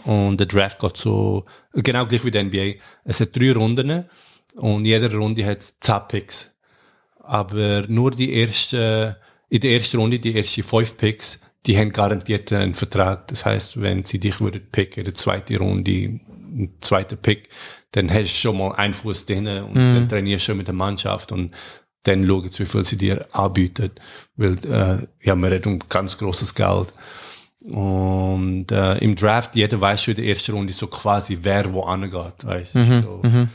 Und 0.04 0.38
der 0.38 0.48
Draft 0.48 0.80
geht 0.80 0.98
so, 0.98 1.46
genau 1.74 2.06
gleich 2.06 2.26
wie 2.26 2.32
der 2.32 2.44
NBA. 2.44 2.74
Es 3.04 3.22
hat 3.22 3.36
drei 3.36 3.52
Runden. 3.54 4.06
Und 4.56 4.80
in 4.80 4.86
jeder 4.86 5.14
Runde 5.14 5.46
hat 5.46 5.62
es 5.62 5.80
zehn 5.80 6.02
Picks. 6.08 6.56
Aber 7.20 7.86
nur 7.88 8.12
die 8.12 8.34
erste, 8.34 9.18
in 9.50 9.62
der 9.62 9.72
ersten 9.72 9.98
Runde, 9.98 10.20
die 10.20 10.36
ersten 10.36 10.64
fünf 10.64 10.98
Picks, 10.98 11.42
die 11.66 11.78
haben 11.78 11.92
garantiert 11.92 12.52
einen 12.54 12.76
Vertrag. 12.76 13.28
Das 13.28 13.46
heißt, 13.46 13.82
wenn 13.82 14.06
sie 14.06 14.20
dich 14.20 14.40
würden 14.40 14.66
picken, 14.72 15.00
in 15.00 15.06
der 15.06 15.16
zweiten 15.16 15.58
Runde, 15.58 15.92
ein 15.92 16.74
zweiter 16.80 17.18
Pick, 17.18 17.50
dann 17.92 18.10
hast 18.10 18.34
du 18.34 18.42
schon 18.42 18.58
mal 18.58 18.72
einen 18.74 18.94
Fuß 18.94 19.26
drin 19.26 19.48
und 19.48 19.74
mm. 19.74 19.96
dann 19.96 20.10
trainierst 20.10 20.46
du 20.46 20.52
schon 20.52 20.58
mit 20.58 20.68
der 20.68 20.76
Mannschaft 20.76 21.32
und 21.32 21.54
dann 22.04 22.26
schauen 22.26 22.50
sie, 22.52 22.64
wie 22.64 22.66
viel 22.66 22.86
sie 22.86 22.98
dir 22.98 23.28
anbieten. 23.34 23.92
Weil, 24.38 24.58
äh, 24.66 25.08
ja, 25.26 25.36
man 25.36 25.52
redet 25.52 25.68
um 25.68 25.80
ganz 25.90 26.18
großes 26.18 26.56
Geld. 26.56 26.88
Und 27.68 28.72
äh, 28.72 28.98
im 29.00 29.16
Draft, 29.16 29.56
jeder 29.56 29.80
weiß 29.82 30.02
schon 30.02 30.16
in 30.16 30.24
der 30.24 30.34
ersten 30.34 30.54
Runde 30.54 30.74
so 30.74 30.88
quasi, 30.88 31.38
wer 31.42 31.72
wo 31.74 31.84
angeht, 31.84 32.46
weißt 32.46 32.76
mhm, 32.76 33.04
so. 33.04 33.22
Mhm. 33.24 33.50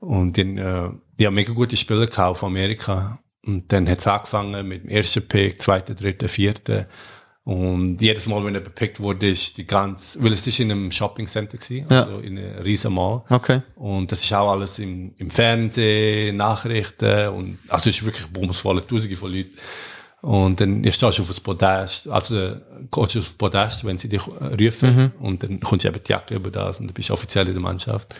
Und 0.00 0.38
dann, 0.38 0.58
äh, 0.58 0.90
ja, 1.18 1.30
mega 1.30 1.52
gute 1.52 1.76
Spieler 1.76 2.00
gekauft 2.00 2.40
von 2.40 2.50
Amerika. 2.50 3.18
Und 3.44 3.72
dann 3.72 3.88
hat 3.88 3.98
es 3.98 4.06
angefangen 4.06 4.66
mit 4.66 4.84
dem 4.84 4.90
ersten 4.90 5.26
Pick, 5.26 5.60
zweiten, 5.60 5.96
dritten, 5.96 6.28
vierten. 6.28 6.86
Und 7.44 8.00
jedes 8.02 8.26
Mal, 8.26 8.44
wenn 8.44 8.54
er 8.54 8.60
bepickt 8.60 9.00
wurde, 9.00 9.30
ist 9.30 9.56
die 9.56 9.66
ganz, 9.66 10.18
weil 10.20 10.34
es 10.34 10.46
ist 10.46 10.60
in 10.60 10.70
einem 10.70 10.92
Shopping 10.92 11.26
Center 11.26 11.56
gewesen, 11.56 11.86
ja. 11.88 12.00
also 12.00 12.18
in 12.18 12.38
einem 12.38 12.58
riesen 12.58 12.92
Mall. 12.92 13.22
Okay. 13.30 13.62
Und 13.74 14.12
das 14.12 14.22
ist 14.22 14.32
auch 14.34 14.50
alles 14.50 14.78
im, 14.78 15.14
im 15.16 15.30
Fernsehen, 15.30 16.36
Nachrichten 16.36 17.28
und, 17.28 17.58
also 17.68 17.88
es 17.88 17.96
ist 17.96 18.04
wirklich 18.04 18.26
bumsvoll, 18.26 18.82
tausende 18.82 19.16
von 19.16 19.32
Leuten. 19.32 19.56
Und 20.20 20.60
dann 20.60 20.82
stehst 20.84 21.18
du 21.18 21.22
auf 21.22 21.28
das 21.28 21.40
Podest, 21.40 22.08
also 22.08 22.56
gehst 22.90 23.14
du 23.14 23.18
aufs 23.20 23.34
Podest, 23.34 23.84
wenn 23.84 23.98
sie 23.98 24.08
dich 24.08 24.26
rufen. 24.26 24.96
Mhm. 24.96 25.12
Und 25.20 25.42
dann 25.42 25.60
kommst 25.60 25.84
du 25.84 25.88
eben 25.88 26.00
die 26.02 26.10
Jacke 26.10 26.34
über 26.34 26.50
das 26.50 26.80
und 26.80 26.88
du 26.88 26.94
bist 26.94 27.10
offiziell 27.10 27.46
in 27.46 27.54
der 27.54 27.62
Mannschaft. 27.62 28.14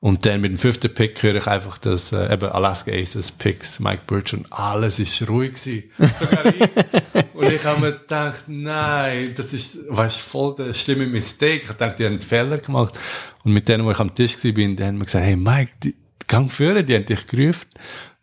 Und 0.00 0.24
dann 0.26 0.40
mit 0.40 0.52
dem 0.52 0.58
fünften 0.58 0.92
Pick 0.92 1.22
höre 1.22 1.36
ich 1.36 1.46
einfach, 1.46 1.78
dass 1.78 2.12
äh, 2.12 2.32
eben 2.32 2.48
Alaska 2.50 2.92
Aces 2.92 3.32
Picks, 3.32 3.80
Mike 3.80 4.02
Birch 4.06 4.34
und 4.34 4.50
alles 4.52 4.98
ist 4.98 5.28
ruhig 5.28 5.54
gewesen. 5.54 5.84
Sogar 6.14 6.46
ich. 6.46 7.34
und 7.34 7.52
ich 7.52 7.64
habe 7.64 7.80
mir 7.80 7.92
gedacht, 7.92 8.44
nein, 8.46 9.32
das 9.34 9.52
ist, 9.52 9.80
weißt, 9.88 10.20
voll 10.20 10.54
der 10.54 10.74
schlimme 10.74 11.06
Mistake. 11.06 11.62
Ich 11.62 11.68
habe 11.68 11.78
gedacht, 11.78 11.98
die 11.98 12.04
haben 12.04 12.12
einen 12.12 12.20
Fehler 12.20 12.58
gemacht. 12.58 12.98
Und 13.42 13.52
mit 13.52 13.68
denen, 13.68 13.84
wo 13.84 13.90
ich 13.90 13.98
am 13.98 14.14
Tisch 14.14 14.36
war, 14.44 14.52
bin, 14.52 14.76
die 14.76 14.84
haben 14.84 14.98
mir 14.98 15.06
gesagt, 15.06 15.24
hey 15.24 15.36
Mike, 15.36 15.72
die, 15.82 15.96
gang 16.26 16.50
führen, 16.50 16.84
die 16.84 16.94
haben 16.94 17.06
dich 17.06 17.26
gerufen. 17.26 17.66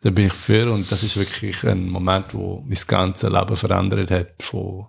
Dann 0.03 0.13
bin 0.13 0.27
ich 0.27 0.33
für 0.33 0.71
und 0.71 0.91
das 0.91 1.01
ist 1.01 1.17
wirklich 1.17 1.63
ein 1.63 1.89
Moment, 1.89 2.33
wo 2.33 2.61
mein 2.67 2.77
ganzes 2.87 3.29
Leben 3.29 3.55
verändert 3.55 4.11
hat 4.11 4.43
von, 4.43 4.87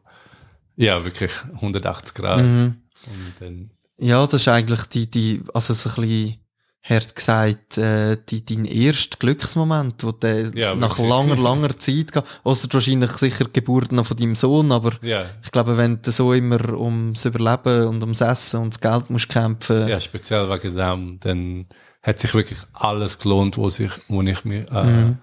ja, 0.77 1.05
wirklich 1.05 1.31
180 1.55 2.15
Grad. 2.15 2.43
Mhm. 2.43 2.83
Und 3.07 3.35
dann, 3.39 3.71
ja, 3.97 4.25
das 4.25 4.35
ist 4.35 4.49
eigentlich 4.49 4.87
die, 4.87 5.09
die, 5.09 5.43
also 5.53 5.73
so 5.73 5.89
ein 5.91 5.95
bisschen, 6.09 6.45
hart 6.85 7.15
gesagt, 7.15 7.79
äh, 7.79 8.17
die, 8.29 8.45
dein 8.45 8.67
erster 8.67 9.17
Glücksmoment, 9.19 10.05
wo 10.05 10.13
der 10.13 10.51
ja, 10.55 10.75
nach 10.75 10.99
langer, 10.99 11.37
langer 11.43 11.79
Zeit 11.79 12.13
geht, 12.13 12.25
ausser 12.43 12.69
wahrscheinlich 12.73 13.11
sicher 13.13 13.45
die 13.45 13.53
Geburt 13.55 13.91
noch 13.91 14.07
von 14.07 14.17
deinem 14.17 14.35
Sohn, 14.35 14.71
aber 14.71 14.93
ja. 15.01 15.25
ich 15.43 15.51
glaube, 15.51 15.79
wenn 15.79 16.03
du 16.03 16.11
so 16.13 16.35
immer 16.35 16.75
ums 16.75 17.25
Überleben 17.25 17.87
und 17.87 18.03
ums 18.03 18.21
Essen 18.21 18.61
und 18.61 18.75
das 18.75 18.81
Geld 18.81 19.09
musst 19.09 19.31
kämpfen. 19.31 19.89
Ja, 19.89 19.99
speziell 19.99 20.49
wegen 20.51 20.77
dem, 20.77 21.19
dann 21.21 21.67
hat 22.05 22.19
sich 22.19 22.35
wirklich 22.35 22.59
alles 22.75 23.19
gelohnt, 23.19 23.57
wo 23.57 23.71
sich, 23.71 23.91
wo 24.09 24.23
ich 24.23 24.45
mir, 24.45 24.71
äh, 24.71 24.85
mhm. 24.85 25.19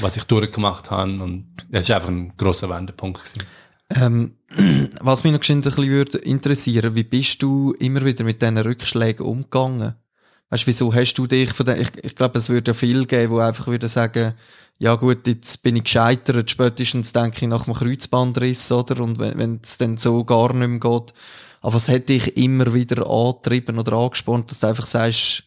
was 0.00 0.16
ich 0.16 0.24
durchgemacht 0.24 0.90
habe 0.90 1.22
und 1.22 1.46
es 1.70 1.84
ist 1.84 1.90
einfach 1.92 2.08
ein 2.08 2.36
grosser 2.36 2.68
Wendepunkt 2.68 3.20
gewesen. 3.20 3.44
Ähm, 3.90 4.34
was 5.00 5.22
mich 5.22 5.32
noch 5.32 5.48
ein 5.48 5.60
bisschen 5.60 5.88
würde 5.88 6.18
interessieren, 6.18 6.96
wie 6.96 7.04
bist 7.04 7.42
du 7.42 7.72
immer 7.78 8.04
wieder 8.04 8.24
mit 8.24 8.42
diesen 8.42 8.58
Rückschlägen 8.58 9.24
umgegangen? 9.24 9.94
Weißt, 10.50 10.66
wieso 10.66 10.92
hast 10.92 11.14
du 11.14 11.26
dich 11.26 11.52
von 11.52 11.66
den, 11.66 11.80
ich, 11.80 11.90
ich 12.02 12.16
glaube, 12.16 12.38
es 12.38 12.48
würde 12.48 12.72
ja 12.72 12.74
viel 12.74 13.06
geben, 13.06 13.34
die 13.34 13.40
einfach 13.40 13.68
würden 13.68 13.88
sagen, 13.88 14.34
ja 14.78 14.96
gut, 14.96 15.26
jetzt 15.28 15.62
bin 15.62 15.76
ich 15.76 15.84
gescheitert, 15.84 16.50
spätestens 16.50 17.12
denke 17.12 17.42
ich 17.42 17.48
nach 17.48 17.66
einem 17.66 17.76
Kreuzbandriss, 17.76 18.72
oder? 18.72 19.00
Und 19.00 19.20
wenn 19.20 19.60
es 19.62 19.78
dann 19.78 19.96
so 19.96 20.24
gar 20.24 20.52
nicht 20.52 20.68
mehr 20.68 20.80
geht. 20.80 21.14
Aber 21.60 21.74
was 21.74 21.88
hätte 21.88 22.12
dich 22.12 22.36
immer 22.36 22.74
wieder 22.74 23.08
angetrieben 23.08 23.78
oder 23.78 23.92
angespornt, 23.94 24.50
dass 24.50 24.60
du 24.60 24.66
einfach 24.66 24.86
sagst, 24.86 25.44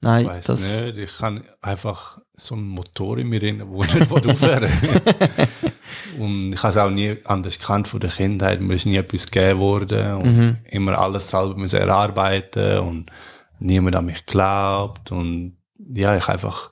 nein, 0.00 0.38
ich 0.40 0.46
das... 0.46 0.82
Nicht, 0.82 0.98
ich 0.98 1.18
kann 1.18 1.44
einfach 1.60 2.18
so 2.34 2.54
einen 2.54 2.68
Motor 2.68 3.18
in 3.18 3.28
mir 3.28 3.40
drin, 3.40 3.58
der 3.70 4.00
nicht 4.00 4.12
aufhören 4.12 4.70
Und 6.18 6.52
ich 6.52 6.62
habe 6.62 6.70
es 6.70 6.76
auch 6.76 6.90
nie 6.90 7.16
anders 7.24 7.58
gekannt 7.58 7.88
von 7.88 8.00
der 8.00 8.10
Kindheit. 8.10 8.60
Mir 8.60 8.74
ist 8.74 8.86
nie 8.86 8.96
etwas 8.96 9.30
gegeben 9.30 9.60
worden 9.60 10.14
und 10.14 10.36
mhm. 10.36 10.56
immer 10.70 10.98
alles 10.98 11.30
selber 11.30 11.56
müssen 11.56 11.80
erarbeiten 11.80 12.78
und 12.80 13.10
niemand 13.58 13.96
an 13.96 14.06
mich 14.06 14.26
glaubt 14.26 15.12
und 15.12 15.56
ja, 15.94 16.16
ich 16.16 16.28
einfach, 16.28 16.70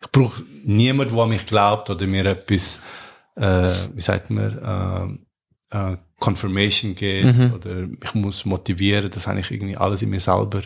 ich 0.00 0.10
brauche 0.10 0.42
niemand, 0.64 1.12
der 1.12 1.18
an 1.18 1.28
mich 1.28 1.46
glaubt 1.46 1.90
oder 1.90 2.06
mir 2.06 2.26
etwas, 2.26 2.80
äh, 3.36 3.72
wie 3.94 4.00
sagt 4.00 4.30
man, 4.30 5.20
äh, 5.70 5.76
äh, 5.76 5.96
Confirmation 6.18 6.94
gibt 6.94 7.36
mhm. 7.36 7.52
oder 7.54 7.88
ich 8.02 8.14
muss 8.14 8.44
motivieren, 8.44 9.10
das 9.10 9.26
habe 9.26 9.40
ich 9.40 9.50
irgendwie 9.50 9.76
alles 9.76 10.02
in 10.02 10.10
mir 10.10 10.20
selber. 10.20 10.62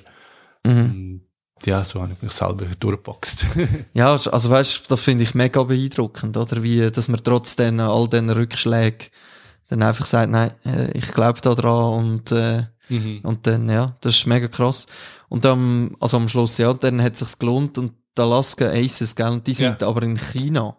Mhm. 0.65 1.23
Ja, 1.67 1.85
so 1.85 2.01
habe 2.03 2.13
ich 2.13 2.23
mich 2.23 2.33
selber 2.33 2.67
durchgeboxt. 2.79 3.47
ja, 3.95 4.11
also, 4.11 4.31
also 4.31 4.51
weißt, 4.51 4.91
das 4.91 5.01
finde 5.01 5.25
ich 5.25 5.35
mega 5.35 5.63
beeindruckend, 5.63 6.37
oder? 6.37 6.63
Wie, 6.63 6.91
dass 6.91 7.09
man 7.09 7.23
trotzdem 7.23 7.81
all 7.81 8.09
diesen 8.09 8.31
Rückschlägen 8.31 9.09
dann 9.69 9.83
einfach 9.83 10.07
sagt, 10.07 10.31
nein, 10.31 10.53
äh, 10.65 10.91
ich 10.97 11.13
glaube 11.13 11.41
da 11.41 11.55
dran 11.55 11.95
und, 11.95 12.33
äh, 12.33 12.65
mhm. 12.89 13.21
und 13.23 13.47
dann, 13.47 13.69
ja, 13.69 13.97
das 14.01 14.17
ist 14.17 14.27
mega 14.27 14.49
krass. 14.49 14.87
Und 15.29 15.45
dann, 15.45 15.97
also 16.01 16.17
am 16.19 16.29
Schluss, 16.29 16.59
ja, 16.59 16.73
dann 16.75 17.03
hat 17.03 17.15
es 17.15 17.21
sich 17.21 17.39
gelohnt 17.39 17.79
und 17.79 17.93
die 18.17 18.23
Alaska 18.23 18.67
Aces, 18.67 19.17
gell, 19.17 19.41
die 19.41 19.55
sind 19.55 19.81
ja. 19.81 19.89
aber 19.89 20.03
in 20.03 20.17
China. 20.17 20.77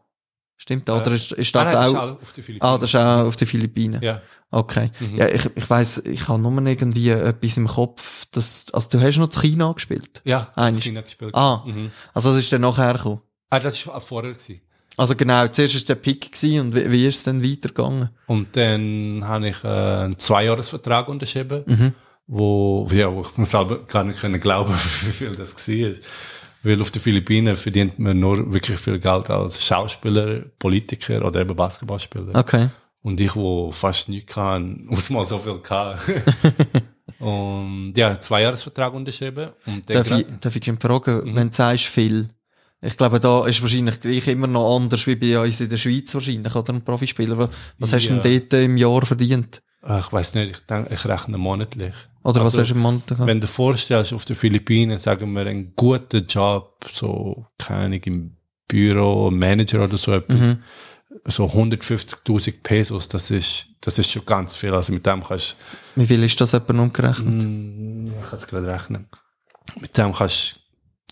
Stimmt, 0.58 0.90
oder 0.90 1.12
ist, 1.12 1.32
ist 1.34 1.54
das 1.54 1.74
ah, 1.74 1.88
nein, 1.88 1.96
auch? 1.98 2.18
Das 2.20 2.20
ist 2.20 2.20
auch 2.20 2.22
auf 2.22 2.32
den 2.32 2.44
Philippinen. 2.44 2.70
Ah, 2.72 2.78
das 2.78 2.90
ist 2.90 2.96
auch 2.96 3.26
auf 3.26 3.36
den 3.36 3.48
Philippinen. 3.48 4.02
Ja. 4.02 4.22
Okay. 4.52 4.90
Mhm. 5.00 5.18
Ja, 5.18 5.28
ich, 5.28 5.46
ich 5.54 5.70
weiss, 5.70 5.98
ich 6.00 6.28
habe 6.28 6.42
nur 6.42 6.66
irgendwie 6.66 7.10
etwas 7.10 7.58
im 7.58 7.68
Kopf, 7.68 8.26
dass, 8.32 8.68
also 8.74 8.98
du 8.98 9.02
hast 9.04 9.18
noch 9.18 9.28
zu 9.28 9.42
China 9.42 9.72
gespielt? 9.74 10.22
Ja, 10.24 10.54
in 10.56 10.82
China 10.82 11.02
gespielt. 11.02 11.36
Ah, 11.36 11.64
mhm. 11.66 11.92
also 12.14 12.30
das 12.30 12.40
ist 12.40 12.54
dann 12.54 12.62
nachher 12.62 12.94
gekommen? 12.94 13.22
Ah, 13.50 13.60
das 13.60 13.86
war 13.86 14.00
vorher 14.00 14.32
gewesen. 14.32 14.62
Also 14.98 15.16
genau, 15.16 15.46
zuerst 15.50 15.76
war 15.76 15.82
der 15.82 15.96
Pick 15.96 16.32
und 16.42 16.74
wie, 16.74 16.90
wie 16.90 17.08
ist 17.08 17.18
es 17.18 17.24
dann 17.26 17.44
weitergegangen? 17.44 18.10
Und 18.28 18.56
dann 18.56 19.24
habe 19.28 19.50
ich 19.50 19.62
äh, 19.64 19.68
einen 19.68 20.18
Zweijahresvertrag 20.18 21.10
unterschrieben. 21.10 21.64
Mhm 21.66 21.94
wo, 22.28 22.88
ja, 22.92 23.14
wo 23.14 23.22
ich 23.22 23.38
mir 23.38 23.46
selber 23.46 23.80
gar 23.86 24.04
nicht 24.04 24.20
können 24.20 24.40
glauben, 24.40 24.74
wie 25.02 25.12
viel 25.12 25.36
das 25.36 25.56
war. 25.56 25.92
Weil 26.66 26.82
auf 26.82 26.90
den 26.92 27.02
Philippinen 27.02 27.56
verdient 27.56 28.00
man 28.00 28.20
nur 28.20 28.52
wirklich 28.52 28.80
viel 28.80 28.98
Geld 29.00 29.30
als 29.30 29.64
Schauspieler, 29.64 30.40
Politiker 30.60 31.24
oder 31.24 31.42
eben 31.42 31.56
Basketballspieler. 31.56 32.34
Okay. 32.34 32.70
Und 33.04 33.22
ich, 33.22 33.36
wo 33.36 33.72
fast 33.72 34.10
nichts 34.10 34.34
kann, 34.34 34.84
muss 34.90 35.10
mal 35.12 35.26
so 35.26 35.38
viel 35.38 35.60
kann. 35.60 35.98
und 37.20 37.94
ja, 37.96 38.20
zwei 38.20 38.42
Jahresvertrag 38.42 38.94
unterschrieben. 38.94 39.50
Und 39.66 39.90
Darf 39.90 40.12
ich, 40.12 40.26
darf 40.40 40.56
ich 40.56 40.66
fragen, 40.82 41.32
Mhm. 41.32 41.36
wenn 41.36 41.50
du 41.50 41.56
sagst 41.56 41.86
viel, 41.86 42.28
ich 42.82 42.98
glaube, 42.98 43.20
da 43.20 43.46
ist 43.46 43.62
wahrscheinlich 43.62 44.00
gleich 44.02 44.28
immer 44.28 44.48
noch 44.48 44.76
anders 44.76 45.08
wie 45.08 45.16
bei 45.16 45.40
uns 45.40 45.62
in 45.62 45.70
der 45.70 45.78
Schweiz 45.78 46.14
wahrscheinlich, 46.14 46.54
oder? 46.56 46.74
Ein 46.74 46.84
Profispieler. 46.84 47.50
Was- 47.80 47.94
hast 47.94 48.10
du 48.10 48.20
denn 48.20 48.40
dort 48.50 48.54
im 48.62 48.78
Jahr 48.78 49.06
verdient? 49.06 49.62
Ah, 49.82 50.00
ich 50.00 50.12
weiß 50.12 50.34
nicht, 50.36 50.52
ich, 50.52 50.66
denk, 50.66 50.92
ich 50.92 51.06
rechne 51.06 51.38
monatlich. 51.38 51.94
Oder 52.26 52.42
was 52.42 52.58
Also, 52.58 52.62
hast 52.62 52.70
du 52.72 52.76
im 52.76 52.82
Monat 52.82 53.08
gehabt? 53.08 53.28
Wenn 53.28 53.40
du 53.40 53.46
dir 53.48 53.54
vorstellst, 53.54 54.12
auf 54.14 54.26
den 54.26 54.36
Philippinen, 54.36 54.98
sagen 54.98 55.32
wir, 55.34 55.46
einen 55.46 55.74
guten 55.76 56.26
Job, 56.26 56.84
so, 56.92 57.46
keine 57.58 57.86
Ahnung, 57.86 58.02
im 58.06 58.38
Büro, 58.68 59.30
Manager 59.32 59.84
oder 59.84 59.96
so 59.98 60.12
etwas, 60.12 60.40
Mhm. 60.40 60.64
so 61.28 61.46
150.000 61.46 62.64
Pesos, 62.64 63.08
das 63.08 63.30
ist, 63.32 63.70
das 63.82 64.00
ist 64.00 64.10
schon 64.12 64.26
ganz 64.26 64.56
viel. 64.56 64.74
Also 64.74 64.92
mit 64.92 65.06
dem 65.06 65.24
kannst 65.24 65.56
Wie 65.96 66.08
viel 66.08 66.24
ist 66.24 66.42
das 66.42 66.54
etwa 66.54 66.74
umgerechnet? 66.82 67.44
Mm, 67.44 68.08
Ich 68.08 68.30
kann 68.30 68.40
es 68.40 68.48
gerade 68.48 68.68
rechnen. 68.68 69.08
Mit 69.80 69.96
dem 69.98 70.12
kannst 70.14 70.62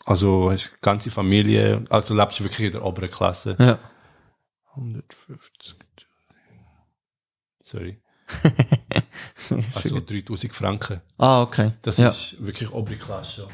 also 0.05 0.51
hast 0.51 0.69
eine 0.71 0.77
ganze 0.81 1.11
Familie, 1.11 1.85
also 1.89 2.09
du 2.09 2.19
lebst 2.19 2.41
wirklich 2.43 2.65
in 2.67 2.71
der 2.73 2.83
oberen 2.83 3.09
Klasse. 3.09 3.55
Ja. 3.59 3.77
150. 4.75 5.75
Sorry. 7.61 8.01
Also 9.75 9.99
3000 9.99 10.55
Franken. 10.55 11.01
ah, 11.17 11.41
okay. 11.41 11.71
Das 11.81 11.97
ja. 11.97 12.09
ist 12.09 12.37
wirklich 12.39 12.71
obere 12.71 12.97
Klasse. 12.97 13.47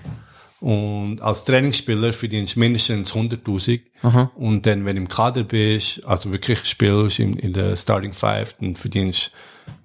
Und 0.60 1.22
als 1.22 1.46
Trainingsspieler 1.46 2.12
verdienst 2.12 2.56
du 2.56 2.60
mindestens 2.60 3.14
100.000. 3.14 3.80
Aha. 4.02 4.32
Und 4.36 4.66
dann, 4.66 4.84
wenn 4.86 4.98
du 4.98 5.04
im 5.04 5.08
Kader 5.08 5.44
bist, 5.44 6.04
also 6.06 6.32
wirklich 6.34 6.66
spielst 6.66 7.20
in, 7.20 7.34
in 7.38 7.54
der 7.54 7.78
Starting 7.78 8.12
Five, 8.12 8.56
dann 8.60 8.76
verdienst 8.76 9.32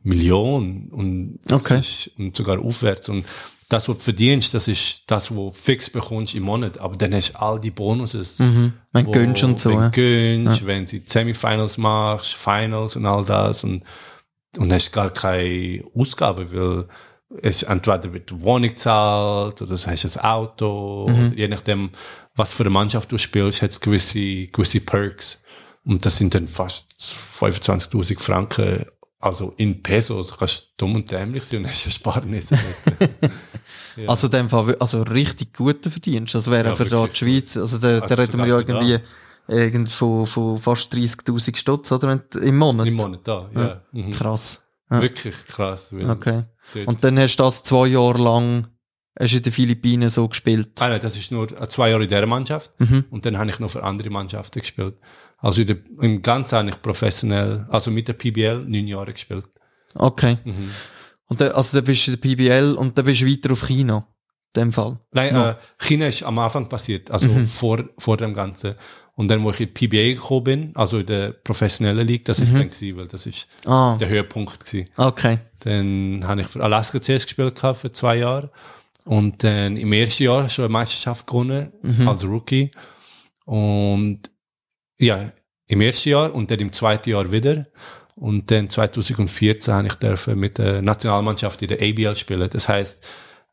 du 0.02 0.08
Millionen 0.08 0.88
und, 0.90 1.38
Okay. 1.50 1.78
ist, 1.78 2.10
und 2.18 2.34
sogar 2.34 2.58
aufwärts. 2.58 3.08
Und 3.08 3.24
das, 3.68 3.88
was 3.88 3.98
du 3.98 4.02
verdienst, 4.02 4.52
das 4.52 4.66
ist 4.66 5.02
das, 5.06 5.30
was 5.30 5.36
du 5.36 5.50
fix 5.52 5.88
bekommst 5.90 6.34
im 6.34 6.42
Monat. 6.42 6.78
Aber 6.78 6.96
dann 6.96 7.14
hast 7.14 7.32
du 7.32 7.40
all 7.40 7.60
die 7.60 7.70
Bonuses. 7.70 8.40
Mhm. 8.40 8.72
Wenn 8.92 9.06
du 9.06 9.12
gönnst 9.12 9.44
und 9.44 9.60
so. 9.60 9.70
Wenn 9.70 9.78
ja. 9.78 9.88
du 9.90 9.90
gönnst, 9.92 10.66
wenn 10.66 10.86
du 10.86 11.00
Semifinals 11.06 11.78
machst, 11.78 12.34
Finals 12.34 12.96
und 12.96 13.06
all 13.06 13.24
das. 13.24 13.62
Und, 13.62 13.84
und 14.58 14.72
hast 14.72 14.92
gar 14.92 15.10
keine 15.10 15.84
Ausgabe, 15.94 16.52
weil 16.52 16.86
es 17.42 17.62
entweder 17.62 18.12
wird 18.12 18.30
die 18.30 18.40
Wohnung 18.40 18.70
gezahlt 18.70 19.60
oder 19.60 19.76
du 19.76 19.86
hast 19.86 20.16
ein 20.16 20.24
Auto. 20.24 21.08
Mhm. 21.08 21.26
Oder 21.26 21.36
je 21.36 21.48
nachdem, 21.48 21.90
was 22.34 22.54
für 22.54 22.62
eine 22.62 22.70
Mannschaft 22.70 23.10
du 23.10 23.18
spielst, 23.18 23.62
hat 23.62 23.70
es 23.70 23.80
gewisse, 23.80 24.46
gewisse 24.48 24.80
Perks. 24.80 25.42
Und 25.84 26.04
das 26.06 26.18
sind 26.18 26.34
dann 26.34 26.48
fast 26.48 26.92
25.000 26.98 28.20
Franken. 28.20 28.86
Also 29.20 29.54
in 29.56 29.82
Pesos 29.82 30.36
kannst 30.36 30.62
du 30.62 30.84
dumm 30.84 30.96
und 30.96 31.10
dämlich 31.10 31.44
sein 31.44 31.60
und 31.60 31.70
hast 31.70 31.86
Ersparnisse. 31.86 32.56
Ja. 32.56 33.08
Also 34.08 34.26
in 34.26 34.32
dem 34.32 34.48
Fall, 34.48 34.74
also 34.80 35.02
richtig 35.02 35.54
guten 35.56 35.88
Verdienst. 35.88 36.34
Das 36.34 36.50
wäre 36.50 36.70
Ja, 36.70 36.74
für 36.74 36.84
da 36.84 37.06
die 37.06 37.14
Schweiz, 37.14 37.56
also 37.56 37.78
da, 37.78 38.00
da 38.00 38.06
Also 38.06 38.14
reden 38.16 38.38
wir 38.38 38.46
ja 38.46 38.58
irgendwie 38.58 38.98
irgend 39.48 39.90
von, 39.90 40.26
von 40.26 40.58
fast 40.58 40.92
30.000 40.94 41.56
Stutz, 41.56 41.92
oder? 41.92 42.20
Im 42.40 42.56
Monat. 42.56 42.86
Im 42.86 42.94
Monat 42.94 43.20
da, 43.24 43.50
ja. 43.54 43.82
Mhm. 43.92 44.12
Krass. 44.12 44.70
Ja. 44.90 45.00
Wirklich 45.00 45.46
krass. 45.46 45.92
Okay. 45.92 46.44
Und 46.86 47.02
dann 47.04 47.18
hast 47.18 47.36
du 47.36 47.42
das 47.42 47.62
zwei 47.62 47.88
Jahre 47.88 48.22
lang, 48.22 48.66
hast 49.18 49.32
du 49.32 49.36
in 49.38 49.42
den 49.42 49.52
Philippinen 49.52 50.08
so 50.08 50.28
gespielt. 50.28 50.80
Ah, 50.80 50.88
nein, 50.88 51.00
das 51.00 51.16
ist 51.16 51.30
nur 51.30 51.50
äh, 51.60 51.68
zwei 51.68 51.90
Jahre 51.90 52.04
in 52.04 52.08
dieser 52.08 52.26
Mannschaft. 52.26 52.78
Mhm. 52.80 53.04
Und 53.10 53.24
dann 53.26 53.38
habe 53.38 53.50
ich 53.50 53.58
noch 53.58 53.70
für 53.70 53.82
andere 53.82 54.10
Mannschaften 54.10 54.60
gespielt. 54.60 54.94
Also 55.38 55.60
in 55.60 55.66
der, 55.66 55.76
im 56.00 56.22
Ganzen 56.22 56.58
habe 56.58 56.70
ich 56.70 56.80
professionell, 56.80 57.66
also 57.68 57.90
mit 57.90 58.08
der 58.08 58.14
PBL, 58.14 58.64
neun 58.66 58.86
Jahre 58.86 59.12
gespielt. 59.12 59.48
Okay. 59.94 60.38
Mhm. 60.44 60.70
Und 61.26 61.40
dann, 61.40 61.52
also 61.52 61.78
dann 61.78 61.84
bist 61.84 62.06
du 62.06 62.12
in 62.12 62.20
der 62.20 62.28
PBL 62.28 62.74
und 62.74 62.96
dann 62.96 63.04
bist 63.04 63.22
du 63.22 63.26
weiter 63.26 63.52
auf 63.52 63.66
China. 63.66 64.06
Dem 64.56 64.72
Fall. 64.72 64.98
Nein, 65.12 65.34
No. 65.34 65.48
äh, 65.50 65.54
China 65.78 66.06
ist 66.06 66.22
am 66.22 66.38
Anfang 66.38 66.68
passiert, 66.68 67.10
also 67.10 67.28
vor, 67.46 67.84
vor 67.98 68.16
dem 68.16 68.34
Ganzen. 68.34 68.74
Und 69.16 69.28
dann, 69.28 69.44
wo 69.44 69.50
ich 69.50 69.60
in 69.60 69.72
die 69.72 69.86
PBA 69.88 70.14
gekommen 70.20 70.44
bin, 70.44 70.70
also 70.76 70.98
in 70.98 71.06
der 71.06 71.30
professionellen 71.32 72.06
League, 72.06 72.24
das 72.24 72.40
ist 72.40 72.52
dann 72.52 72.68
gewesen, 72.68 72.96
weil 72.96 73.06
das 73.08 73.26
ist 73.26 73.46
Ah, 73.64 73.96
der 73.96 74.08
Höhepunkt 74.08 74.64
gewesen. 74.64 74.88
okay. 74.96 75.38
Dann 75.60 76.24
habe 76.26 76.40
ich 76.40 76.48
für 76.48 76.62
Alaska 76.62 76.98
CS 76.98 77.24
gespielt 77.24 77.54
gehabt 77.54 77.78
für 77.78 77.92
zwei 77.92 78.16
Jahre. 78.16 78.50
Und 79.04 79.44
dann 79.44 79.76
im 79.76 79.92
ersten 79.92 80.24
Jahr 80.24 80.48
schon 80.50 80.64
eine 80.64 80.72
Meisterschaft 80.72 81.26
gewonnen 81.26 81.72
als 82.06 82.26
Rookie. 82.26 82.70
Und 83.44 84.20
ja, 84.98 85.32
im 85.66 85.80
ersten 85.80 86.08
Jahr 86.10 86.34
und 86.34 86.50
dann 86.50 86.58
im 86.58 86.72
zweiten 86.72 87.10
Jahr 87.10 87.30
wieder. 87.30 87.66
Und 88.16 88.50
dann 88.50 88.68
2014 88.70 89.74
habe 89.74 89.86
ich 89.88 89.94
dürfen 89.94 90.38
mit 90.38 90.58
der 90.58 90.82
Nationalmannschaft 90.82 91.62
in 91.62 91.68
der 91.68 91.78
ABL 91.82 92.14
spielen. 92.14 92.48
Das 92.50 92.68
heißt, 92.68 93.04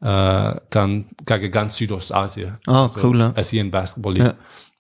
äh, 0.02 0.56
dann 0.70 1.06
gegen 1.26 1.52
ganz 1.52 1.76
Südostasien. 1.78 2.54
Ah, 2.68 2.90
cool, 3.04 3.20
ja. 3.20 3.34
Asian 3.36 3.70
Basketball 3.72 4.14
League. 4.14 4.26
Ja. 4.26 4.34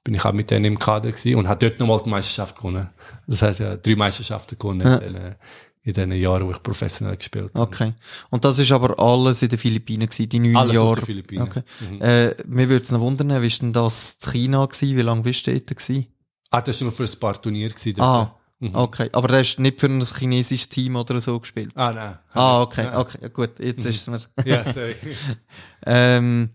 Bin 0.03 0.15
ich 0.15 0.25
auch 0.25 0.33
mit 0.33 0.49
denen 0.49 0.65
im 0.65 0.79
Kader 0.79 1.11
gewesen 1.11 1.35
und 1.35 1.47
habe 1.47 1.59
dort 1.69 1.79
nochmal 1.79 2.01
die 2.03 2.09
Meisterschaft 2.09 2.55
gewonnen. 2.57 2.89
Das 3.27 3.41
heißt, 3.43 3.59
ja, 3.59 3.75
drei 3.75 3.95
Meisterschaften 3.95 4.57
gewonnen 4.57 4.81
Ja. 4.81 4.95
in, 4.97 5.13
den, 5.13 5.35
in 5.83 5.93
den 5.93 6.11
Jahren, 6.13 6.47
wo 6.47 6.51
ich 6.51 6.63
professionell 6.63 7.17
gespielt 7.17 7.51
habe. 7.53 7.59
Okay. 7.61 7.93
Und 8.31 8.43
das 8.43 8.57
ist 8.57 8.71
aber 8.71 8.99
alles 8.99 9.43
in 9.43 9.49
den 9.49 9.59
Philippinen 9.59 10.07
gewesen, 10.09 10.27
die 10.29 10.39
neun 10.39 10.55
Alles 10.55 10.73
Jahre. 10.75 10.87
auf 10.89 10.95
den 10.97 11.05
Philippinen. 11.05 11.43
Okay. 11.43 11.61
Mhm. 11.91 12.01
Äh, 12.01 12.35
mir 12.47 12.67
würde 12.69 12.83
es 12.83 12.91
noch 12.91 12.99
wundern, 12.99 13.39
wie 13.41 13.47
ist 13.47 13.61
denn 13.61 13.73
das 13.73 14.17
in 14.25 14.31
China 14.31 14.65
gewesen? 14.65 14.97
Wie 14.97 15.01
lange 15.03 15.21
bist 15.21 15.45
du 15.45 15.51
dort 15.53 15.67
gewesen? 15.67 16.07
Ah, 16.49 16.61
das 16.61 16.79
war 16.81 16.85
nur 16.85 16.91
für 16.91 17.03
ein 17.03 17.19
paar 17.19 17.39
Turniere. 17.39 17.71
Gewesen. 17.71 18.01
Ah, 18.01 18.35
Mhm. 18.61 18.75
okay. 18.75 19.09
Aber 19.11 19.27
du 19.27 19.37
hast 19.37 19.57
nicht 19.57 19.79
für 19.79 19.87
ein 19.87 20.01
chinesisches 20.01 20.69
Team 20.69 20.95
oder 20.95 21.19
so 21.19 21.39
gespielt? 21.39 21.71
Ah, 21.75 21.91
nein. 21.91 22.17
Ah, 22.33 22.61
okay, 22.61 22.83
Nein. 22.83 22.95
okay, 22.95 23.29
gut, 23.33 23.59
jetzt 23.59 23.85
ist 23.85 24.01
es 24.01 24.07
mir. 24.07 24.19
Ja, 24.45 24.71
sorry. 24.71 24.95
Ähm, 25.85 26.51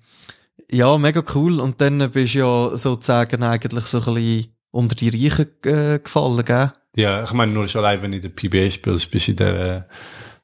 ja, 0.71 0.97
mega 0.99 1.23
cool. 1.35 1.59
Und 1.61 1.81
dann 1.81 1.99
bist 2.13 2.35
du 2.35 2.39
ja 2.39 2.77
sozusagen 2.77 3.43
eigentlich 3.43 3.87
so 3.87 3.99
ein 3.99 4.15
bisschen 4.15 4.47
unter 4.71 4.95
die 4.95 5.09
Reichen 5.09 5.49
äh, 5.65 5.99
gefallen, 5.99 6.45
gell? 6.45 6.73
ja, 6.97 7.25
ich 7.25 7.33
meine, 7.33 7.53
nur 7.53 7.67
schon 7.69 7.85
allein, 7.85 8.01
wenn 8.03 8.13
du 8.13 8.19
in 8.19 8.23
der 8.23 8.29
PBA 8.31 8.71
spielst, 8.71 9.11
bist 9.11 9.27
du 9.27 9.33
in 9.33 9.37
der, 9.37 9.77
äh, 9.77 9.83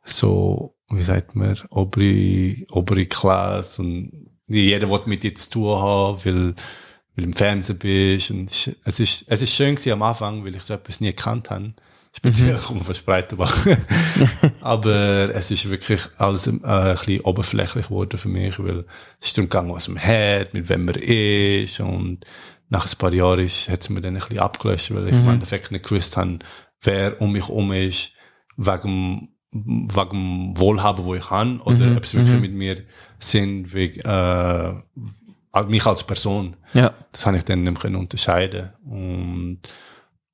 so, 0.04 0.74
wie 0.90 1.00
sagt 1.00 1.34
man, 1.36 1.56
obere, 1.70 2.56
obere 2.70 3.06
Klasse 3.06 3.82
und 3.82 4.28
jeder 4.48 4.90
will 4.90 5.00
mit 5.06 5.22
dir 5.22 5.34
zu 5.34 5.50
tun 5.50 5.78
haben, 5.78 6.24
weil, 6.24 6.54
weil 7.16 7.24
im 7.24 7.32
Fernsehen 7.32 7.78
bist. 7.78 8.30
Und 8.30 8.50
es 8.50 8.66
ist- 8.66 8.76
es 8.84 9.00
ist, 9.00 9.24
es 9.28 9.42
ist 9.42 9.54
schön 9.54 9.74
gewesen 9.74 9.92
am 9.92 10.02
Anfang, 10.02 10.44
weil 10.44 10.54
ich 10.54 10.62
so 10.62 10.74
etwas 10.74 11.00
nie 11.00 11.08
gekannt 11.10 11.50
habe. 11.50 11.74
Speziell 12.14 12.54
mhm. 12.54 12.58
komme 12.58 12.84
von 12.84 12.94
Spreitenbach. 12.94 13.66
Aber 14.60 15.34
es 15.34 15.50
ist 15.50 15.70
wirklich 15.70 16.00
alles 16.18 16.46
äh, 16.46 16.50
ein 16.50 16.94
bisschen 16.94 17.20
oberflächlich 17.22 17.86
geworden 17.88 18.18
für 18.18 18.28
mich, 18.28 18.58
weil 18.58 18.84
es 19.20 19.28
ist 19.28 19.38
darum 19.38 19.48
gegangen, 19.48 19.72
was 19.74 19.88
man 19.88 20.02
hat, 20.02 20.52
mit 20.52 20.68
wem 20.68 20.84
man 20.84 20.94
ist 20.96 21.80
und 21.80 22.18
nach 22.68 22.86
ein 22.86 22.98
paar 22.98 23.12
Jahren 23.12 23.40
ist, 23.40 23.68
hat 23.68 23.80
es 23.82 23.90
mir 23.90 24.00
dann 24.00 24.14
ein 24.14 24.20
bisschen 24.20 24.38
abgelöscht, 24.38 24.94
weil 24.94 25.08
ich 25.08 25.14
im 25.14 25.28
Endeffekt 25.28 25.72
nicht 25.72 25.84
gewusst 25.86 26.16
habe, 26.16 26.38
wer 26.82 27.20
um 27.20 27.32
mich 27.32 27.48
herum 27.48 27.72
ist, 27.72 28.12
wegen, 28.56 29.28
wegen 29.50 30.10
dem 30.10 30.58
Wohlhaben, 30.58 31.04
wo 31.04 31.14
ich 31.14 31.28
habe, 31.30 31.60
oder 31.64 31.96
ob 31.96 32.04
es 32.04 32.14
wirklich 32.14 32.40
mit 32.40 32.52
mir 32.52 32.82
sind, 33.18 33.72
wegen, 33.74 34.00
äh, 34.00 34.72
mich 35.68 35.86
als 35.86 36.04
Person. 36.04 36.56
Ja. 36.72 36.94
Das 37.12 37.26
habe 37.26 37.36
ich 37.36 37.44
dann 37.44 37.62
nicht 37.62 37.84
mehr 37.84 37.98
unterscheiden. 37.98 38.70
Und 38.84 39.60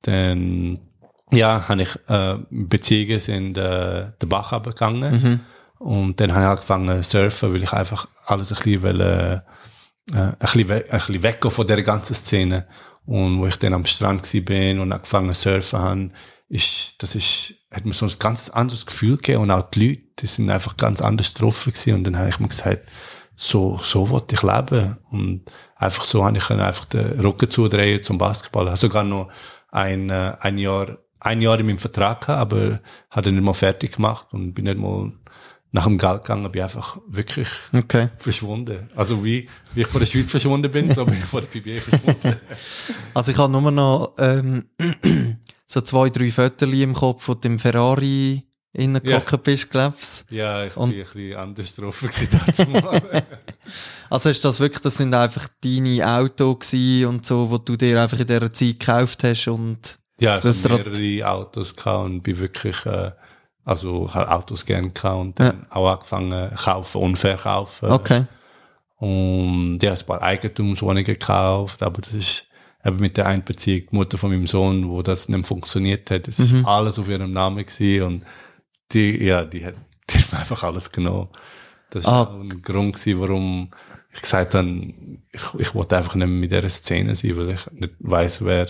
dann, 0.03 0.79
ja, 1.31 1.67
habe 1.67 1.81
ich, 1.81 1.95
äh, 2.07 2.37
Beziehungen 2.49 3.19
sind, 3.19 3.57
äh, 3.57 4.11
den 4.21 4.29
Bach 4.29 4.53
abgegangen. 4.53 5.41
Und 5.79 6.19
dann 6.19 6.33
habe 6.33 6.43
ich 6.43 6.49
angefangen 6.49 7.03
zu 7.03 7.09
surfen, 7.09 7.53
weil 7.53 7.63
ich 7.63 7.73
einfach 7.73 8.07
alles 8.25 8.51
ein 8.51 8.57
bisschen, 8.57 8.83
will, 8.83 9.01
äh, 9.01 9.41
ein 10.13 10.35
bisschen, 10.39 10.69
we 10.69 10.85
ein 10.89 10.99
bisschen 10.99 11.23
weggehen 11.23 11.51
von 11.51 11.67
der 11.67 11.81
ganzen 11.83 12.15
Szene. 12.15 12.67
Und 13.05 13.39
wo 13.39 13.47
ich 13.47 13.57
dann 13.57 13.73
am 13.73 13.85
Strand 13.85 14.29
bin 14.45 14.79
und 14.79 14.91
angefangen 14.91 15.33
zu 15.33 15.49
surfen 15.49 15.79
habe, 15.79 16.09
ist, 16.49 17.01
das 17.01 17.15
ist, 17.15 17.55
hat 17.71 17.85
mir 17.85 17.93
so 17.93 18.05
ein 18.05 18.11
ganz 18.19 18.49
anderes 18.49 18.85
Gefühl 18.85 19.17
gegeben 19.17 19.43
und 19.43 19.51
auch 19.51 19.69
die 19.69 19.87
Leute, 19.87 20.01
die 20.19 20.27
sind 20.27 20.49
einfach 20.49 20.77
ganz 20.77 21.01
anders 21.01 21.33
getroffen 21.33 21.71
gewesen. 21.71 21.93
Und 21.93 22.03
dann 22.05 22.17
habe 22.17 22.29
ich 22.29 22.39
mir 22.39 22.47
gesagt, 22.47 22.87
so, 23.41 23.79
so 23.81 24.09
wollte 24.09 24.35
ich 24.35 24.43
leben. 24.43 24.97
Und 25.11 25.43
einfach 25.77 26.03
so 26.03 26.25
habe 26.25 26.37
ich 26.37 26.49
einfach 26.49 26.83
den 26.85 27.21
Rücken 27.21 27.49
zudrehen 27.49 28.03
zum 28.03 28.17
Basketball. 28.17 28.65
Ich 28.65 28.69
habe 28.71 28.77
sogar 28.77 29.03
noch 29.05 29.29
ein, 29.71 30.09
äh, 30.09 30.35
ein 30.41 30.57
Jahr, 30.57 30.97
ein 31.21 31.41
Jahr 31.41 31.57
in 31.57 31.67
meinem 31.67 31.77
Vertrag 31.77 32.19
gehabt, 32.19 32.37
aber 32.53 32.81
habe 33.09 33.29
ihn 33.29 33.35
nicht 33.35 33.43
mal 33.45 33.53
fertig 33.53 33.93
gemacht 33.93 34.27
und 34.31 34.53
bin 34.53 34.65
nicht 34.65 34.77
mal 34.77 35.13
nach 35.71 35.85
dem 35.85 35.97
Geld 35.97 36.23
gegangen, 36.23 36.51
bin 36.51 36.63
einfach 36.63 36.97
wirklich 37.07 37.47
Okay. 37.73 38.09
verschwunden. 38.17 38.89
Also 38.93 39.23
wie, 39.23 39.47
wie 39.73 39.81
ich 39.81 39.87
von 39.87 39.99
der 39.99 40.07
Schweiz 40.07 40.31
verschwunden 40.31 40.69
bin, 40.69 40.91
so 40.93 41.05
bin 41.05 41.13
ich 41.19 41.25
von 41.25 41.41
der 41.41 41.47
PBA 41.47 41.79
verschwunden. 41.79 42.35
Also 43.13 43.31
ich 43.31 43.37
habe 43.37 43.51
nur 43.53 43.71
noch 43.71 44.15
ähm, 44.17 44.65
so 45.65 45.79
zwei, 45.79 46.09
drei 46.09 46.29
Fotos 46.29 46.73
im 46.73 46.93
Kopf 46.93 47.23
von 47.23 47.39
dem 47.39 47.57
Ferrari 47.57 48.43
innen 48.73 49.01
Ja. 49.03 49.19
bist, 49.43 49.69
glaubst 49.69 50.25
Ja, 50.29 50.65
ich 50.65 50.77
Und- 50.77 50.91
bin 50.91 50.99
ein 50.99 51.03
bisschen 51.05 51.35
anders 51.35 51.75
drauf 51.75 51.99
gewesen. 52.01 52.29
Also 54.09 54.29
ist 54.29 54.43
das 54.43 54.59
wirklich, 54.59 54.81
das 54.81 54.97
sind 54.97 55.13
einfach 55.13 55.47
deine 55.63 56.03
Autos 56.19 56.73
und 56.73 57.23
so, 57.25 57.49
wo 57.51 57.57
du 57.59 57.75
dir 57.75 58.01
einfach 58.01 58.19
in 58.19 58.25
dieser 58.25 58.51
Zeit 58.51 58.79
gekauft 58.79 59.23
hast 59.23 59.47
und 59.47 59.99
Ja, 60.19 60.39
ich 60.39 60.43
habe 60.43 60.83
mehrere 60.83 61.29
Autos 61.29 61.75
gehabt 61.75 62.05
und 62.05 62.21
bin 62.23 62.39
wirklich, 62.39 62.83
äh, 62.87 63.11
also 63.65 64.07
ich 64.07 64.13
habe 64.15 64.31
Autos 64.31 64.65
gern 64.65 64.91
gehabt 64.93 65.15
und 65.19 65.39
dann 65.39 65.67
auch 65.69 65.91
angefangen 65.91 66.49
kaufen 66.55 67.01
und 67.01 67.15
verkaufen. 67.17 67.91
okay. 67.91 68.25
Und 68.97 69.79
ja, 69.81 69.93
ein 69.93 70.05
paar 70.05 70.21
Eigentumswohnungen 70.21 71.05
gekauft, 71.05 71.81
aber 71.83 72.01
das 72.01 72.13
ist 72.13 72.47
eben 72.83 72.97
mit 72.97 73.15
der 73.17 73.27
Einbeziehung, 73.27 73.87
die 73.91 73.95
Mutter 73.95 74.17
von 74.17 74.31
meinem 74.31 74.47
Sohn, 74.47 74.89
wo 74.89 75.01
das 75.01 75.29
nicht 75.29 75.45
funktioniert 75.45 76.09
hat, 76.11 76.27
das 76.27 76.39
Mhm. 76.39 76.57
ist 76.61 76.65
alles 76.65 76.99
auf 76.99 77.07
ihrem 77.07 77.31
Namen 77.31 77.65
gewesen 77.65 78.03
und 78.03 78.25
die, 78.91 79.23
ja, 79.23 79.43
die 79.45 79.65
hat, 79.65 79.75
die 80.09 80.17
hat 80.17 80.31
mir 80.31 80.39
einfach 80.39 80.63
alles 80.63 80.91
genommen. 80.91 81.29
Das 81.91 82.05
Ah. 82.05 82.11
war 82.11 82.29
auch 82.29 82.39
ein 82.39 82.61
Grund 82.61 82.95
gewesen, 82.95 83.19
warum 83.19 83.69
ich 84.13 84.21
gesagt 84.21 84.55
habe, 84.55 84.93
ich, 85.31 85.41
ich 85.59 85.75
wollte 85.75 85.97
einfach 85.97 86.15
nicht 86.15 86.27
mehr 86.27 86.39
mit 86.39 86.51
dieser 86.51 86.69
Szene 86.69 87.15
sein, 87.15 87.37
weil 87.37 87.49
ich 87.51 87.71
nicht 87.71 87.93
weiss, 87.99 88.43
wer 88.43 88.67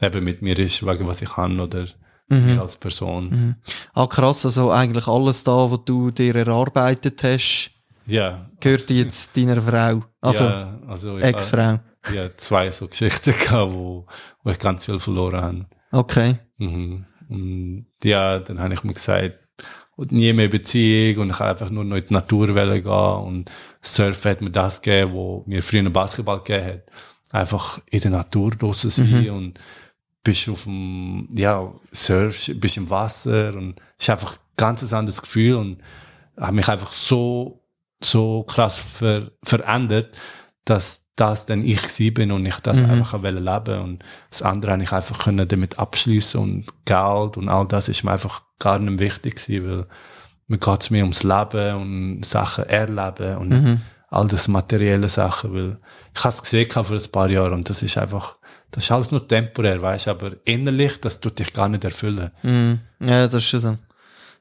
eben 0.00 0.24
mit 0.24 0.42
mir 0.42 0.58
ist, 0.58 0.84
wegen 0.86 1.06
was 1.06 1.22
ich 1.22 1.30
kann 1.30 1.58
oder 1.60 1.86
Mhm. 2.28 2.60
als 2.60 2.76
Person. 2.76 3.56
Ah, 3.92 4.06
krass, 4.06 4.46
also 4.46 4.70
eigentlich 4.70 5.06
alles 5.06 5.44
da, 5.44 5.70
was 5.70 5.80
du 5.84 6.10
dir 6.10 6.34
erarbeitet 6.34 7.22
hast, 7.24 7.72
Ja. 8.06 8.48
gehört 8.58 8.88
jetzt 8.90 9.36
deiner 9.36 9.60
Frau. 9.60 10.02
Also, 10.20 10.44
ja, 10.44 10.78
also 10.88 11.18
Ex-Frau. 11.18 11.78
ja, 12.14 12.34
zwei 12.36 12.70
so 12.70 12.88
Geschichten 12.88 13.32
gehabt, 13.38 13.72
wo, 13.72 14.06
wo 14.44 14.50
ich 14.50 14.58
ganz 14.58 14.86
viel 14.86 14.98
verloren 14.98 15.40
habe. 15.42 15.66
Okay. 15.90 16.36
Mhm. 16.58 17.04
Und 17.28 17.86
ja, 18.02 18.38
dann 18.38 18.60
habe 18.60 18.72
ich 18.74 18.82
mir 18.84 18.94
gesagt, 18.94 19.38
und 20.02 20.10
nie 20.10 20.32
mehr 20.32 20.48
Beziehung 20.48 21.22
und 21.22 21.30
ich 21.30 21.38
habe 21.38 21.50
einfach 21.50 21.70
nur 21.70 21.84
noch 21.84 21.96
in 21.96 22.06
die 22.08 22.12
Natur 22.12 22.48
gehen 22.52 22.86
und 22.86 23.50
Surfen 23.80 24.30
hat 24.32 24.40
mir 24.40 24.50
das 24.50 24.82
gegeben, 24.82 25.12
wo 25.12 25.44
mir 25.46 25.62
früher 25.62 25.88
Basketball 25.90 26.38
gegeben 26.38 26.66
hat. 26.66 26.82
Einfach 27.30 27.80
in 27.88 28.00
der 28.00 28.10
Natur 28.10 28.50
draussen 28.50 28.90
sein 28.90 29.30
und 29.30 29.60
bist 30.24 30.48
auf 30.48 30.64
dem, 30.64 31.28
ja, 31.30 31.72
surfst, 31.92 32.60
bist 32.60 32.76
im 32.76 32.90
Wasser 32.90 33.54
und 33.54 33.80
es 33.96 34.04
ist 34.06 34.10
einfach 34.10 34.32
ein 34.34 34.40
ganz 34.56 34.92
anderes 34.92 35.22
Gefühl 35.22 35.54
und 35.54 35.82
habe 36.36 36.56
mich 36.56 36.68
einfach 36.68 36.92
so, 36.92 37.62
so 38.02 38.42
krass 38.42 38.98
ver 38.98 39.30
verändert, 39.44 40.10
dass 40.64 41.01
das 41.16 41.46
dann 41.46 41.64
ich 41.64 41.80
sie 41.80 42.10
bin 42.10 42.32
und 42.32 42.46
ich 42.46 42.56
das 42.56 42.80
einfach 42.80 43.22
wollte 43.22 43.38
leben 43.38 43.80
und 43.82 44.04
das 44.30 44.42
andere 44.42 44.72
habe 44.72 44.82
ich 44.82 44.92
einfach 44.92 45.18
können 45.18 45.46
damit 45.46 45.78
abschließen 45.78 46.40
und 46.40 46.66
Geld 46.84 47.36
und 47.36 47.48
all 47.48 47.66
das 47.66 47.88
ist 47.88 48.02
mir 48.02 48.12
einfach 48.12 48.42
gar 48.58 48.78
nicht 48.78 48.98
wichtig 48.98 49.36
gewesen, 49.36 49.68
weil 49.68 49.86
mir 50.46 50.58
geht 50.58 50.82
es 50.82 50.90
mir 50.90 51.02
ums 51.02 51.22
Leben 51.22 51.76
und 51.76 52.24
Sachen 52.24 52.64
erleben 52.64 53.36
und 53.36 53.80
all 54.12 54.28
das 54.28 54.46
materielle 54.46 55.08
Sachen, 55.08 55.54
weil 55.54 55.78
ich 56.14 56.24
habe 56.24 56.34
es 56.34 56.42
gesehen 56.42 56.70
vor 56.70 56.90
ein 56.90 57.12
paar 57.12 57.30
Jahren 57.30 57.54
und 57.54 57.70
das 57.70 57.82
ist 57.82 57.96
einfach, 57.96 58.36
das 58.70 58.84
ist 58.84 58.90
alles 58.90 59.10
nur 59.10 59.26
temporär, 59.26 59.80
weißt, 59.80 60.08
aber 60.08 60.32
innerlich, 60.44 61.00
das 61.00 61.20
tut 61.20 61.38
dich 61.38 61.52
gar 61.52 61.68
nicht 61.68 61.84
erfüllen. 61.84 62.30
Mhm. 62.42 62.80
Ja, 63.02 63.26
das 63.26 63.34
ist 63.34 63.44
schon 63.44 63.60
so. 63.60 63.78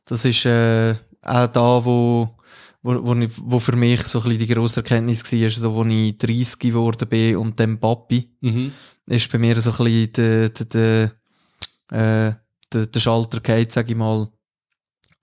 Das 0.06 0.26
ist 0.26 0.46
äh, 0.46 0.96
auch 1.24 1.48
da, 1.48 1.86
wo, 1.86 2.36
wo, 2.84 2.96
wo, 3.06 3.16
wo 3.44 3.60
für 3.60 3.76
mich 3.76 4.04
so 4.04 4.20
ein 4.20 4.24
bisschen 4.30 4.40
die 4.48 4.54
grosse 4.54 4.80
Erkenntnis 4.82 5.24
war, 5.32 5.50
so, 5.50 5.74
wo 5.76 5.86
ich 5.86 6.18
30 6.18 6.60
geworden 6.60 7.08
bin 7.08 7.38
und 7.38 7.60
dann 7.60 7.80
Papi, 7.80 8.30
Mhm. 8.42 8.72
ist 9.08 9.32
bei 9.32 9.38
mir 9.38 9.60
so 9.62 9.72
ein 9.72 9.78
bisschen 9.86 10.14
der, 10.14 10.50
der, 10.50 10.66
der, 10.66 12.30
äh, 12.30 12.34
der, 12.74 12.88
der 12.88 13.00
Schalter 13.00 13.40
geht, 13.40 13.72
sag 13.72 13.90
ich 13.90 13.96
mal, 13.96 14.28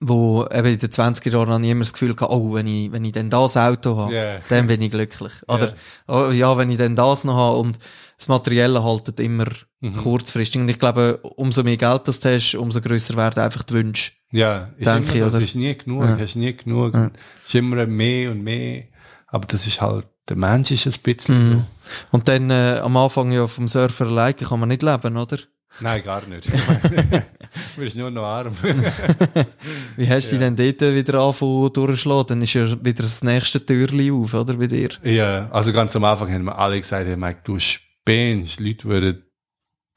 wo 0.01 0.45
eben 0.45 0.67
in 0.73 0.77
den 0.79 0.89
20er 0.89 1.29
Jahren 1.31 1.49
habe 1.51 1.63
ich 1.65 1.71
immer 1.71 1.81
das 1.83 1.91
Gefühl 1.91 2.13
gehabt, 2.15 2.31
oh, 2.31 2.53
wenn 2.53 2.67
ich, 2.67 2.89
wenn 2.91 3.03
ich 3.03 3.11
dann 3.11 3.29
das 3.29 3.57
Auto 3.57 3.97
habe, 3.97 4.13
Ja. 4.13 4.39
dann 4.47 4.67
bin 4.67 4.81
ich 4.81 4.91
glücklich. 4.91 5.33
Oder, 5.47 5.73
oh, 6.07 6.31
ja, 6.31 6.57
wenn 6.57 6.69
ich 6.71 6.77
dann 6.77 6.95
das 6.95 7.25
noch 7.25 7.35
habe 7.35 7.57
und 7.57 7.77
das 8.19 8.27
Materielle 8.27 8.83
haltet 8.83 9.19
immer 9.19 9.45
Mhm. 9.81 9.95
kurzfristig. 9.95 10.59
Und 10.61 10.67
ich 10.69 10.77
glaube, 10.77 11.19
umso 11.37 11.63
mehr 11.63 11.77
Geld 11.77 12.01
das 12.05 12.19
du 12.19 12.33
hast, 12.35 12.53
umso 12.55 12.81
grösser 12.81 13.15
werden 13.15 13.41
einfach 13.41 13.63
die 13.63 13.73
Wünsche. 13.75 14.11
Ja, 14.31 14.69
ist 14.77 14.85
Denke 14.87 15.03
immer, 15.03 15.13
ich, 15.15 15.21
das 15.21 15.33
oder? 15.35 15.43
ist 15.43 15.55
nie 15.55 15.75
genug, 15.77 16.03
Ja. 16.03 16.17
hast 16.19 16.35
nie 16.35 16.53
genug. 16.53 16.93
Es 16.95 17.09
ist 17.47 17.55
immer 17.55 17.85
mehr 17.87 18.31
und 18.31 18.43
mehr. 18.43 18.83
Aber 19.27 19.47
das 19.47 19.65
ist 19.65 19.79
halt, 19.79 20.05
der 20.27 20.35
Mensch 20.35 20.69
ist 20.71 20.85
ein 20.85 20.93
bisschen 21.01 21.35
Mhm. 21.47 21.51
so. 21.53 21.63
Und 22.11 22.27
dann 22.27 22.49
äh, 22.51 22.79
am 22.83 22.97
Anfang 22.97 23.31
ja 23.31 23.47
vom 23.47 23.67
Surfer 23.69 24.07
alleine 24.07 24.33
kann 24.33 24.59
man 24.59 24.67
nicht 24.69 24.83
leben, 24.83 25.15
oder? 25.17 25.37
Nein, 25.79 26.03
gar 26.03 26.25
nicht. 26.27 26.49
Du 27.75 27.81
bist 27.81 27.95
nur 27.97 28.11
noch 28.11 28.25
arm. 28.25 28.53
Wie 29.97 30.07
hast 30.07 30.31
du 30.31 30.37
dich 30.37 30.39
denn 30.39 30.55
dort 30.55 30.81
wieder 30.95 31.19
angefangen 31.19 31.71
durchzuschlagen? 31.73 32.25
Dann 32.27 32.41
ist 32.41 32.53
ja 32.53 32.65
wieder 32.83 33.03
das 33.03 33.23
nächste 33.23 33.65
Türli 33.65 34.11
auf, 34.11 34.33
oder, 34.33 34.53
bei 34.55 34.67
dir? 34.67 34.89
ja, 35.03 35.49
also 35.51 35.71
ganz 35.73 35.95
am 35.95 36.03
Anfang 36.03 36.31
haben 36.31 36.43
wir 36.45 36.57
alle 36.57 36.79
gesagt, 36.79 37.07
hey 37.07 37.15
Mike, 37.15 37.39
du 37.43 37.57
spinnst. 38.01 38.59
Leute 38.59 38.87
würden 38.87 39.23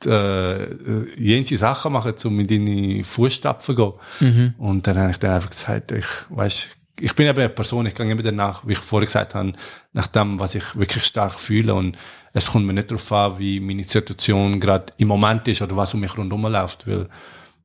äh, 0.06 1.22
jenste 1.22 1.56
Sachen 1.56 1.92
machen, 1.92 2.14
um 2.24 2.40
in 2.40 2.46
deine 2.46 3.04
Fußstapfen 3.04 3.76
zu 3.76 3.82
gehen. 3.82 4.54
Und 4.58 4.86
dann 4.86 4.98
habe 4.98 5.10
ich 5.10 5.18
dann 5.18 5.32
einfach 5.32 5.50
gesagt, 5.50 5.92
ich 5.92 6.06
weiß, 6.30 6.70
ich 7.00 7.14
bin 7.14 7.26
eben 7.26 7.38
eine 7.38 7.48
Person, 7.48 7.86
ich 7.86 7.94
gehe 7.94 8.10
immer 8.10 8.22
danach, 8.22 8.66
wie 8.66 8.72
ich 8.72 8.78
vorher 8.78 9.06
gesagt 9.06 9.34
habe, 9.34 9.52
nach 9.92 10.06
dem, 10.08 10.38
was 10.38 10.54
ich 10.54 10.76
wirklich 10.76 11.04
stark 11.04 11.40
fühle. 11.40 11.74
Und 11.74 11.96
es 12.32 12.50
kommt 12.50 12.66
mir 12.66 12.72
nicht 12.72 12.90
darauf 12.90 13.12
an, 13.12 13.38
wie 13.38 13.60
meine 13.60 13.84
Situation 13.84 14.60
gerade 14.60 14.92
im 14.98 15.08
Moment 15.08 15.46
ist 15.48 15.62
oder 15.62 15.76
was 15.76 15.94
um 15.94 16.00
mich 16.00 16.16
rundherum 16.16 16.46
läuft. 16.46 16.86
Weil 16.86 17.08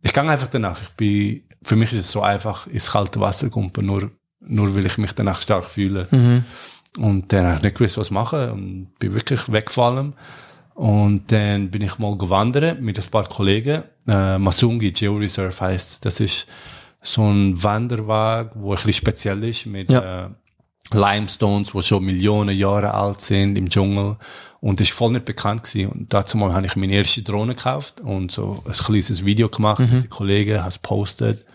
ich 0.01 0.13
gehe 0.13 0.23
einfach 0.23 0.47
danach. 0.47 0.81
Ich 0.81 0.89
bin, 0.89 1.43
für 1.63 1.75
mich 1.75 1.91
ist 1.91 1.99
es 1.99 2.11
so 2.11 2.21
einfach, 2.21 2.67
ins 2.67 2.91
kalte 2.91 3.19
Wasser 3.19 3.49
kumpen, 3.49 3.85
nur, 3.85 4.11
nur 4.39 4.73
weil 4.75 4.85
ich 4.85 4.97
mich 4.97 5.11
danach 5.13 5.41
stark 5.41 5.65
fühle. 5.65 6.07
Und 6.97 7.31
dann 7.31 7.45
habe 7.45 7.57
ich 7.57 7.63
nicht 7.63 7.77
gewusst, 7.77 7.97
was 7.97 8.11
machen 8.11 8.49
und 8.51 8.99
bin 8.99 9.13
wirklich 9.13 9.51
weggefallen. 9.51 10.13
Und 10.73 11.31
dann 11.31 11.69
bin 11.71 11.81
ich 11.81 11.97
mal 11.97 12.17
gewandert 12.17 12.81
mit 12.81 12.99
ein 12.99 13.11
paar 13.11 13.27
Kollegen. 13.27 13.83
Äh, 14.07 14.37
Masungi 14.37 14.91
Georeserve 14.91 15.59
heißt, 15.59 16.05
das 16.05 16.19
ist 16.19 16.47
so 17.01 17.23
ein 17.23 17.61
Wanderweg, 17.61 18.51
wo 18.55 18.71
ein 18.71 18.75
bisschen 18.75 18.93
speziell 18.93 19.43
ist 19.43 19.65
mit 19.65 19.89
Ja. 19.91 20.25
äh, 20.25 20.29
Limestones, 20.93 21.71
die 21.73 21.81
schon 21.81 22.05
Millionen 22.05 22.55
Jahre 22.57 22.93
alt 22.93 23.21
sind 23.21 23.57
im 23.57 23.69
Dschungel. 23.69 24.17
Und 24.59 24.79
das 24.79 24.89
ist 24.89 24.95
voll 24.95 25.11
nicht 25.11 25.25
bekannt 25.25 25.63
gewesen. 25.63 25.89
Und 25.91 26.13
dazu 26.13 26.37
mal 26.37 26.53
habe 26.53 26.65
ich 26.65 26.75
meine 26.75 26.93
erste 26.93 27.21
Drohne 27.21 27.55
gekauft 27.55 28.01
und 28.01 28.31
so 28.31 28.63
ein 28.65 28.71
kleines 28.71 29.25
Video 29.25 29.49
gemacht 29.49 29.79
mit 29.79 29.91
den 29.91 30.09
Kollegen, 30.09 30.59
habe 30.59 30.69
es 30.69 30.77
postet. 30.77 31.45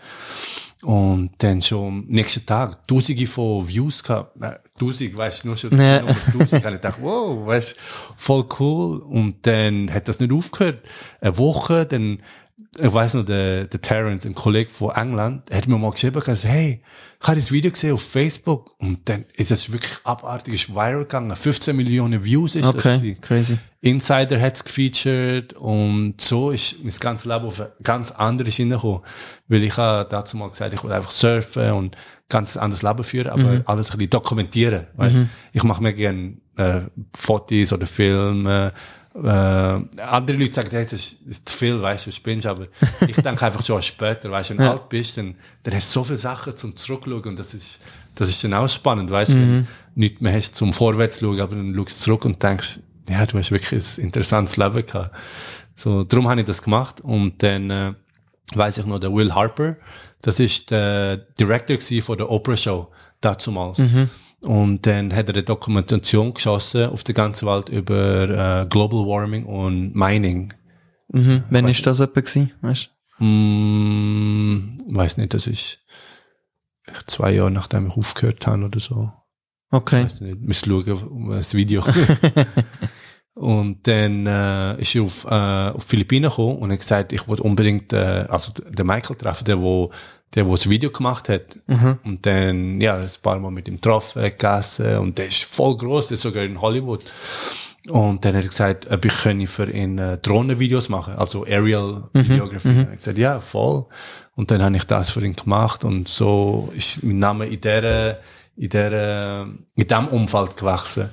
Und 0.83 1.31
dann 1.37 1.61
schon 1.61 1.87
am 1.87 2.05
nächsten 2.07 2.45
Tag 2.45 2.85
tausende 2.87 3.25
von 3.25 3.67
Views 3.67 4.03
gehabt. 4.03 4.37
Äh, 4.83 4.91
Tausend, 4.91 5.17
weißt 5.17 5.43
du, 5.43 5.47
nur 5.47 5.57
schon. 5.57 5.69
Nummer 5.71 6.15
tausend. 6.31 6.65
habe 6.65 6.75
ich 6.75 6.81
gedacht, 6.81 6.99
wow, 7.01 7.45
weißt 7.47 7.75
voll 8.15 8.45
cool. 8.59 8.99
Und 8.99 9.45
dann 9.45 9.93
hat 9.93 10.07
das 10.07 10.19
nicht 10.19 10.31
aufgehört. 10.31 10.79
Eine 11.21 11.37
Woche, 11.37 11.85
dann, 11.85 12.19
ich 12.77 12.93
weiß 12.93 13.15
noch, 13.15 13.25
der, 13.25 13.65
der 13.65 13.81
Terence, 13.81 14.25
ein 14.25 14.33
Kollege 14.33 14.69
von 14.69 14.91
England, 14.91 15.43
hat 15.53 15.67
mir 15.67 15.77
mal 15.77 15.91
geschrieben, 15.91 16.19
gesagt, 16.19 16.45
hey, 16.45 16.81
ich 17.21 17.27
habe 17.27 17.39
das 17.39 17.51
Video 17.51 17.71
gesehen 17.71 17.93
auf 17.93 18.01
Facebook. 18.01 18.75
Und 18.79 19.07
dann 19.07 19.25
ist 19.35 19.51
es 19.51 19.71
wirklich 19.71 19.93
abartig, 20.03 20.55
ist 20.55 20.69
viral 20.73 20.99
gegangen. 20.99 21.35
15 21.35 21.75
Millionen 21.75 22.23
Views 22.23 22.55
ist 22.55 22.65
das. 22.65 22.75
Okay, 22.75 22.97
gewesen. 22.97 23.21
crazy. 23.21 23.57
Insider 23.81 24.39
hat 24.39 24.55
es 24.55 24.63
gefeatured 24.63 25.53
und 25.53 26.19
so 26.19 26.51
ist 26.51 26.83
mein 26.83 26.93
ganzes 26.99 27.25
Leben 27.25 27.45
auf 27.45 27.59
ein 27.59 27.67
ganz 27.83 28.11
anderes 28.11 28.55
hingekommen. 28.55 29.01
Weil 29.47 29.63
ich 29.63 29.75
habe 29.77 30.07
dazu 30.09 30.37
mal 30.37 30.49
gesagt, 30.49 30.73
ich 30.73 30.83
will 30.83 30.91
einfach 30.91 31.11
surfen 31.11 31.71
und 31.71 31.97
ganz 32.29 32.57
anderes 32.57 32.81
Leben 32.81 33.03
führen, 33.03 33.27
aber 33.27 33.61
alles 33.65 33.91
ein 33.91 33.97
bisschen 33.97 34.09
dokumentieren. 34.09 34.87
Weil 34.95 35.27
Ich 35.51 35.63
mache 35.63 35.83
mir 35.83 35.93
gerne 35.93 36.37
äh, 36.55 36.81
Fotos 37.15 37.73
oder 37.73 37.85
Filme. 37.85 38.71
Äh, 38.73 38.79
andere 39.15 40.37
Leute 40.37 40.53
sagen, 40.53 40.69
hey, 40.71 40.83
das, 40.83 40.93
ist, 40.93 41.19
das 41.25 41.37
ist 41.37 41.49
zu 41.49 41.57
viel, 41.57 41.81
weißt 41.81 42.07
du, 42.07 42.09
du 42.09 42.15
spinnst, 42.15 42.45
aber 42.45 42.67
ich 43.07 43.15
denke 43.15 43.45
einfach 43.45 43.63
schon 43.63 43.81
später, 43.81 44.31
weißt 44.31 44.49
du, 44.49 44.57
wenn 44.57 44.65
du 44.65 44.71
alt 44.71 44.89
bist, 44.89 45.17
dann, 45.17 45.35
dann 45.61 45.75
hast 45.75 45.95
du 45.95 45.99
so 45.99 46.03
viele 46.03 46.17
Sachen 46.17 46.55
zum 46.55 46.75
Zurückschauen 46.75 47.23
und 47.23 47.39
das 47.39 47.53
ist, 47.53 47.79
das 48.15 48.29
ist 48.29 48.43
dann 48.43 48.55
auch 48.55 48.67
spannend, 48.67 49.11
weißt 49.11 49.31
du, 49.31 49.35
wenn 49.35 49.59
du 49.59 49.67
nichts 49.95 50.21
mehr 50.21 50.33
hast 50.33 50.55
zum 50.55 50.73
Vorwärts 50.73 51.19
schauen, 51.19 51.39
aber 51.39 51.55
dann 51.55 51.75
schaust 51.75 51.99
du 51.99 52.03
zurück 52.03 52.25
und 52.25 52.41
denkst, 52.41 52.79
ja, 53.09 53.25
du 53.25 53.37
hast 53.37 53.51
wirklich 53.51 53.97
ein 53.97 54.03
interessantes 54.03 54.57
Leben 54.57 54.85
gehabt. 54.85 55.15
So, 55.75 56.03
darum 56.03 56.27
habe 56.27 56.41
ich 56.41 56.47
das 56.47 56.61
gemacht 56.61 57.01
und 57.01 57.41
dann 57.43 57.69
äh, 57.69 57.93
weiß 58.53 58.79
ich 58.79 58.85
noch, 58.85 58.99
der 58.99 59.13
Will 59.13 59.33
Harper, 59.33 59.75
das 60.21 60.39
ist 60.39 60.71
der 60.71 61.17
Director 61.17 61.77
von 62.01 62.17
der 62.17 62.29
Oprah 62.29 62.57
Show 62.57 62.89
dazumals. 63.21 63.77
Und 64.43 64.85
dann 64.85 65.15
hat 65.15 65.29
er 65.29 65.35
eine 65.35 65.43
Dokumentation 65.43 66.33
geschossen 66.33 66.89
auf 66.89 67.03
der 67.05 67.15
ganzen 67.15 67.47
Welt 67.47 67.69
über 67.69 68.61
äh, 68.61 68.65
Global 68.67 69.07
Warming 69.07 69.45
und 69.45 69.95
Mining. 69.95 70.53
Mhm. 71.07 71.43
Wann 71.49 71.67
ist 71.69 71.87
das 71.87 72.01
etwa 72.01 72.19
gewesen? 72.19 72.51
Weißt 72.61 72.91
Hm, 73.17 74.77
weiß 74.89 75.17
nicht, 75.17 75.33
das 75.33 75.47
ist 75.47 75.79
zwei 77.05 77.31
Jahre 77.31 77.51
nachdem 77.51 77.87
ich 77.87 77.95
aufgehört 77.95 78.45
habe 78.45 78.65
oder 78.65 78.79
so. 78.79 78.95
du? 78.95 79.11
Okay. 79.77 80.03
Weiß 80.03 80.19
nicht, 80.21 80.41
müsst 80.41 80.65
schauen, 80.65 81.29
das 81.29 81.53
Video. 81.53 81.83
und 83.33 83.87
dann 83.87 84.27
äh, 84.27 84.81
ist 84.81 84.95
er 84.95 85.03
auf, 85.03 85.25
äh, 85.25 85.75
auf 85.75 85.83
Philippinen 85.83 86.29
gekommen 86.29 86.57
und 86.57 86.71
hat 86.71 86.79
gesagt, 86.79 87.13
ich 87.13 87.27
wollte 87.29 87.43
unbedingt 87.43 87.93
äh, 87.93 88.25
also 88.27 88.51
der 88.51 88.83
Michael 88.83 89.15
treffen, 89.15 89.45
der 89.45 89.61
wo 89.61 89.91
der, 90.35 90.43
der 90.43 90.51
das 90.51 90.69
Video 90.69 90.89
gemacht 90.89 91.29
hat. 91.29 91.57
Mhm. 91.67 91.99
Und 92.03 92.25
dann, 92.25 92.81
ja, 92.81 92.97
ein 92.97 93.09
paar 93.21 93.39
Mal 93.39 93.51
mit 93.51 93.67
ihm 93.67 93.75
getroffen, 93.75 94.23
gegessen 94.23 94.97
und 94.97 95.17
der 95.17 95.27
ist 95.27 95.43
voll 95.43 95.77
groß, 95.77 96.07
der 96.07 96.15
ist 96.15 96.21
sogar 96.21 96.43
in 96.43 96.59
Hollywood. 96.59 97.03
Und 97.89 98.23
dann 98.23 98.35
hat 98.35 98.43
er 98.43 98.47
gesagt, 98.47 98.89
ob 98.89 99.03
ich 99.03 99.13
könne 99.13 99.45
für 99.45 99.69
ihn 99.69 99.97
äh, 99.97 100.17
Drohnenvideos 100.17 100.87
machen, 100.87 101.15
also 101.15 101.43
Aerial 101.43 102.03
Videography. 102.13 102.69
Ich 102.69 102.77
habe 102.77 102.95
gesagt, 102.95 103.17
ja, 103.17 103.41
voll. 103.41 103.85
Und 104.35 104.51
dann 104.51 104.63
habe 104.63 104.77
ich 104.77 104.85
das 104.85 105.11
für 105.11 105.23
ihn 105.23 105.35
gemacht 105.35 105.83
und 105.83 106.07
so 106.07 106.71
ist 106.75 107.03
mein 107.03 107.19
Name 107.19 107.45
in 107.47 107.59
der 107.59 108.19
in 108.55 108.69
der 108.69 109.47
in 109.75 109.87
dem 109.87 110.07
Umfeld 110.09 110.57
gewachsen. 110.57 111.09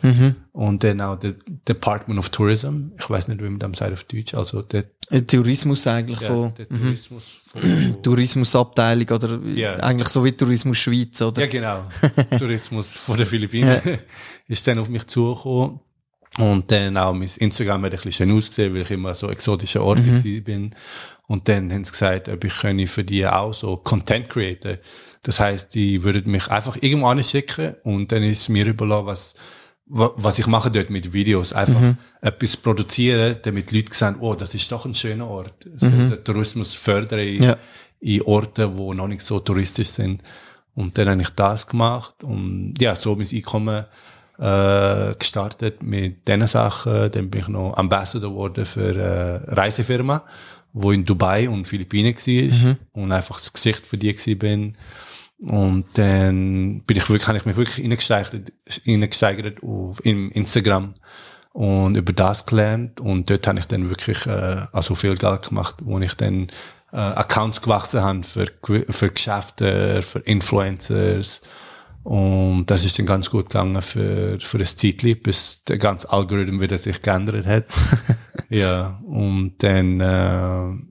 Und 0.53 0.85
dann 0.85 1.01
auch 1.01 1.17
der 1.17 1.35
Department 1.69 2.19
of 2.19 2.29
Tourism. 2.31 2.89
Ich 2.99 3.09
weiß 3.09 3.29
nicht, 3.29 3.41
wie 3.43 3.49
man 3.49 3.59
das 3.59 3.79
sagt 3.79 3.93
auf 3.93 4.05
Deutsch. 4.05 4.35
Also 4.35 4.63
der, 4.63 4.85
Äh, 5.11 5.23
Tourismus 5.23 5.87
eigentlich 5.87 6.21
ja, 6.21 6.29
von 6.29 6.53
der 6.55 6.69
Tourismus 6.69 7.25
von, 7.47 8.03
Tourismusabteilung 8.03 9.09
oder 9.09 9.41
Ja. 9.55 9.75
eigentlich 9.77 10.09
so 10.09 10.25
wie 10.25 10.33
Tourismus 10.33 10.79
Schweiz, 10.79 11.21
oder? 11.23 11.41
Ja, 11.41 11.47
genau. 11.49 11.85
Tourismus 12.39 12.93
von 12.93 13.17
den 13.17 13.27
Philippinen 13.27 13.81
ist 14.49 14.67
dann 14.67 14.79
auf 14.79 14.89
mich 14.89 15.07
zugekommen. 15.07 15.81
Und 16.39 16.71
dann 16.71 16.97
auch 16.97 17.13
mein 17.13 17.29
Instagram 17.39 17.83
hat 17.85 17.93
ein 17.93 17.97
bisschen 17.97 18.13
schön 18.13 18.31
ausgesehen, 18.37 18.73
weil 18.75 18.83
ich 18.83 18.91
immer 18.93 19.15
so 19.15 19.31
exotische 19.31 19.83
Orte 19.83 20.03
gewesen 20.03 20.45
bin. 20.45 20.75
Und 21.27 21.49
dann 21.49 21.73
haben 21.73 21.83
sie 21.85 21.91
gesagt, 21.91 22.29
ob 22.29 22.45
ich 22.45 22.53
für 22.53 23.03
die 23.05 23.27
auch 23.27 23.53
so 23.53 23.77
Content 23.79 24.29
createn. 24.29 24.79
Das 25.23 25.39
heißt, 25.41 25.75
die 25.75 26.03
würden 26.03 26.31
mich 26.31 26.49
einfach 26.49 26.77
irgendwo 26.81 27.09
anschicken 27.09 27.75
und 27.85 28.11
dann 28.13 28.23
ist 28.23 28.49
mir 28.49 28.65
überlassen, 28.67 29.07
was, 29.07 29.35
wa- 29.87 30.13
was 30.17 30.39
ich 30.39 30.47
mache 30.47 30.71
dort 30.71 30.89
mit 30.91 31.13
Videos. 31.13 31.53
Einfach 31.53 31.81
etwas 32.23 32.57
produzieren, 32.57 33.37
damit 33.43 33.71
Leute 33.73 33.95
sehen, 33.95 34.17
oh, 34.21 34.35
das 34.35 34.55
ist 34.55 34.71
doch 34.73 34.87
ein 34.87 34.95
schöner 34.95 35.27
Ort. 35.27 35.69
So 35.77 35.89
den 35.89 36.25
Tourismus 36.25 36.73
fördern 36.75 37.19
in, 37.21 37.43
Ja. 37.43 37.57
in 38.01 38.23
Orten, 38.23 38.79
wo 38.79 38.95
noch 38.95 39.09
nicht 39.09 39.23
so 39.23 39.41
touristisch 39.41 39.89
sind. 39.89 40.23
Und 40.75 40.97
dann 40.97 41.09
habe 41.11 41.21
ich 41.21 41.31
das 41.31 41.67
gemacht 41.67 42.25
und 42.25 42.75
ja, 42.81 42.97
so 42.97 43.15
mein 43.15 43.29
Einkommen 43.31 43.85
äh, 44.39 45.15
gestartet 45.19 45.83
mit 45.83 46.27
diesen 46.27 46.47
Sachen. 46.47 47.11
Dann 47.11 47.29
bin 47.29 47.41
ich 47.43 47.49
noch 47.49 47.75
Ambassador 47.77 48.31
geworden 48.31 48.65
für 48.65 48.91
eine 48.91 49.57
Reisefirma, 49.57 50.25
wo 50.73 50.93
in 50.93 51.05
Dubai 51.05 51.49
und 51.49 51.67
Philippinen 51.69 52.15
war 52.17 52.77
und 52.93 53.13
einfach 53.13 53.37
das 53.37 53.53
Gesicht 53.53 53.87
für 53.87 53.99
die 53.99 54.35
bin. 54.37 54.77
Und 55.43 55.87
dann 55.95 56.83
bin 56.83 56.97
ich 56.97 57.09
wirklich, 57.09 57.27
habe 57.27 57.39
ich 57.39 57.47
mich 57.47 57.57
wirklich 57.57 57.83
reingesteigert, 57.85 58.53
reingesteigert 58.87 59.63
auf, 59.63 60.05
im 60.05 60.31
Instagram 60.33 60.95
und 61.53 61.97
über 61.97 62.13
das 62.13 62.45
gelernt. 62.45 63.01
Und 63.01 63.31
dort 63.31 63.47
habe 63.47 63.59
ich 63.59 63.67
dann 63.67 63.89
wirklich, 63.89 64.27
äh, 64.27 64.67
also 64.73 64.95
viel 64.95 65.17
Geld 65.17 65.49
gemacht, 65.49 65.77
wo 65.81 65.99
ich 65.99 66.15
dann 66.15 66.49
äh, 66.93 66.97
Accounts 66.97 67.63
gewachsen 67.63 68.03
habe 68.03 68.23
für, 68.23 68.47
für 68.91 69.11
Geschäfte, 69.11 70.03
für 70.03 70.19
Influencers. 70.21 71.41
Und 72.03 72.67
das 72.71 72.85
ist 72.85 72.99
dann 72.99 73.07
ganz 73.07 73.31
gut 73.31 73.51
gegangen 73.51 73.81
für, 73.83 74.39
für 74.41 74.59
ein 74.59 74.65
Zeitli, 74.65 75.15
bis 75.15 75.65
der 75.65 75.79
ganze 75.79 76.11
Algorithmus 76.11 76.63
wieder 76.63 76.79
sich 76.79 77.01
geändert 77.01 77.47
hat. 77.47 77.65
ja, 78.49 79.01
und 79.05 79.55
dann, 79.59 80.01
äh, 80.01 80.90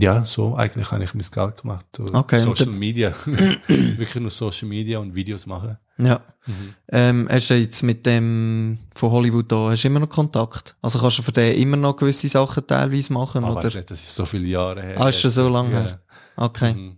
ja, 0.00 0.24
so 0.24 0.54
eigentlich 0.56 0.90
habe 0.90 1.04
ich 1.04 1.14
mein 1.14 1.26
Geld 1.30 1.62
gemacht. 1.62 1.86
Okay, 1.98 2.40
Social 2.40 2.72
Media. 2.72 3.12
Wirklich 3.66 4.14
nur 4.16 4.30
Social 4.30 4.68
Media 4.68 4.98
und 4.98 5.14
Videos 5.14 5.46
machen. 5.46 5.76
Ja. 5.98 6.20
Mhm. 6.46 6.74
Ähm, 6.90 7.28
hast 7.30 7.50
du 7.50 7.54
jetzt 7.54 7.82
mit 7.82 8.06
dem 8.06 8.78
von 8.94 9.10
Hollywood 9.10 9.50
da, 9.52 9.70
hast 9.70 9.82
du 9.84 9.88
immer 9.88 10.00
noch 10.00 10.08
Kontakt? 10.08 10.76
Also 10.80 10.98
kannst 10.98 11.18
du 11.18 11.22
für 11.22 11.32
den 11.32 11.54
immer 11.56 11.76
noch 11.76 11.96
gewisse 11.96 12.28
Sachen 12.28 12.66
teilweise 12.66 13.12
machen? 13.12 13.44
Aber 13.44 13.56
oder? 13.56 13.64
nicht, 13.64 13.90
das 13.90 14.00
ist 14.00 14.14
so 14.14 14.24
viele 14.24 14.46
Jahre 14.46 14.82
her. 14.82 15.00
Ah, 15.00 15.08
ist 15.08 15.20
schon 15.20 15.30
so 15.30 15.48
lange 15.48 15.72
Ja. 15.72 15.80
her? 15.80 16.00
Okay. 16.36 16.74
Mhm. 16.74 16.96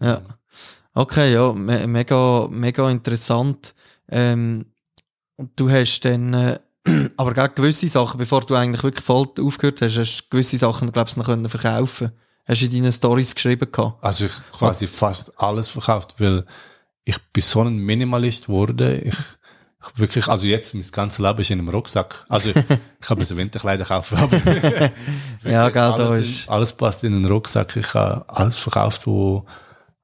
Ja. 0.00 0.20
Okay, 0.94 1.32
ja, 1.32 1.52
me 1.52 1.86
mega, 1.86 2.48
mega 2.50 2.90
interessant. 2.90 3.74
Ähm, 4.10 4.66
und 5.36 5.58
du 5.58 5.70
hast 5.70 6.00
dann, 6.04 6.34
äh, 6.34 6.58
aber 7.16 7.34
gegen 7.34 7.54
gewisse 7.54 7.88
Sachen, 7.88 8.18
bevor 8.18 8.40
du 8.42 8.54
eigentlich 8.54 8.82
wirklich 8.82 9.04
voll 9.04 9.26
aufgehört 9.40 9.80
hast, 9.82 9.96
hast 9.98 10.22
du 10.22 10.30
gewisse 10.30 10.56
Sachen, 10.58 10.90
glaubst 10.92 11.16
du, 11.16 11.20
noch 11.20 11.26
können 11.26 11.48
verkaufen. 11.48 12.12
Hast 12.46 12.62
du 12.62 12.66
in 12.66 12.72
deinen 12.72 12.92
Stories 12.92 13.34
geschrieben 13.34 13.70
gehabt? 13.70 14.02
Also 14.02 14.24
ich 14.26 14.32
quasi 14.52 14.86
fast 14.86 15.38
alles 15.40 15.68
verkauft, 15.68 16.14
weil 16.18 16.44
ich 17.04 17.18
bin 17.32 17.42
so 17.42 17.62
ein 17.62 17.76
Minimalist 17.78 18.46
geworden. 18.46 19.02
Ich, 19.04 19.14
ich 19.14 19.98
wirklich, 19.98 20.28
also 20.28 20.46
jetzt 20.46 20.74
mein 20.74 20.84
ganzes 20.90 21.18
Leben 21.18 21.40
ist 21.40 21.50
in 21.50 21.58
einem 21.58 21.68
Rucksack. 21.68 22.24
Also 22.28 22.50
ich, 22.54 22.56
ich 22.56 23.10
habe 23.10 23.20
mir 23.20 23.26
so 23.26 23.36
Winterkleider 23.36 23.84
kaufen, 23.84 24.16
aber 24.18 24.36
Ja, 25.44 25.68
gell, 25.68 25.72
da 25.74 25.92
alles, 25.94 26.26
ist- 26.28 26.48
alles 26.48 26.72
passt 26.72 27.04
in 27.04 27.14
einen 27.14 27.26
Rucksack. 27.26 27.76
Ich 27.76 27.92
habe 27.94 28.24
alles 28.28 28.56
verkauft, 28.58 29.06
wo 29.06 29.44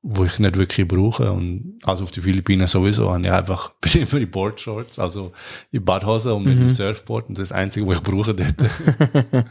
wo 0.07 0.24
ich 0.24 0.38
nicht 0.38 0.59
wirklich 0.59 0.86
brauche 0.86 1.32
und 1.32 1.78
also 1.82 2.05
auf 2.05 2.11
die 2.11 2.20
Philippinen 2.20 2.66
sowieso 2.66 3.11
habe 3.11 3.24
ich 3.24 3.32
einfach 3.32 3.72
bin 3.80 4.02
immer 4.02 4.20
in 4.20 4.30
Boardshorts, 4.30 4.98
also 4.98 5.32
in 5.72 5.82
Badhose 5.82 6.34
und 6.34 6.44
mit 6.44 6.61
dem 6.61 6.68
Surfboard 6.68 7.30
und 7.30 7.38
das 7.38 7.52
Einzige, 7.52 7.86
was 7.86 7.96
ich 7.98 8.02
brauche 8.02 8.34
dort. 8.34 8.55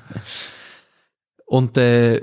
Und 1.45 1.77
äh, 1.77 2.19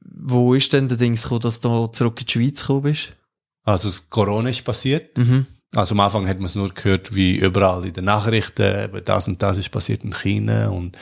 wo 0.00 0.54
ist 0.54 0.72
denn 0.72 0.88
der 0.88 0.96
Dings 0.96 1.22
gekommen, 1.22 1.42
dass 1.42 1.60
du 1.60 1.86
zurück 1.88 2.18
in 2.20 2.26
die 2.26 2.32
Schweiz 2.32 2.62
gekommen 2.62 2.82
bist? 2.82 3.16
Also 3.62 3.88
das 3.88 4.10
Corona 4.10 4.48
ist 4.48 4.64
passiert. 4.64 5.16
Mhm. 5.16 5.46
Also 5.74 5.94
am 5.94 6.00
Anfang 6.00 6.26
hat 6.26 6.38
man 6.38 6.46
es 6.46 6.56
nur 6.56 6.68
gehört, 6.74 7.14
wie 7.14 7.36
überall 7.36 7.84
in 7.86 7.92
den 7.92 8.06
Nachrichten, 8.06 8.84
eben 8.84 9.04
das 9.04 9.28
und 9.28 9.40
das 9.40 9.56
ist 9.56 9.70
passiert 9.70 10.02
in 10.02 10.12
China 10.12 10.68
und 10.70 10.98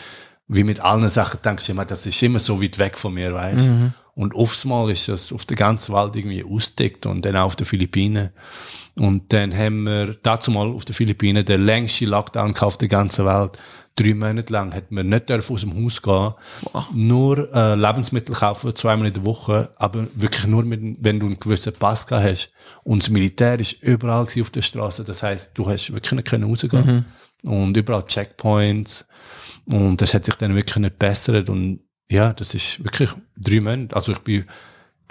wie 0.46 0.62
mit 0.62 0.80
allen 0.80 1.08
Sachen 1.08 1.40
denkst 1.42 1.66
du 1.66 1.72
immer, 1.72 1.86
das 1.86 2.04
ist 2.04 2.22
immer 2.22 2.38
so 2.38 2.62
weit 2.62 2.78
weg 2.78 2.98
von 2.98 3.14
mir, 3.14 3.32
weißt 3.32 3.66
Und 4.20 4.34
Mal 4.66 4.90
ist 4.90 5.08
das 5.08 5.32
auf 5.32 5.46
der 5.46 5.56
ganzen 5.56 5.94
Welt 5.94 6.14
irgendwie 6.14 6.44
ausdeckt 6.44 7.06
und 7.06 7.24
dann 7.24 7.36
auch 7.36 7.46
auf 7.46 7.56
den 7.56 7.64
Philippinen. 7.64 8.28
Und 8.94 9.32
dann 9.32 9.56
haben 9.56 9.84
wir 9.84 10.14
dazu 10.22 10.50
mal 10.50 10.68
auf 10.68 10.84
den 10.84 10.92
Philippinen 10.92 11.42
den 11.42 11.64
längsten 11.64 12.08
Lockdown 12.08 12.54
auf 12.54 12.76
der 12.76 12.88
ganzen 12.88 13.24
Welt. 13.24 13.58
Drei 13.96 14.12
Monate 14.12 14.52
lang 14.52 14.74
hat 14.74 14.90
man 14.90 15.08
nicht 15.08 15.30
dürfen 15.30 15.54
aus 15.54 15.62
dem 15.62 15.82
Haus 15.82 16.02
gehen, 16.02 16.34
nur 16.92 17.50
äh, 17.54 17.74
Lebensmittel 17.76 18.34
kaufen, 18.34 18.76
zweimal 18.76 19.06
in 19.06 19.14
der 19.14 19.24
Woche, 19.24 19.72
aber 19.76 20.06
wirklich 20.14 20.46
nur, 20.46 20.64
mit, 20.64 20.98
wenn 21.00 21.18
du 21.18 21.24
einen 21.24 21.40
gewissen 21.40 21.72
Pass 21.72 22.06
gehabt 22.06 22.26
hast. 22.26 22.52
Und 22.84 23.02
das 23.02 23.08
Militär 23.08 23.58
ist 23.58 23.82
überall 23.82 24.26
auf 24.26 24.50
der 24.50 24.62
Straße, 24.62 25.02
das 25.02 25.22
heißt, 25.22 25.52
du 25.54 25.66
hast 25.66 25.94
wirklich 25.94 26.12
nicht 26.12 26.28
können 26.28 26.44
rausgehen. 26.44 27.06
Und 27.42 27.74
überall 27.74 28.02
Checkpoints. 28.02 29.06
Und 29.64 30.02
das 30.02 30.12
hat 30.12 30.26
sich 30.26 30.34
dann 30.34 30.54
wirklich 30.54 30.76
nicht 30.76 30.98
bessert. 30.98 31.48
Und 31.48 31.80
ja, 32.11 32.32
das 32.32 32.54
ist 32.54 32.82
wirklich 32.82 33.11
drei 33.36 33.61
Monate. 33.61 33.94
Also 33.94 34.12
ich 34.12 34.18
bin 34.18 34.44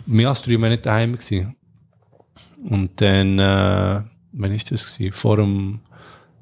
mehr 0.05 0.29
als 0.29 0.41
drei 0.41 0.57
Monate 0.57 0.81
daheim 0.81 1.13
gewesen. 1.13 1.55
Und 2.69 2.99
dann, 2.99 3.39
äh, 3.39 4.01
wann 4.33 4.51
ist 4.51 4.69
das 4.69 4.97
gewesen? 4.97 5.13
Vor 5.13 5.37
dem, 5.37 5.79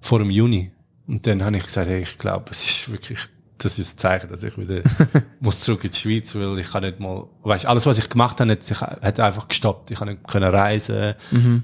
vor 0.01 0.19
dem 0.19 0.31
Juni. 0.31 0.71
Und 1.07 1.25
dann 1.27 1.43
habe 1.43 1.57
ich 1.57 1.63
gesagt, 1.63 1.87
hey, 1.87 2.01
ich 2.01 2.17
glaube, 2.17 2.45
es 2.49 2.67
ist 2.67 2.91
wirklich, 2.91 3.19
das 3.59 3.77
ist 3.77 3.89
das 3.89 3.95
Zeichen, 3.97 4.29
dass 4.29 4.43
ich 4.43 4.57
wieder 4.57 4.81
muss 5.39 5.59
zurück 5.59 5.83
in 5.83 5.91
die 5.91 5.97
Schweiz, 5.97 6.33
weil 6.33 6.57
ich 6.57 6.71
kann 6.71 6.83
nicht 6.83 6.99
mal, 6.99 7.27
weißt, 7.43 7.67
alles, 7.67 7.85
was 7.85 7.99
ich 7.99 8.09
gemacht 8.09 8.41
habe, 8.41 8.51
hat, 8.51 8.63
sich, 8.63 8.81
hat 8.81 9.19
einfach 9.19 9.47
gestoppt. 9.47 9.91
Ich 9.91 9.99
kann 9.99 10.07
nicht 10.07 10.27
können 10.27 10.49
reisen, 10.49 11.13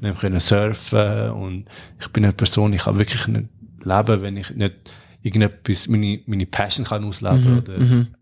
nicht 0.02 0.20
können 0.20 0.40
surfen 0.40 1.32
und 1.32 1.66
ich 2.00 2.08
bin 2.10 2.26
eine 2.26 2.34
Person, 2.34 2.74
ich 2.74 2.84
kann 2.84 3.00
wirklich 3.00 3.28
nicht 3.28 3.50
leben, 3.84 4.22
wenn 4.22 4.38
ich 4.38 4.52
nicht 4.52 4.76
irgendetwas, 5.24 5.88
meine, 5.88 6.20
meine 6.26 6.46
Passion 6.46 6.86
kann 6.86 7.04
ausleben 7.06 7.58
oder 7.58 7.76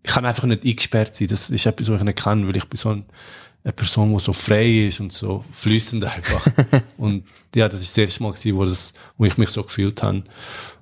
ich 0.04 0.12
kann 0.12 0.26
einfach 0.26 0.46
nicht 0.46 0.64
eingesperrt 0.64 1.16
sein. 1.16 1.28
Das 1.28 1.50
ist 1.50 1.66
etwas, 1.66 1.90
was 1.90 2.00
ich 2.00 2.06
nicht 2.06 2.20
kann, 2.20 2.48
weil 2.48 2.56
ich 2.56 2.66
bin 2.66 2.78
so 2.78 2.90
ein, 2.90 3.06
eine 3.64 3.74
Person, 3.74 4.14
die 4.14 4.20
so 4.20 4.34
frei 4.34 4.86
ist 4.88 5.00
und 5.00 5.12
so 5.12 5.44
fließend 5.50 6.06
einfach. 6.06 6.46
und 6.98 7.24
ja, 7.56 7.68
das 7.68 7.82
ist 7.82 7.90
das 7.90 7.98
erste 7.98 8.24
Mal 8.24 8.32
gewesen, 8.32 8.56
wo, 8.56 8.66
das, 8.66 8.94
wo 9.18 9.26
ich 9.26 9.38
mich 9.38 9.50
so 9.50 9.64
gefühlt 9.64 10.02
habe. 10.04 10.24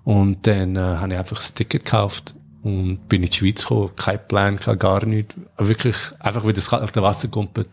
Und 0.04 0.46
dann 0.46 0.76
äh, 0.76 0.80
habe 0.80 1.14
ich 1.14 1.20
einfach 1.20 1.38
das 1.38 1.54
Ticket 1.54 1.86
gekauft 1.86 2.36
und 2.64 3.08
bin 3.08 3.24
in 3.24 3.30
die 3.30 3.38
Schweiz 3.38 3.62
gekommen, 3.62 3.92
kein 3.96 4.20
Plan, 4.28 4.60
kein 4.60 4.78
gar 4.78 5.06
nichts. 5.06 5.36
Wirklich 5.58 5.96
einfach 6.20 6.46
wie 6.46 6.54
das 6.54 6.70
kalte 6.70 7.02
Wasser 7.02 7.30
kumpelt. 7.30 7.70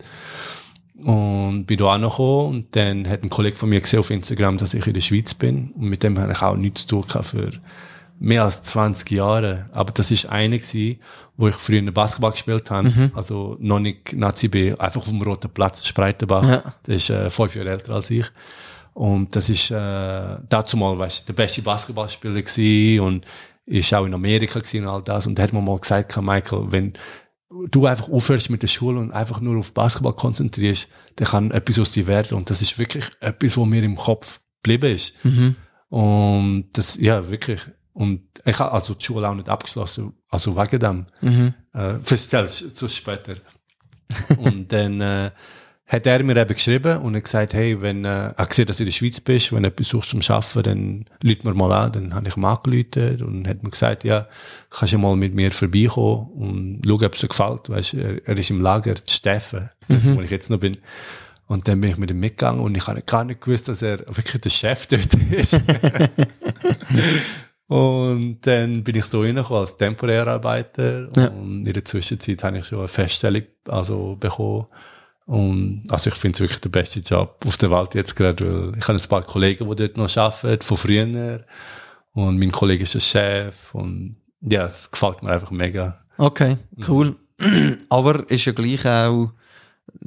Und 1.03 1.67
bin 1.67 1.79
da 1.79 1.93
angekommen 1.93 2.55
und 2.55 2.77
dann 2.77 3.09
hat 3.09 3.23
ein 3.23 3.29
Kollege 3.29 3.57
von 3.57 3.69
mir 3.69 3.81
gesehen 3.81 3.99
auf 3.99 4.11
Instagram, 4.11 4.57
dass 4.57 4.73
ich 4.73 4.87
in 4.87 4.95
der 4.95 5.01
Schweiz 5.03 5.35
bin. 5.35 5.73
Und 5.73 5.89
mit 5.89 6.03
dem 6.03 6.19
habe 6.19 6.33
ich 6.33 6.43
auch 6.43 6.57
nichts 6.57 6.87
zu 6.87 7.03
tun 7.03 7.23
für 7.23 7.53
mehr 8.19 8.45
als 8.45 8.63
20 8.63 9.11
Jahre. 9.11 9.69
Aber 9.73 9.93
das 9.93 10.11
ist 10.11 10.27
eine 10.27 10.59
gewesen, 10.59 11.01
wo 11.37 11.49
ich 11.49 11.55
früher 11.55 11.83
Basketball 11.93 12.33
gespielt 12.33 12.71
habe. 12.71 12.89
Also 13.15 13.57
noch 13.61 13.79
nicht 13.79 14.13
Nazi 14.15 14.49
B, 14.49 14.73
einfach 14.73 15.03
auf 15.03 15.09
dem 15.09 15.23
Roten 15.23 15.51
Platz, 15.51 15.87
Spreitenbach. 15.87 16.49
Ja. 16.49 16.75
Der 16.87 16.97
ist 16.97 17.11
äh, 17.11 17.31
fünf 17.31 17.55
Jahre 17.55 17.71
älter 17.71 17.95
als 17.95 18.11
ich. 18.11 18.27
Und 18.95 19.37
das 19.37 19.51
ist 19.51 19.71
äh, 19.71 20.39
dazu 20.49 20.77
mal, 20.79 20.99
weißt, 20.99 21.29
der 21.29 21.35
beste 21.35 21.61
Basketballspieler 21.61 22.41
gewesen 22.41 23.01
und 23.01 23.27
ist 23.67 23.93
auch 23.93 24.07
in 24.07 24.15
Amerika 24.15 24.59
gewesen 24.59 24.85
und 24.85 24.89
all 24.89 25.03
das. 25.03 25.27
Und 25.27 25.39
da 25.39 25.43
hat 25.43 25.53
man 25.53 25.65
mal 25.65 25.79
gesagt, 25.79 26.17
Michael, 26.17 26.67
wenn 26.71 26.95
du 27.71 27.87
einfach 27.87 28.09
aufhörst 28.09 28.49
mit 28.49 28.63
der 28.63 28.69
Schule 28.69 28.99
und 28.99 29.13
einfach 29.13 29.41
nur 29.41 29.59
auf 29.59 29.75
Basketball 29.75 30.15
konzentrierst, 30.15 30.89
dann 31.17 31.29
kann 31.29 31.51
etwas 31.51 31.79
aus 31.79 31.93
dir 31.93 32.07
werden. 32.07 32.39
Und 32.39 32.49
das 32.49 32.63
ist 32.63 32.79
wirklich 32.79 33.05
etwas, 33.21 33.59
was 33.59 33.67
mir 33.67 33.83
im 33.83 33.97
Kopf 33.97 34.41
geblieben 34.63 34.95
ist. 34.95 35.15
Und 35.89 36.71
das, 36.73 36.97
ja, 36.97 37.29
wirklich. 37.29 37.61
Und 37.97 38.21
ich 38.45 38.59
habe 38.59 38.73
also 38.73 38.93
die 38.93 39.03
Schule 39.03 39.27
auch 39.27 39.35
nicht 39.35 39.49
abgeschlossen, 39.49 40.13
also 40.29 40.55
wegen 40.55 40.79
dem. 40.79 41.07
Äh, 41.73 41.95
verstellst 42.03 42.81
du 42.81 42.89
später. 42.89 43.37
und 44.39 44.71
dann, 44.71 45.01
äh, 45.01 45.31
hat 45.87 46.05
er 46.05 46.23
mir 46.23 46.37
eben 46.37 46.55
geschrieben 46.55 47.01
und 47.01 47.23
gesagt, 47.23 47.55
hey, 47.55 47.81
wenn 47.81 48.05
äh, 48.05 48.33
er 48.37 48.47
gesehen, 48.47 48.67
dass 48.67 48.77
du 48.77 48.83
in 48.83 48.89
der 48.89 48.93
Schweiz 48.93 49.21
bist, 49.21 49.53
wenn 49.53 49.63
du 49.63 49.69
etwas 49.71 49.89
suchst 49.89 50.11
zum 50.11 50.21
Arbeiten, 50.29 50.63
dann 50.63 51.05
lüt 51.23 51.45
mir 51.45 51.55
mal 51.55 51.73
an. 51.73 51.93
Dann 51.93 52.15
habe 52.15 52.29
ich 52.29 52.37
ihm 52.37 52.45
angerufen 52.45 53.23
und 53.23 53.49
hat 53.49 53.63
mir 53.63 53.71
gesagt, 53.71 54.05
ja, 54.05 54.27
kannst 54.69 54.93
du 54.93 54.99
mal 54.99 55.17
mit 55.17 55.35
mir 55.35 55.51
vorbeikommen 55.53 56.27
und 56.33 56.83
schauen, 56.85 57.05
ob 57.05 57.15
es 57.15 57.21
dir 57.21 57.29
gefällt. 57.29 57.71
Weißt, 57.71 57.95
er, 57.95 58.29
er 58.29 58.37
ist 58.37 58.51
im 58.51 58.61
Lager 58.61 58.95
Steffen, 59.09 59.71
das, 59.89 60.05
wo 60.07 60.21
ich 60.21 60.31
jetzt 60.31 60.51
noch 60.51 60.59
bin. 60.59 60.77
Und 61.47 61.67
dann 61.69 61.81
bin 61.81 61.91
ich 61.91 61.97
mit 61.97 62.11
ihm 62.11 62.19
mitgegangen 62.19 62.61
und 62.61 62.75
ich 62.75 62.87
habe 62.89 63.01
gar 63.03 63.25
nicht 63.25 63.41
gewusst, 63.41 63.69
dass 63.69 63.81
er 63.81 64.01
wirklich 64.01 64.41
der 64.41 64.51
Chef 64.51 64.89
dort 64.89 65.15
ist. 65.15 65.53
und 67.69 68.39
dann 68.43 68.85
bin 68.85 68.97
ich 68.97 69.05
so 69.07 69.23
reingekommen 69.23 69.61
als 69.61 69.77
Temporärarbeiter 69.77 71.09
Ja. 71.17 71.29
und 71.29 71.67
in 71.67 71.73
der 71.73 71.85
Zwischenzeit 71.85 72.43
habe 72.45 72.59
ich 72.59 72.67
schon 72.67 72.79
eine 72.81 72.89
Feststellung 72.89 73.43
also 73.69 74.17
bekommen. 74.19 74.67
Und 75.27 75.83
also 75.89 76.11
ich 76.11 76.17
finde 76.17 76.37
es 76.37 76.41
wirklich 76.41 76.61
der 76.61 76.69
beste 76.69 77.01
Job 77.01 77.45
auf 77.45 77.57
der 77.57 77.71
Welt 77.73 77.95
jetzt 77.97 78.15
gerade, 78.15 78.45
weil 78.73 78.79
ich 78.79 78.87
habe 78.87 78.97
ein 78.99 79.09
paar 79.09 79.23
Kollegen, 79.23 79.69
die 79.69 79.75
dort 79.77 79.97
noch 79.97 80.17
arbeiten, 80.17 80.63
von 80.63 80.77
früher. 80.77 81.41
Und 82.13 82.39
mein 82.39 82.53
Kollege 82.53 82.85
ist 82.85 82.95
der 82.95 83.01
Chef 83.01 83.75
und 83.75 84.17
ja, 84.41 84.65
es 84.67 84.89
gefällt 84.91 85.23
mir 85.25 85.33
einfach 85.33 85.51
mega. 85.51 85.99
Okay, 86.19 86.57
cool. 86.89 87.17
Aber 87.89 88.31
ist 88.31 88.45
ja 88.45 88.53
gleich 88.53 88.87
auch 88.87 89.31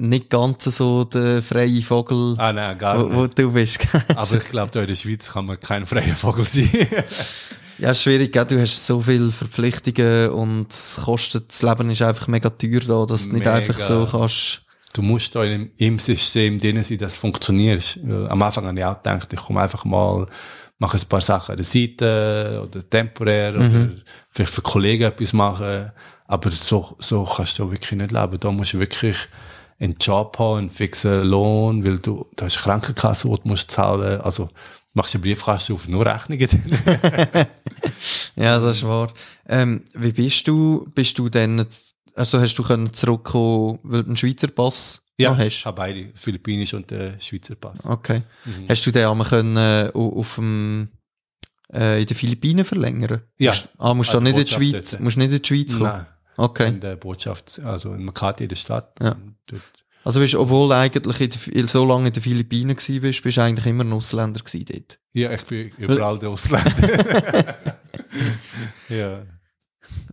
nicht 0.00 0.30
ganz 0.30 0.64
so 0.64 1.04
der 1.04 1.42
freie 1.42 1.82
Vogel, 1.82 2.34
Ah 2.38 2.52
nein, 2.52 2.76
wo, 2.80 3.14
wo 3.14 3.26
du 3.26 3.52
bist. 3.52 3.80
Aber 4.16 4.36
ich 4.36 4.44
glaube, 4.46 4.78
in 4.78 4.86
der 4.86 4.94
Schweiz 4.94 5.30
kann 5.30 5.46
man 5.46 5.60
kein 5.60 5.84
freier 5.84 6.14
Vogel 6.14 6.44
sein. 6.44 6.68
ja, 7.78 7.92
schwierig, 7.92 8.32
gell? 8.32 8.46
du 8.46 8.60
hast 8.60 8.86
so 8.86 9.00
viele 9.00 9.30
Verpflichtungen 9.30 10.30
und 10.30 10.72
es 10.72 11.02
kostet, 11.04 11.50
das 11.50 11.62
Leben 11.62 11.90
ist 11.90 12.02
einfach 12.02 12.28
mega 12.28 12.48
teuer 12.48 12.80
da, 12.80 13.04
dass 13.04 13.28
du 13.28 13.34
nicht 13.34 13.46
einfach 13.46 13.78
so 13.78 14.08
kannst. 14.10 14.62
du 14.94 15.02
musst 15.02 15.34
da 15.34 15.44
im, 15.44 15.70
im 15.76 15.98
System 15.98 16.58
drin 16.58 16.82
sein, 16.82 16.98
dass 16.98 17.12
es 17.12 17.18
funktioniert. 17.18 18.00
Am 18.28 18.42
Anfang 18.42 18.66
habe 18.66 18.78
ich 18.78 18.84
auch 18.84 18.96
gedacht, 18.96 19.30
ich 19.32 19.40
komme 19.40 19.60
einfach 19.60 19.84
mal, 19.84 20.26
mache 20.78 20.96
ein 20.96 21.08
paar 21.10 21.20
Sachen 21.20 21.52
an 21.52 21.56
der 21.58 21.66
Seite 21.66 22.66
oder 22.66 22.88
temporär 22.88 23.54
oder 23.54 23.90
vielleicht 24.30 24.54
für 24.54 24.62
Kollegen 24.62 25.04
etwas 25.04 25.34
machen. 25.34 25.92
Aber 26.26 26.50
so, 26.52 26.96
so 27.00 27.24
kannst 27.24 27.58
du 27.58 27.70
wirklich 27.70 27.92
nicht 27.92 28.12
leben. 28.12 28.40
Da 28.40 28.50
musst 28.50 28.72
du 28.72 28.78
wirklich 28.78 29.16
einen 29.80 29.96
Job 29.98 30.38
haben, 30.38 30.58
einen 30.58 30.70
fixen 30.70 31.24
Lohn, 31.24 31.84
weil 31.84 31.98
du, 31.98 32.26
da 32.36 32.44
hast 32.44 32.56
eine 32.56 32.62
Krankenkasse, 32.64 33.28
die 33.28 33.34
du 33.34 33.48
musst 33.48 33.70
zahlen. 33.70 34.20
Also, 34.20 34.48
machst 34.92 35.14
du 35.14 35.18
einen 35.18 35.22
Briefkasten 35.22 35.72
auf 35.72 35.88
nur 35.88 36.04
Rechnungen. 36.06 36.48
Ja, 38.36 38.58
das 38.58 38.78
ist 38.78 38.86
wahr. 38.86 39.12
Ähm, 39.48 39.82
wie 39.94 40.12
bist 40.12 40.46
du, 40.48 40.84
bist 40.94 41.18
du 41.18 41.28
denn, 41.28 41.64
also 42.14 42.40
hast 42.40 42.54
du 42.54 42.62
können 42.62 42.92
zurückkommen, 42.92 43.78
weil 43.82 44.02
du 44.02 44.08
einen 44.08 44.16
Schweizer 44.16 44.48
Pass 44.48 45.02
ja, 45.18 45.30
noch 45.32 45.38
ich 45.38 45.56
hast? 45.58 45.66
habe 45.66 45.76
beide, 45.76 46.08
Philippinisch 46.14 46.72
und 46.74 46.90
den 46.90 47.20
Schweizer 47.20 47.54
Pass. 47.54 47.84
Okay. 47.86 48.22
Hast 48.68 48.86
du 48.86 48.90
den 48.90 49.06
einmal 49.06 49.26
können, 49.28 49.56
äh, 49.56 49.90
au- 49.94 50.18
auf 50.20 50.36
dem, 50.36 50.88
äh, 51.72 52.00
in 52.00 52.06
den 52.06 52.16
Philippinen 52.16 52.64
verlängern? 52.64 53.22
Ja. 53.38 53.50
Musst, 53.50 53.68
ah, 53.78 53.94
musst 53.94 54.10
du 54.14 54.20
der 54.20 54.32
nicht 54.32 54.38
in 54.38 54.44
die 54.44 54.52
Schweiz, 54.72 54.90
dort. 54.92 55.02
musst 55.02 55.16
nicht 55.18 55.32
in 55.32 55.42
die 55.42 55.46
Schweiz 55.48 55.72
kommen? 55.72 55.84
Nein, 55.90 56.06
Okay. 56.40 56.68
in 56.68 56.80
der 56.80 56.96
Botschaft, 56.96 57.60
also 57.64 57.92
in 57.92 58.04
Makati 58.04 58.44
in 58.44 58.48
der 58.48 58.56
Stadt. 58.56 58.92
Ja. 59.02 59.16
Also 60.04 60.20
bist, 60.20 60.34
obwohl 60.34 60.68
du 60.68 60.74
eigentlich 60.76 61.48
in 61.48 61.52
der, 61.58 61.66
so 61.68 61.84
lange 61.84 62.06
in 62.08 62.12
den 62.14 62.22
Philippinen 62.22 62.74
gewesen 62.74 63.00
bist, 63.02 63.22
bist 63.22 63.36
du 63.36 63.42
eigentlich 63.42 63.66
immer 63.66 63.84
ein 63.84 63.92
Ausländer 63.92 64.40
gewesen 64.40 64.64
dort. 64.72 64.98
Ja, 65.12 65.30
ich 65.32 65.42
bin 65.44 65.68
überall 65.76 66.18
der 66.18 66.30
Ausländer. 66.30 66.72
ja. 68.88 69.22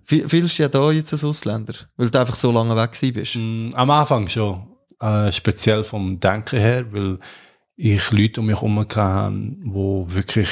Fühl- 0.04 0.28
Fühlst 0.28 0.58
du 0.60 0.64
ja 0.64 0.70
da 0.70 0.92
jetzt 0.92 1.14
als 1.14 1.24
Ausländer? 1.24 1.74
Weil 1.96 2.10
du 2.10 2.20
einfach 2.20 2.36
so 2.36 2.52
lange 2.52 2.76
weg 2.76 2.92
gewesen 2.92 3.14
bist? 3.14 3.36
Mm, 3.36 3.70
Am 3.76 3.90
Anfang 3.92 4.28
schon. 4.28 4.68
Äh, 5.00 5.32
speziell 5.32 5.84
vom 5.84 6.20
Denken 6.20 6.60
her, 6.60 6.92
weil 6.92 7.20
ich 7.76 8.12
Leute 8.12 8.40
um 8.42 8.48
mich 8.48 8.56
herum 8.56 8.80
hatte, 8.80 9.32
die 9.32 10.16
wirklich 10.16 10.50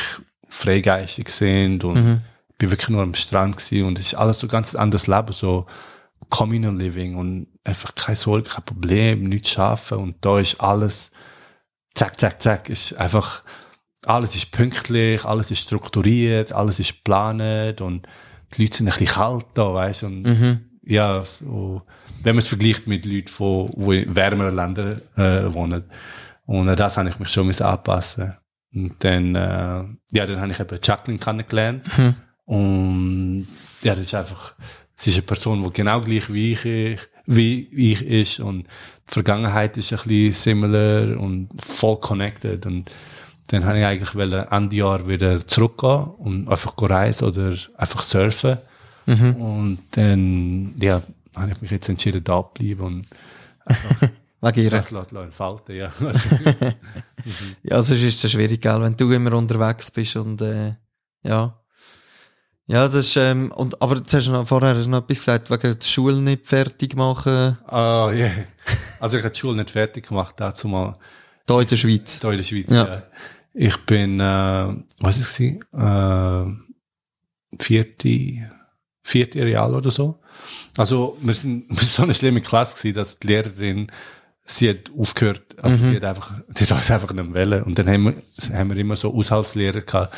freigeistig 0.49 1.29
sind 1.29 1.83
und 1.83 1.95
Mhm. 1.95 2.21
Ich 2.55 2.59
bin 2.59 2.71
wirklich 2.71 2.89
nur 2.89 3.03
am 3.03 3.13
Strand 3.13 3.57
gewesen 3.57 3.85
und 3.85 3.99
es 3.99 4.07
ist 4.07 4.13
alles 4.15 4.39
so 4.39 4.47
ganz 4.47 4.75
anderes 4.75 5.07
Leben, 5.07 5.33
so 5.33 5.65
Communal 6.29 6.75
Living 6.75 7.15
und 7.17 7.47
einfach 7.65 7.93
keine 7.95 8.15
Sorge, 8.15 8.49
kein 8.49 8.63
Problem, 8.63 9.25
nichts 9.25 9.49
schaffen 9.49 9.97
und 9.97 10.15
da 10.21 10.39
ist 10.39 10.61
alles 10.61 11.11
zack, 11.95 12.17
zack, 12.17 12.41
zack, 12.41 12.69
ist 12.69 12.93
einfach 12.93 13.43
alles 14.05 14.35
ist 14.35 14.51
pünktlich, 14.51 15.25
alles 15.25 15.51
ist 15.51 15.63
strukturiert, 15.63 16.53
alles 16.53 16.79
ist 16.79 16.95
geplant 16.95 17.81
und 17.81 18.07
die 18.53 18.61
Leute 18.63 18.77
sind 18.77 18.87
ein 18.87 18.91
bisschen 18.97 19.07
kalt 19.07 19.45
da, 19.53 19.73
weißt 19.73 20.03
du, 20.03 20.05
und 20.05 20.21
Mhm. 20.23 20.59
ja, 20.83 21.25
so, 21.25 21.81
wenn 22.23 22.35
man 22.35 22.39
es 22.39 22.47
vergleicht 22.47 22.87
mit 22.87 23.05
Leuten, 23.05 23.27
von, 23.27 23.69
die 23.75 24.03
in 24.03 24.15
wärmeren 24.15 24.55
Ländern 24.55 25.01
äh, 25.17 25.53
wohnen. 25.53 25.83
Und 26.45 26.69
an 26.69 26.75
das 26.77 26.95
habe 26.97 27.09
ich 27.09 27.19
mich 27.19 27.29
schon 27.29 27.51
anpassen. 27.51 28.35
Und 28.73 28.95
dann, 28.99 29.35
äh, 29.35 29.83
ja, 30.11 30.25
dann 30.25 30.39
habe 30.39 30.51
ich 30.51 30.59
eben 30.59 30.79
Jacqueline 30.81 31.19
kennengelernt. 31.19 31.83
Und 32.45 33.47
ja, 33.81 33.95
das 33.95 34.05
ist 34.05 34.13
einfach, 34.13 34.53
sie 34.95 35.09
ist 35.09 35.17
eine 35.17 35.23
Person, 35.23 35.63
die 35.63 35.73
genau 35.73 36.01
gleich 36.01 36.31
wie 36.31 36.53
ich, 36.53 36.99
wie 37.25 37.69
ich 37.71 38.05
ist. 38.05 38.39
Und 38.39 38.67
die 39.07 39.13
Vergangenheit 39.13 39.77
ist 39.77 39.93
ein 39.93 39.99
bisschen 40.07 40.31
similar 40.31 41.19
und 41.19 41.49
voll 41.59 41.99
connected. 41.99 42.65
Und 42.65 42.91
dann 43.47 43.65
habe 43.65 43.79
ich 43.79 43.85
eigentlich 43.85 44.15
wollen, 44.15 44.47
Ende 44.49 44.75
Jahr 44.75 45.07
wieder 45.07 45.45
zurückgehen 45.45 46.05
und 46.17 46.49
einfach 46.49 46.73
reisen 46.77 47.27
oder 47.27 47.55
einfach 47.77 48.03
surfen. 48.03 48.57
Und 49.05 49.79
dann, 49.91 50.73
ja, 50.79 51.01
habe 51.35 51.51
ich 51.51 51.61
mich 51.61 51.71
jetzt 51.71 51.89
entschieden, 51.89 52.23
da 52.23 52.41
bleiben 52.41 52.81
und 52.81 53.07
Wegen 54.41 54.63
ihr. 54.63 54.69
das 54.69 54.91
lässt 54.91 55.11
entfalten, 55.11 55.75
ja. 55.75 55.89
Ja, 57.63 57.81
sonst 57.81 58.03
ist 58.03 58.23
es 58.23 58.31
schwierig, 58.31 58.61
gell, 58.61 58.79
wenn 58.81 58.95
du 58.95 59.11
immer 59.11 59.33
unterwegs 59.33 59.89
bist 59.89 60.15
und, 60.17 60.41
äh, 60.41 60.75
ja. 61.23 61.59
Ja, 62.67 62.87
das 62.87 62.95
ist, 62.95 63.17
ähm, 63.17 63.51
und, 63.51 63.79
aber 63.81 63.97
jetzt 63.97 64.11
hast 64.13 64.27
du 64.27 64.31
noch, 64.31 64.47
vorher 64.47 64.73
noch 64.87 65.03
etwas 65.03 65.19
gesagt, 65.19 65.51
wegen 65.51 65.79
der 65.79 65.85
Schule 65.85 66.17
nicht 66.17 66.47
fertig 66.47 66.95
machen, 66.95 67.57
Ah, 67.67 68.11
ja. 68.13 68.31
Also 68.99 69.17
ich 69.17 69.23
habe 69.23 69.33
die 69.33 69.39
Schule 69.39 69.57
nicht 69.57 69.69
fertig 69.69 70.07
gemacht, 70.07 70.35
dazu 70.37 70.67
mal 70.67 70.97
da 71.45 71.61
in 71.61 71.67
der 71.67 71.75
Schweiz. 71.75 72.19
da 72.19 72.31
in 72.31 72.37
der 72.37 72.43
Schweiz. 72.43 72.71
Ja. 72.71 72.87
Ja. 72.87 73.03
Ich 73.53 73.77
bin, 73.85 74.19
äh, 74.19 74.75
was 74.99 75.17
ist 75.17 75.39
es? 75.39 75.39
Äh, 75.39 76.45
vierte, 77.59 78.49
vierte 79.03 79.45
Real 79.45 79.75
oder 79.75 79.91
so. 79.91 80.19
Also 80.75 81.17
wir 81.21 81.35
sind, 81.35 81.65
wir 81.69 81.77
sind 81.77 81.91
so 81.91 82.03
eine 82.03 82.13
schlimme 82.15 82.41
Klasse 82.41 82.75
gewesen, 82.77 82.95
dass 82.95 83.19
die 83.19 83.27
Lehrerin 83.27 83.91
sie 84.47 84.69
hat 84.69 84.91
aufgehört, 84.95 85.55
also 85.59 85.77
die 85.77 85.95
hat 85.95 86.03
einfach, 86.03 86.31
die 86.49 86.63
hat 86.65 86.71
uns 86.71 86.91
einfach 86.91 87.11
nicht 87.11 87.33
wählen. 87.33 87.63
Und 87.63 87.79
dann 87.79 87.87
haben 87.87 88.03
wir, 88.05 88.57
haben 88.57 88.69
wir 88.69 88.77
immer 88.77 88.95
so 88.95 89.11
Aushaltslehrer 89.13 89.81
gehabt 89.81 90.15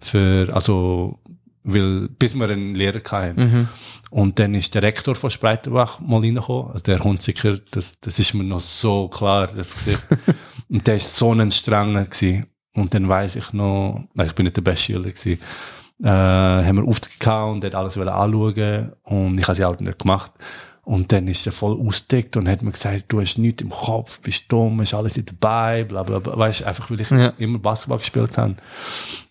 für, 0.00 0.50
also, 0.54 1.18
weil, 1.62 2.08
bis 2.08 2.34
wir 2.34 2.48
einen 2.48 2.74
Lehrer 2.74 3.00
hatten. 3.10 3.68
Und 4.10 4.38
dann 4.38 4.54
ist 4.54 4.74
der 4.74 4.82
Rektor 4.82 5.14
von 5.14 5.30
Spreitenbach 5.30 6.00
mal 6.00 6.20
reingekommen, 6.20 6.72
also 6.72 6.82
der 6.82 6.98
Hunziker, 7.00 7.58
das, 7.70 8.00
das 8.00 8.18
ist 8.18 8.34
mir 8.34 8.44
noch 8.44 8.60
so 8.60 9.08
klar, 9.08 9.48
das 9.48 9.74
Gesicht. 9.74 10.02
Und 10.68 10.86
der 10.86 10.96
ist 10.96 11.16
so 11.16 11.32
ein 11.32 11.50
strenger 11.52 12.04
gewesen. 12.04 12.46
Und 12.74 12.94
dann 12.94 13.08
weiss 13.08 13.36
ich 13.36 13.52
noch, 13.52 14.04
nein, 14.14 14.26
ich 14.26 14.34
bin 14.34 14.44
nicht 14.44 14.56
der 14.56 14.62
beste 14.62 14.92
Schüler 14.92 15.10
gewesen, 15.10 15.40
äh, 16.02 16.08
haben 16.08 16.76
wir 16.76 16.84
aufgehauen 16.84 17.54
und 17.54 17.64
hat 17.64 17.74
alles 17.74 17.98
anschauen 17.98 18.92
und 19.02 19.38
ich 19.38 19.46
habe 19.46 19.54
sie 19.54 19.64
halt 19.64 19.80
nicht 19.80 19.98
gemacht. 19.98 20.32
Und 20.82 21.12
dann 21.12 21.28
ist 21.28 21.46
er 21.46 21.52
voll 21.52 21.78
ausgedeckt 21.86 22.36
und 22.36 22.48
hat 22.48 22.62
mir 22.62 22.72
gesagt, 22.72 23.04
du 23.08 23.20
hast 23.20 23.38
nichts 23.38 23.62
im 23.62 23.70
Kopf, 23.70 24.18
bist 24.20 24.50
dumm, 24.50 24.80
ist 24.80 24.94
alles 24.94 25.20
dabei, 25.24 25.84
bla, 25.84 26.02
bla, 26.02 26.18
bla. 26.18 26.36
Weißt, 26.36 26.64
einfach 26.64 26.90
weil 26.90 27.00
ich 27.00 27.10
Ja. 27.10 27.32
immer 27.38 27.58
Basketball 27.58 27.98
gespielt 27.98 28.38
habe. 28.38 28.56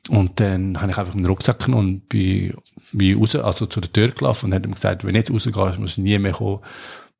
Und 0.09 0.39
dann 0.39 0.79
habe 0.79 0.91
ich 0.91 0.97
einfach 0.97 1.13
meinen 1.13 1.25
Rucksack 1.25 1.59
genommen 1.65 1.87
und 1.87 2.09
bin, 2.09 2.53
bin 2.91 3.17
raus, 3.19 3.35
also 3.35 3.65
zu 3.65 3.81
der 3.81 3.91
Tür 3.91 4.09
gelaufen 4.09 4.47
und 4.47 4.53
hat 4.53 4.65
ihm 4.65 4.73
gesagt, 4.73 5.03
wenn 5.03 5.13
du 5.13 5.19
jetzt 5.19 5.31
rausgehst, 5.31 5.79
musst 5.79 5.97
du 5.97 6.01
nie 6.01 6.17
mehr 6.19 6.31
kommen. 6.31 6.59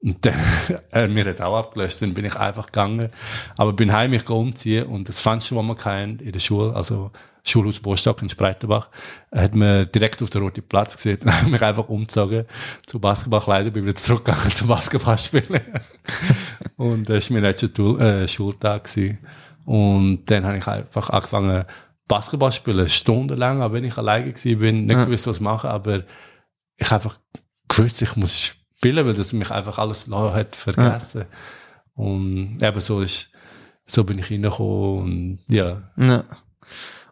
Und 0.01 0.25
dann, 0.25 0.36
er 0.91 1.07
mir 1.07 1.25
hat 1.25 1.41
auch 1.41 1.57
abgelöst, 1.57 2.01
dann 2.01 2.13
bin 2.13 2.25
ich 2.25 2.36
einfach 2.36 2.67
gegangen. 2.67 3.09
Aber 3.57 3.73
bin 3.73 3.91
heim 3.91 4.11
mich 4.11 4.30
umziehen 4.30 4.86
und 4.86 5.09
das 5.09 5.19
Fenster, 5.19 5.55
das 5.55 5.65
man 5.65 5.75
kennt 5.75 6.21
in 6.21 6.32
der 6.32 6.39
Schule, 6.39 6.73
also 6.75 7.11
Schulhaus 7.49 7.79
Bostock 7.79 8.21
in 8.21 8.29
Spreitenbach, 8.29 8.89
hat 9.31 9.55
man 9.55 9.91
direkt 9.91 10.21
auf 10.21 10.29
den 10.29 10.41
roten 10.41 10.63
Platz 10.63 10.95
gesehen. 10.95 11.19
Dann 11.21 11.33
habe 11.33 11.45
ich 11.45 11.51
mich 11.51 11.61
einfach 11.61 11.89
umgezogen 11.89 12.45
zu 12.85 12.99
Basketballkleidern, 12.99 13.73
bin 13.73 13.85
wieder 13.85 13.95
zurückgegangen 13.95 14.53
zum 14.53 14.67
Basketball 14.67 15.17
spielen. 15.17 15.61
und 16.77 17.09
das 17.09 17.29
war 17.29 17.35
mein 17.35 17.43
letzter 17.43 17.99
äh, 17.99 18.27
Schultag. 18.27 18.85
Gewesen. 18.85 19.19
Und 19.65 20.29
dann 20.31 20.45
habe 20.45 20.57
ich 20.57 20.67
einfach 20.67 21.09
angefangen, 21.09 21.65
Basketball 22.07 22.51
zu 22.51 22.57
spielen, 22.57 22.89
stundenlang, 22.89 23.61
auch 23.61 23.71
wenn 23.71 23.83
ich 23.83 23.97
alleine 23.97 24.31
bin, 24.31 24.85
nicht 24.85 25.05
gewusst, 25.05 25.27
was 25.27 25.39
machen, 25.39 25.69
aber 25.69 26.03
ich 26.77 26.91
einfach 26.91 27.19
gewusst, 27.67 28.01
ich 28.01 28.15
muss 28.15 28.55
spielen, 28.79 29.05
weil 29.05 29.13
das 29.13 29.31
mich 29.31 29.51
einfach 29.51 29.77
alles 29.77 30.07
hat 30.09 30.55
vergessen. 30.55 31.25
Und 31.93 32.59
eben 32.61 32.81
so 32.81 33.01
ist, 33.01 33.31
so 33.85 34.03
bin 34.03 34.19
ich 34.19 34.31
reingekommen 34.31 34.99
und 34.99 35.39
ja, 35.49 35.91
Ja. 35.97 36.23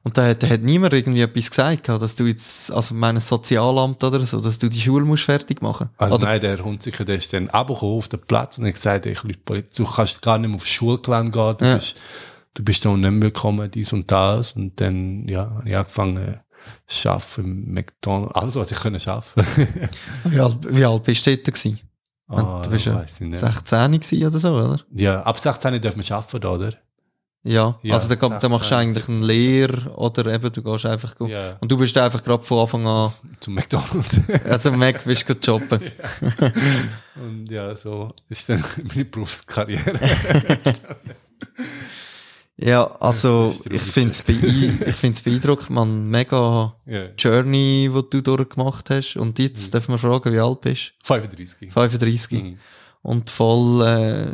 Und 0.04 0.18
da 0.18 0.28
hat, 0.28 0.41
da 0.43 0.48
hat 0.48 0.62
niemand 0.62 0.93
irgendwie 0.93 1.22
etwas 1.22 1.50
gesagt, 1.50 1.89
dass 1.89 2.16
du 2.16 2.26
jetzt, 2.26 2.72
also 2.72 2.95
mein 2.95 3.20
Sozialamt 3.20 4.04
oder 4.04 4.26
so, 4.26 4.39
dass 4.39 4.58
du 4.58 4.70
die 4.70 4.80
Schule 4.80 5.04
musst 5.06 5.24
fertig 5.24 5.62
machen. 5.62 5.89
Also 5.98 6.16
oder, 6.16 6.26
nein, 6.28 6.41
der 6.41 6.64
Hundsicher, 6.64 7.04
der 7.04 7.16
ist 7.18 7.34
dann 7.34 7.50
abgekommen 7.50 7.98
auf 7.98 8.08
den 8.08 8.22
Platz 8.22 8.58
und 8.58 8.66
hat 8.66 8.74
gesagt, 8.76 9.06
ich, 9.06 9.20
du 9.20 9.86
kannst 9.86 10.22
gar 10.22 10.38
nicht 10.38 10.48
mehr 10.50 10.56
aufs 10.56 10.68
Schulgelände 10.70 11.32
gehen, 11.32 11.56
du 11.58 11.66
Ja. 11.66 11.74
bist, 11.76 11.98
du 12.54 12.64
bist 12.64 12.86
da 12.86 12.89
nicht 12.95 13.02
mehr 13.12 13.22
willkommen, 13.22 13.70
dies 13.70 13.91
und 13.93 14.10
das. 14.12 14.54
Und 14.54 14.80
dann, 14.80 15.28
ja, 15.28 15.50
habe 15.50 15.70
ich 15.70 15.76
angefangen 15.78 16.39
zu 16.88 17.10
arbeiten 17.10 17.43
im 17.45 17.74
McDonalds, 17.74 18.36
alles, 18.36 18.56
was 18.56 18.72
ich 18.72 18.80
können 18.80 19.02
arbeiten. 19.06 19.68
wie, 20.26 20.39
alt, 20.39 20.58
wie 20.70 20.86
alt 20.86 21.04
bist 21.04 21.26
du 21.28 21.36
dort 21.36 21.45
gewesen? 21.45 21.80
Ah, 22.30 22.62
du 22.62 22.70
bist 22.72 22.86
ja 22.86 22.95
weiss 22.95 23.22
ich 23.22 23.28
nicht. 23.28 23.39
16 23.39 23.91
gewesen 23.91 24.26
oder 24.28 24.39
so, 24.39 24.54
oder? 24.54 24.80
Ja, 24.93 25.22
ab 25.24 25.39
16 25.39 25.82
dürfen 25.82 26.04
wir 26.04 26.16
arbeiten, 26.16 26.45
oder? 26.45 26.74
Ja, 27.48 27.80
Ja, 27.82 27.93
also 27.93 28.14
da, 28.14 28.50
machst 28.50 28.72
du 28.72 28.76
16, 28.76 28.78
eigentlich 28.78 29.08
eine 29.10 29.26
Lehre 29.26 29.89
oder 29.95 30.34
eben 30.34 30.52
du 30.52 30.62
gehst 30.62 30.86
einfach 30.86 31.16
go- 31.16 31.28
Ja. 31.28 31.56
und 31.62 31.72
du 31.72 31.78
bist 31.78 31.98
einfach 31.98 32.22
gerade 32.24 32.43
von 32.43 32.60
Anfang 32.60 32.86
an, 32.86 33.12
Zum 33.39 33.54
McDonalds. 33.54 34.20
also 34.45 34.72
Mac 34.72 35.04
bist 35.06 35.30
du 35.30 35.34
jobben. 35.34 35.80
und 37.16 37.50
ja, 37.50 37.76
so 37.76 38.12
ist 38.30 38.50
dann 38.50 38.64
meine 38.84 39.06
Berufskarriere. 39.06 39.98
Ja, 42.60 42.86
also 43.00 43.54
ich 43.70 43.82
finde 43.84 44.10
es 44.12 45.22
beeindruckend, 45.22 45.70
man, 45.70 46.10
mega 46.10 46.76
ja. 46.88 47.06
Journey, 47.18 47.89
die 47.93 48.10
du 48.10 48.22
durchgemacht 48.22 48.89
hast 48.89 49.16
und 49.16 49.38
jetzt 49.38 49.74
dürfen 49.76 49.93
wir 49.93 50.00
fragen, 50.00 50.34
wie 50.34 50.39
alt 50.39 50.62
bist 50.62 50.93
35. 51.04 51.70
du? 51.70 51.72
35. 51.72 52.32
Mhm. 52.43 52.58
Und 53.04 53.30
voll, 53.30 53.86
äh, 53.86 54.34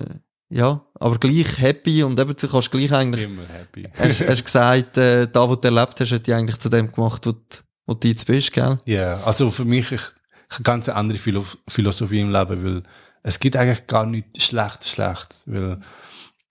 ja, 0.54 0.86
aber 0.96 1.18
gleich 1.18 1.60
happy 1.60 2.04
und 2.04 2.20
eben, 2.20 2.36
du 2.36 2.48
kannst 2.48 2.72
gleich 2.72 2.92
eigentlich, 2.94 3.26
Immer 3.26 3.42
happy. 3.48 3.86
hast, 3.98 4.22
hast 4.28 4.46
gesagt, 4.46 4.98
äh, 4.98 5.28
da, 5.28 5.50
wo 5.50 5.56
du 5.56 5.68
erlebt 5.68 6.00
hast, 6.00 6.12
hat 6.12 6.28
dich 6.28 6.34
eigentlich 6.34 6.60
zu 6.60 6.70
dem 6.70 6.92
gemacht, 6.92 7.26
wo 7.26 7.32
du, 7.32 7.94
du 7.96 8.08
jetzt 8.08 8.28
bist, 8.28 8.54
gell? 8.54 8.80
Ja, 8.86 9.20
also 9.24 9.50
für 9.50 9.66
mich, 9.66 9.92
ich, 9.92 10.02
ich 10.02 10.02
habe 10.02 10.58
eine 10.58 10.64
ganz 10.64 10.90
andere 10.90 11.18
Philo 11.18 11.44
Philosophie 11.68 12.20
im 12.20 12.32
Leben, 12.32 12.64
weil 12.64 12.84
es 13.24 13.40
gibt 13.40 13.56
eigentlich 13.56 13.88
gar 13.88 14.06
nichts 14.06 14.46
schlecht, 14.46 14.84
schlecht, 14.84 15.44
weil 15.48 15.80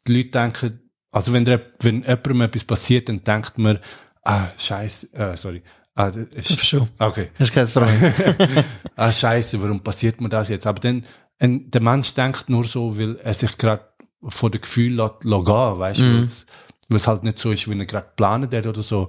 die 0.07 0.17
Leute 0.17 0.31
denken, 0.31 0.81
also 1.13 1.33
wenn, 1.33 1.45
der, 1.45 1.61
wenn 1.81 2.03
jemandem 2.03 2.41
etwas 2.43 2.65
passiert, 2.65 3.09
dann 3.09 3.23
denkt 3.23 3.57
man, 3.59 3.79
ah, 4.25 4.49
scheiße, 4.57 5.13
äh, 5.15 5.37
sorry, 5.37 5.63
ah, 5.95 6.11
das 6.11 6.51
ist, 6.51 6.67
Schon. 6.67 6.89
okay, 6.99 7.31
Hast 7.39 7.53
kein 7.53 7.69
Problem. 7.69 8.13
ah, 8.97 9.13
scheiße, 9.13 9.63
warum 9.63 9.81
passiert 9.81 10.21
mir 10.21 10.29
das 10.29 10.49
jetzt? 10.49 10.67
Aber 10.67 10.81
dann, 10.81 11.05
ein, 11.43 11.71
der 11.71 11.83
Mensch 11.83 12.15
denkt 12.15 12.49
nur 12.49 12.65
so, 12.65 12.97
weil 12.97 13.17
er 13.17 13.35
sich 13.35 13.59
gerade 13.59 13.85
vor 14.29 14.51
dem 14.51 14.61
Gefühl 14.61 14.95
lässt, 14.95 15.25
lässt 15.25 15.45
gehen, 15.47 15.79
weißt 15.79 16.01
du, 16.01 16.05
weil 16.15 16.25
es- 16.25 16.47
weil 16.89 16.97
es 16.99 17.07
halt 17.09 17.23
nicht 17.25 17.39
so 17.39 17.51
ist, 17.53 17.69
wie 17.71 17.79
er 17.79 17.87
gerade 17.87 18.07
geplant 18.09 18.55
hat 18.55 18.67
oder 18.67 18.83
so. 18.83 19.09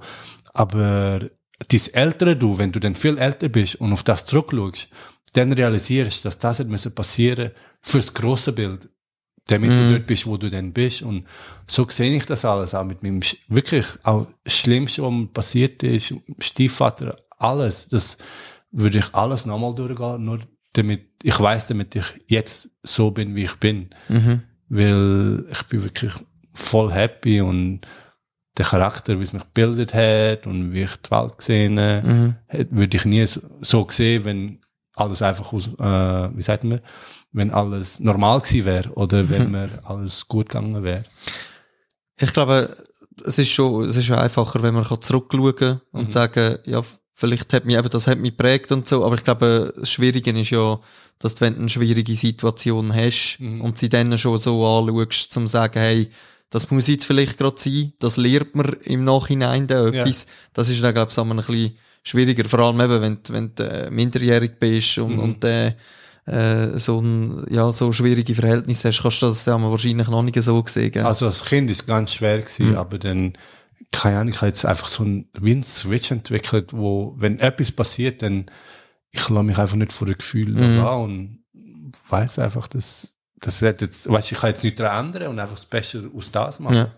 Aber 0.54 1.20
dein 1.70 1.82
ältere 1.94 2.36
Du, 2.36 2.58
wenn 2.58 2.72
du 2.72 2.80
dann 2.80 2.96
viel 2.96 3.18
älter 3.18 3.50
bist 3.50 3.76
und 3.76 3.92
auf 3.94 4.04
das 4.04 4.26
zurückschaust, 4.26 4.90
dann 5.34 5.52
realisierst 5.52 6.24
du, 6.24 6.28
dass 6.28 6.38
das 6.38 6.60
hätte 6.60 6.70
müssen 6.70 6.94
passieren 6.94 7.52
fürs 7.82 8.14
grosse 8.14 8.54
Bild, 8.54 8.88
damit 9.48 9.72
du 9.72 9.90
dort 9.92 10.06
bist, 10.08 10.26
wo 10.28 10.38
du 10.38 10.50
dann 10.50 10.72
bist. 10.72 11.02
Und 11.02 11.26
so 11.68 11.88
sehe 11.90 12.16
ich 12.16 12.26
das 12.26 12.46
alles 12.46 12.74
auch 12.76 12.84
mit 12.86 13.02
meinem, 13.04 13.22
wirklich 13.48 13.86
auch 14.04 14.28
Schlimmste, 14.46 15.02
was 15.02 15.12
mir 15.12 15.28
passiert 15.28 15.84
ist, 15.84 16.14
Stiefvater, 16.40 17.18
alles, 17.40 17.88
das 17.88 18.18
würde 18.72 19.00
ich 19.00 19.14
alles 19.14 19.46
nochmal 19.46 19.74
durchgehen, 19.76 20.24
nur 20.24 20.40
damit, 20.74 21.08
ich 21.24 21.40
weiß, 21.40 21.68
damit 21.68 21.96
ich 21.96 22.06
jetzt 22.28 22.70
so 22.84 23.12
bin, 23.12 23.36
wie 23.36 23.44
ich 23.44 23.56
bin. 23.56 23.90
mhm. 24.10 24.44
Weil 24.76 25.46
ich 25.52 25.64
bin 25.64 25.84
wirklich 25.84 26.14
voll 26.54 26.92
happy 26.92 27.42
und 27.42 27.82
der 28.58 28.66
Charakter, 28.66 29.18
wie 29.20 29.24
es 29.24 29.34
mich 29.34 29.44
gebildet 29.44 29.94
hat 29.94 30.46
und 30.48 30.74
wie 30.74 30.82
ich 30.84 30.96
die 30.98 31.12
Welt 31.12 31.38
gesehen 31.38 31.80
habe, 31.80 32.08
Mhm. 32.08 32.36
hätte- 32.48 32.76
würde 32.76 32.98
ich 32.98 33.06
nie 33.06 33.26
so, 33.26 33.42
so 33.62 33.88
sehen, 33.90 34.26
wenn 34.26 34.60
alles 34.96 35.22
einfach 35.22 35.52
aus, 35.54 35.68
äh, 35.80 36.36
wie 36.38 36.42
sagt 36.42 36.64
man, 36.64 36.82
wenn 37.32 37.52
alles 37.52 38.00
normal 38.00 38.42
gewesen 38.42 38.66
wäre 38.66 38.90
oder 38.94 39.28
wenn 39.30 39.52
mir 39.52 39.70
alles 39.86 40.28
gut 40.28 40.50
gegangen 40.50 40.84
wäre. 40.84 41.04
Ich 42.20 42.32
glaube, 42.34 42.76
es 43.26 43.40
ist 43.40 43.50
schon, 43.50 43.86
es 43.90 43.98
ist 43.98 44.06
schon 44.06 44.18
einfacher, 44.18 44.62
wenn 44.62 44.74
man 44.76 44.86
zurückschauen 45.02 45.56
kann 45.56 45.82
und 45.92 46.08
Mhm. 46.08 46.12
sagen, 46.12 46.58
ja, 46.66 46.82
vielleicht 47.14 47.54
hat 47.54 47.66
mich 47.66 47.76
eben, 47.78 47.90
das 47.90 48.08
hat 48.08 48.18
mich 48.20 48.32
geprägt 48.36 48.72
und 48.72 48.88
so, 48.88 49.06
aber 49.06 49.16
ich 49.16 49.24
glaube, 49.24 49.74
das 49.76 49.92
Schwierige 49.92 50.32
ist 50.40 50.50
ja, 50.50 50.80
dass 51.20 51.36
du, 51.36 51.42
wenn 51.42 51.54
du 51.54 51.60
eine 51.62 51.70
schwierige 51.70 52.16
Situation 52.16 52.94
hast 52.94 53.38
Mhm. 53.40 53.62
und 53.62 53.78
sie 53.78 53.90
dann 53.90 54.18
schon 54.18 54.40
so 54.40 54.66
anschaust, 54.66 55.32
zum 55.32 55.48
sagen, 55.48 55.80
hey, 55.80 56.10
das 56.50 56.70
muss 56.72 56.88
jetzt 56.88 57.06
vielleicht 57.06 57.38
gerade 57.38 57.56
sein, 57.58 57.94
das 58.00 58.18
lernt 58.18 58.56
man 58.56 58.74
im 58.84 59.04
Nachhinein 59.04 59.66
dann 59.68 59.94
Ja. 59.94 60.02
etwas. 60.04 60.28
Das 60.54 60.70
ist 60.70 60.84
dann, 60.84 60.94
glaube 60.94 61.12
ich, 61.12 61.18
ein 61.18 61.36
bisschen 61.38 61.72
schwieriger, 62.04 62.48
vor 62.50 62.60
allem 62.60 62.80
eben, 62.82 63.02
wenn, 63.02 63.18
du- 63.24 63.34
wenn 63.34 63.56
du 63.56 63.64
äh, 63.64 63.90
minderjährig 63.92 64.60
bist 64.60 64.98
und, 64.98 65.14
Mhm. 65.14 65.20
und 65.20 65.44
äh, 65.46 65.74
äh, 66.26 66.78
so, 66.80 67.00
ein, 67.02 67.46
ja, 67.50 67.72
so 67.72 67.92
schwierige 67.92 68.34
Verhältnisse 68.36 68.88
hast, 68.90 69.02
kannst 69.02 69.22
du 69.22 69.28
das 69.28 69.46
ja 69.46 69.62
wahrscheinlich 69.62 70.08
noch 70.10 70.22
nicht 70.22 70.42
so 70.42 70.64
sehen. 70.68 70.92
Gell? 70.92 71.04
Also 71.06 71.26
als 71.26 71.44
Kind 71.44 71.70
ist 71.70 71.82
es 71.82 71.86
ganz 71.86 72.14
schwer 72.14 72.40
gewesen, 72.40 72.70
Mhm. 72.72 72.76
aber 72.78 72.98
dann, 72.98 73.34
keine 73.92 74.20
Ahnung, 74.20 74.34
ich 74.34 74.38
habe 74.42 74.48
jetzt 74.48 74.66
einfach 74.66 74.88
so 74.88 75.04
einen 75.04 75.30
Wind-Switch 75.34 76.12
entwickelt, 76.12 76.74
wo, 76.74 77.14
wenn 77.18 77.40
etwas 77.40 77.72
passiert, 77.72 78.22
dann, 78.22 78.46
ich 79.12 79.30
lasse 79.30 79.44
mich 79.44 79.58
einfach 79.58 79.76
nicht 79.76 79.92
vor 79.92 80.08
dem 80.08 80.18
Gefühl 80.18 80.50
Mhm. 80.52 80.86
und 80.86 81.44
weiß 82.10 82.40
einfach, 82.40 82.68
dass, 82.68 83.16
das 83.40 83.62
hat 83.62 83.82
jetzt, 83.82 84.10
weißt, 84.10 84.32
ich 84.32 84.40
kann 84.40 84.50
jetzt 84.50 84.64
nichts 84.64 84.78
daran 84.80 85.08
ändern 85.08 85.28
und 85.30 85.40
einfach 85.40 85.56
das 85.56 85.66
Beste 85.66 86.10
aus 86.16 86.32
das 86.32 86.60
machen. 86.60 86.76
Ja. 86.76 86.92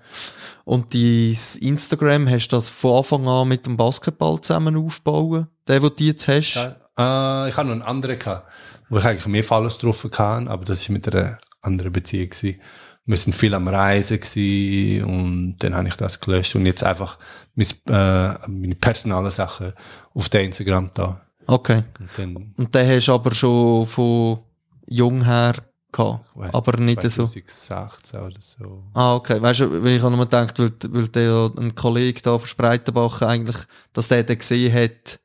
Und 0.63 0.93
dein 0.93 1.36
Instagram, 1.61 2.29
hast 2.29 2.47
du 2.49 2.55
das 2.55 2.69
von 2.69 2.97
Anfang 2.99 3.27
an 3.27 3.47
mit 3.47 3.65
dem 3.65 3.77
Basketball 3.77 4.39
zusammen 4.41 4.75
aufbauen? 4.77 5.47
Der, 5.67 5.79
den 5.79 5.91
du 5.95 6.03
jetzt 6.03 6.27
hast? 6.27 6.55
Ja, 6.55 7.45
äh, 7.45 7.49
ich 7.49 7.57
habe 7.57 7.67
noch 7.67 7.73
einen 7.73 7.81
anderen 7.81 8.17
gehabt, 8.19 8.47
wo 8.89 8.97
ich 8.99 9.05
eigentlich 9.05 9.27
mehr 9.27 9.43
Follows 9.43 9.77
drauf 9.79 10.03
hatte, 10.03 10.49
aber 10.49 10.65
das 10.65 10.88
war 10.88 10.93
mit 10.93 11.13
einer 11.13 11.38
anderen 11.61 11.91
Beziehung. 11.91 12.29
Gewesen. 12.29 12.61
Wir 13.06 13.18
sind 13.18 13.36
viel 13.36 13.53
am 13.53 13.68
Reisen 13.68 14.20
gewesen 14.20 15.03
und 15.03 15.58
dann 15.60 15.76
habe 15.76 15.88
ich 15.88 15.95
das 15.95 16.20
gelöscht 16.20 16.56
und 16.56 16.66
jetzt 16.66 16.84
einfach 16.84 17.20
mein, 17.53 17.68
äh, 17.88 18.47
meine 18.47 18.76
personalen 18.76 19.32
Sachen 19.32 19.74
auf 20.14 20.30
der 20.30 20.43
Instagram 20.43 20.89
da. 20.93 21.22
Okay. 21.47 21.84
Und 21.99 22.10
dann, 22.18 22.53
Und 22.58 22.74
den 22.74 22.88
hast 22.88 23.08
du 23.08 23.14
aber 23.14 23.34
schon 23.34 23.86
von 23.86 24.39
jung 24.88 25.24
her 25.24 25.53
gehabt. 25.91 26.26
weiss 26.36 26.53
Aber 26.53 26.80
nicht 26.80 27.01
so. 27.03 27.26
2016 27.26 28.20
oder 28.20 28.36
so. 28.39 28.84
Ah, 28.93 29.16
okay. 29.16 29.41
Weißt 29.41 29.62
du, 29.62 29.84
weil 29.84 29.95
ich 29.95 30.01
habe 30.01 30.16
nur 30.16 30.26
gedacht, 30.26 30.58
weil, 30.60 30.72
weil 30.89 31.08
der 31.10 31.51
ein 31.58 31.76
Kollege 31.76 32.22
da 32.22 32.38
von 32.38 32.47
Spreitenbach 32.47 33.22
eigentlich, 33.22 33.58
dass 33.93 34.08
der 34.08 34.24
den 34.24 34.38
gesehen 34.38 34.74
hat, 34.74 35.20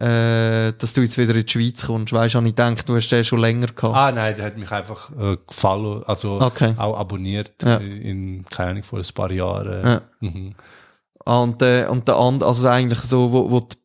äh, 0.00 0.72
dass 0.78 0.92
du 0.92 1.00
jetzt 1.02 1.18
wieder 1.18 1.34
in 1.34 1.44
die 1.44 1.50
Schweiz 1.50 1.86
kommst. 1.86 2.12
Weißt 2.12 2.34
du, 2.34 2.38
ich 2.40 2.44
gedacht, 2.46 2.88
du 2.88 2.94
hast 2.96 3.08
den 3.08 3.24
schon 3.24 3.40
länger 3.40 3.66
gehabt. 3.66 3.96
Ah 3.96 4.12
nein, 4.12 4.36
der 4.36 4.46
hat 4.46 4.56
mich 4.56 4.70
einfach 4.70 5.10
äh, 5.18 5.36
gefallen, 5.46 6.02
also 6.06 6.40
Okay. 6.40 6.74
auch 6.76 6.96
abonniert 6.98 7.52
Ja. 7.62 7.76
in, 7.78 8.44
keine 8.48 8.70
Ahnung, 8.70 8.82
vor 8.84 9.00
ein 9.00 9.04
paar 9.14 9.32
Jahren. 9.32 9.84
Ja. 9.86 10.00
Mhm. 10.20 10.54
Ah, 11.24 11.40
und 11.40 11.60
der, 11.60 11.90
und 11.90 12.06
der 12.06 12.16
andere, 12.16 12.48
also 12.48 12.68
eigentlich 12.68 13.00
so, 13.00 13.32
wo, 13.32 13.50
wo 13.50 13.60
die, 13.60 13.76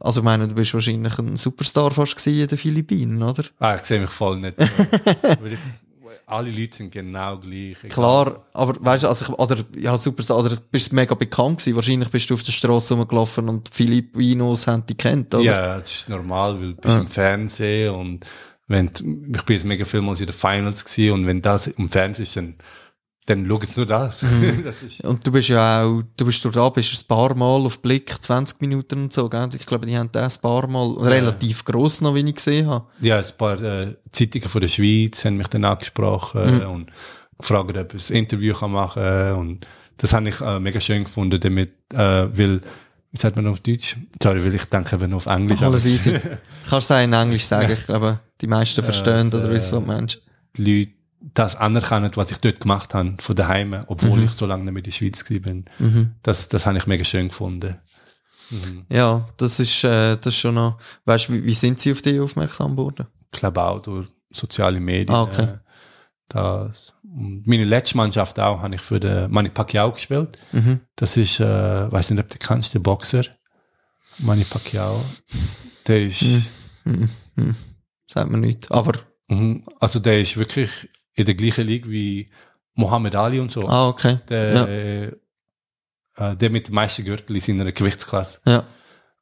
also 0.00 0.20
ich 0.20 0.24
meine, 0.24 0.46
du 0.46 0.54
bist 0.54 0.72
wahrscheinlich 0.74 1.18
ein 1.18 1.36
Superstar 1.36 1.90
fast 1.90 2.14
gewesen 2.16 2.40
in 2.42 2.46
den 2.46 2.58
Philippinen, 2.58 3.22
oder? 3.22 3.42
Ah, 3.58 3.74
ich 3.76 3.82
sehe 3.84 4.00
mich 4.00 4.10
voll 4.10 4.38
nicht. 4.38 4.54
Alle 6.26 6.50
Leute 6.50 6.76
sind 6.76 6.90
genau 6.92 7.36
gleich. 7.38 7.76
egal. 7.84 7.88
Klar, 7.90 8.44
aber 8.54 8.76
weißt 8.84 9.04
du, 9.04 9.08
also 9.08 9.24
ich, 9.26 9.38
oder, 9.38 9.56
ja, 9.76 9.96
Superstar, 9.98 10.38
oder 10.38 10.56
bist 10.70 10.92
mega 10.92 11.14
bekannt 11.14 11.58
gewesen? 11.58 11.76
Wahrscheinlich 11.76 12.08
bist 12.08 12.30
du 12.30 12.34
auf 12.34 12.42
der 12.42 12.52
Straße 12.52 12.94
rumgelaufen 12.94 13.48
und 13.48 13.68
Filipinos 13.72 14.66
haben 14.66 14.86
dich 14.86 14.96
kennt, 14.96 15.34
oder? 15.34 15.42
Ja, 15.44 15.78
das 15.78 15.92
ist 15.92 16.08
normal, 16.08 16.58
weil 16.60 16.68
du 16.74 16.80
bist 16.80 16.94
Ja. 16.94 17.00
im 17.00 17.06
Fernsehen 17.08 17.94
und 17.94 18.26
wenn, 18.66 18.86
ich 18.86 19.42
bin 19.42 19.56
jetzt 19.56 19.64
mega 19.66 19.84
vielmals 19.84 20.20
in 20.20 20.26
den 20.26 20.34
Finals 20.34 20.84
gewesen 20.84 21.12
und 21.12 21.26
wenn 21.26 21.42
das 21.42 21.66
im 21.66 21.88
Fernsehen 21.90 22.22
ist, 22.22 22.36
dann, 22.36 22.54
dann 23.26 23.46
schau 23.46 23.58
jetzt 23.60 23.76
nur 23.76 23.86
das. 23.86 24.22
Mhm. 24.22 24.62
das 24.64 25.00
Und 25.00 25.26
du 25.26 25.32
bist 25.32 25.48
ja 25.48 25.82
auch, 25.84 26.02
du 26.16 26.24
bist 26.26 26.44
durch 26.44 26.54
da, 26.54 26.68
bist 26.68 26.92
ein 27.04 27.06
paar 27.08 27.34
Mal 27.34 27.64
auf 27.64 27.80
Blick, 27.80 28.14
20 28.22 28.60
Minuten 28.60 29.04
und 29.04 29.12
so, 29.12 29.28
gell? 29.28 29.48
Ich 29.56 29.64
glaube, 29.66 29.86
die 29.86 29.96
haben 29.96 30.10
das 30.12 30.38
ein 30.38 30.42
paar 30.42 30.66
Mal, 30.66 30.86
relativ 30.98 31.64
gross 31.64 32.00
noch, 32.00 32.14
wie 32.14 32.20
ich 32.28 32.34
gesehen 32.34 32.66
habe. 32.68 32.86
ja, 33.00 33.18
ein 33.18 33.24
paar 33.38 33.60
äh, 33.62 33.96
Zeitungen 34.12 34.48
von 34.48 34.60
der 34.60 34.68
Schweiz 34.68 35.24
haben 35.24 35.36
mich 35.38 35.48
dann 35.48 35.64
angesprochen 35.64 36.58
Mhm. 36.60 36.70
und 36.70 36.90
gefragt, 37.38 37.76
ob 37.76 37.94
ich 37.94 38.10
ein 38.10 38.16
Interview 38.16 38.54
kann 38.54 38.72
machen 38.72 39.02
kann 39.02 39.34
und 39.36 39.66
das 39.96 40.12
habe 40.12 40.28
ich 40.28 40.40
äh, 40.40 40.58
mega 40.60 40.80
schön 40.80 41.04
gefunden, 41.04 41.38
damit, 41.40 41.72
äh, 41.94 41.98
weil, 42.36 42.60
wie 43.12 43.16
sagt 43.18 43.36
man 43.36 43.46
auf 43.46 43.60
Deutsch? 43.60 43.96
Sorry, 44.22 44.44
weil 44.44 44.54
ich 44.54 44.64
denke 44.64 44.96
eben 44.96 45.14
auf 45.14 45.26
Englisch. 45.26 45.62
Alles 45.62 45.86
aber- 45.86 45.94
easy. 45.94 46.12
Kannst 46.68 46.90
du 46.90 46.94
es 46.94 47.00
auch 47.00 47.04
in 47.04 47.12
Englisch 47.12 47.44
sagen, 47.46 47.72
ich 47.72 47.86
glaube, 47.86 48.20
die 48.40 48.46
meisten 48.48 48.82
verstehen 48.82 49.30
das, 49.30 49.40
oder 49.42 49.50
äh, 49.50 49.54
wissen, 49.54 49.76
was 49.76 49.80
du 49.84 49.86
meinst. 49.86 50.22
die 50.56 50.62
Leute 50.80 50.92
das 51.32 51.56
anerkennen, 51.56 52.10
was 52.14 52.30
ich 52.30 52.38
dort 52.38 52.60
gemacht 52.60 52.92
habe, 52.94 53.16
von 53.18 53.34
daheim, 53.36 53.84
obwohl 53.86 54.18
Mhm. 54.18 54.24
ich 54.24 54.32
so 54.32 54.44
lange 54.46 54.64
nicht 54.64 54.72
mehr 54.72 54.80
in 54.80 54.84
der 54.84 54.90
Schweiz 54.90 55.24
gewesen 55.24 55.64
bin. 55.78 56.14
Das, 56.22 56.48
das 56.48 56.66
habe 56.66 56.76
ich 56.78 56.86
mega 56.86 57.04
schön 57.04 57.28
gefunden. 57.28 57.76
Ja, 58.90 59.26
das 59.38 59.58
ist, 59.58 59.82
äh, 59.84 60.16
das 60.16 60.26
ist 60.34 60.38
schon 60.38 60.54
noch, 60.54 60.78
weißt 61.06 61.28
du, 61.28 61.32
wie, 61.32 61.44
wie 61.46 61.54
sind 61.54 61.80
sie 61.80 61.90
auf 61.92 62.02
dich 62.02 62.20
aufmerksam 62.20 62.72
geworden? 62.76 63.06
Ich 63.32 63.40
glaube 63.40 63.62
auch 63.62 63.80
durch 63.80 64.06
soziale 64.30 64.78
Medien. 64.80 65.14
Ah, 65.14 65.22
okay. 65.22 65.42
äh, 65.44 65.58
Das. 66.28 66.94
Und 67.02 67.46
meine 67.46 67.64
letzte 67.64 67.96
Mannschaft 67.96 68.38
auch 68.40 68.60
habe 68.60 68.74
ich 68.74 68.80
für 68.80 69.00
den 69.00 69.30
Manny 69.30 69.48
Pacquiao 69.48 69.90
gespielt. 69.92 70.36
Mhm. 70.52 70.80
Das 70.96 71.16
ist, 71.16 71.40
äh, 71.40 71.90
weiß 71.90 72.10
nicht, 72.10 72.20
ob 72.20 72.28
du 72.28 72.36
kennst, 72.38 72.74
der 72.74 72.80
Boxer. 72.80 73.24
Manny 74.18 74.44
Pacquiao. 74.44 75.02
Der 75.88 76.02
ist, 76.06 76.22
Mhm. 76.84 77.08
Mhm. 77.36 77.54
Sagt 78.06 78.30
man 78.30 78.40
nicht. 78.40 78.70
Aber, 78.70 78.92
mhm. 79.28 79.64
also 79.80 79.98
der 80.00 80.20
ist 80.20 80.36
wirklich 80.36 80.70
in 81.14 81.24
der 81.26 81.34
gleichen 81.34 81.66
Liga 81.66 81.88
wie 81.88 82.30
Mohammed 82.74 83.14
Ali 83.14 83.40
und 83.40 83.50
so. 83.50 83.66
ah, 83.68 83.88
okay. 83.88 84.18
Der, 84.28 84.52
Ja. 84.54 84.66
äh, 84.66 86.36
der 86.36 86.50
mit 86.50 86.68
den 86.68 86.74
meisten 86.74 87.04
Gürtel 87.04 87.34
in 87.36 87.40
seiner 87.40 87.70
Gewichtsklasse. 87.72 88.40
Ja. 88.46 88.64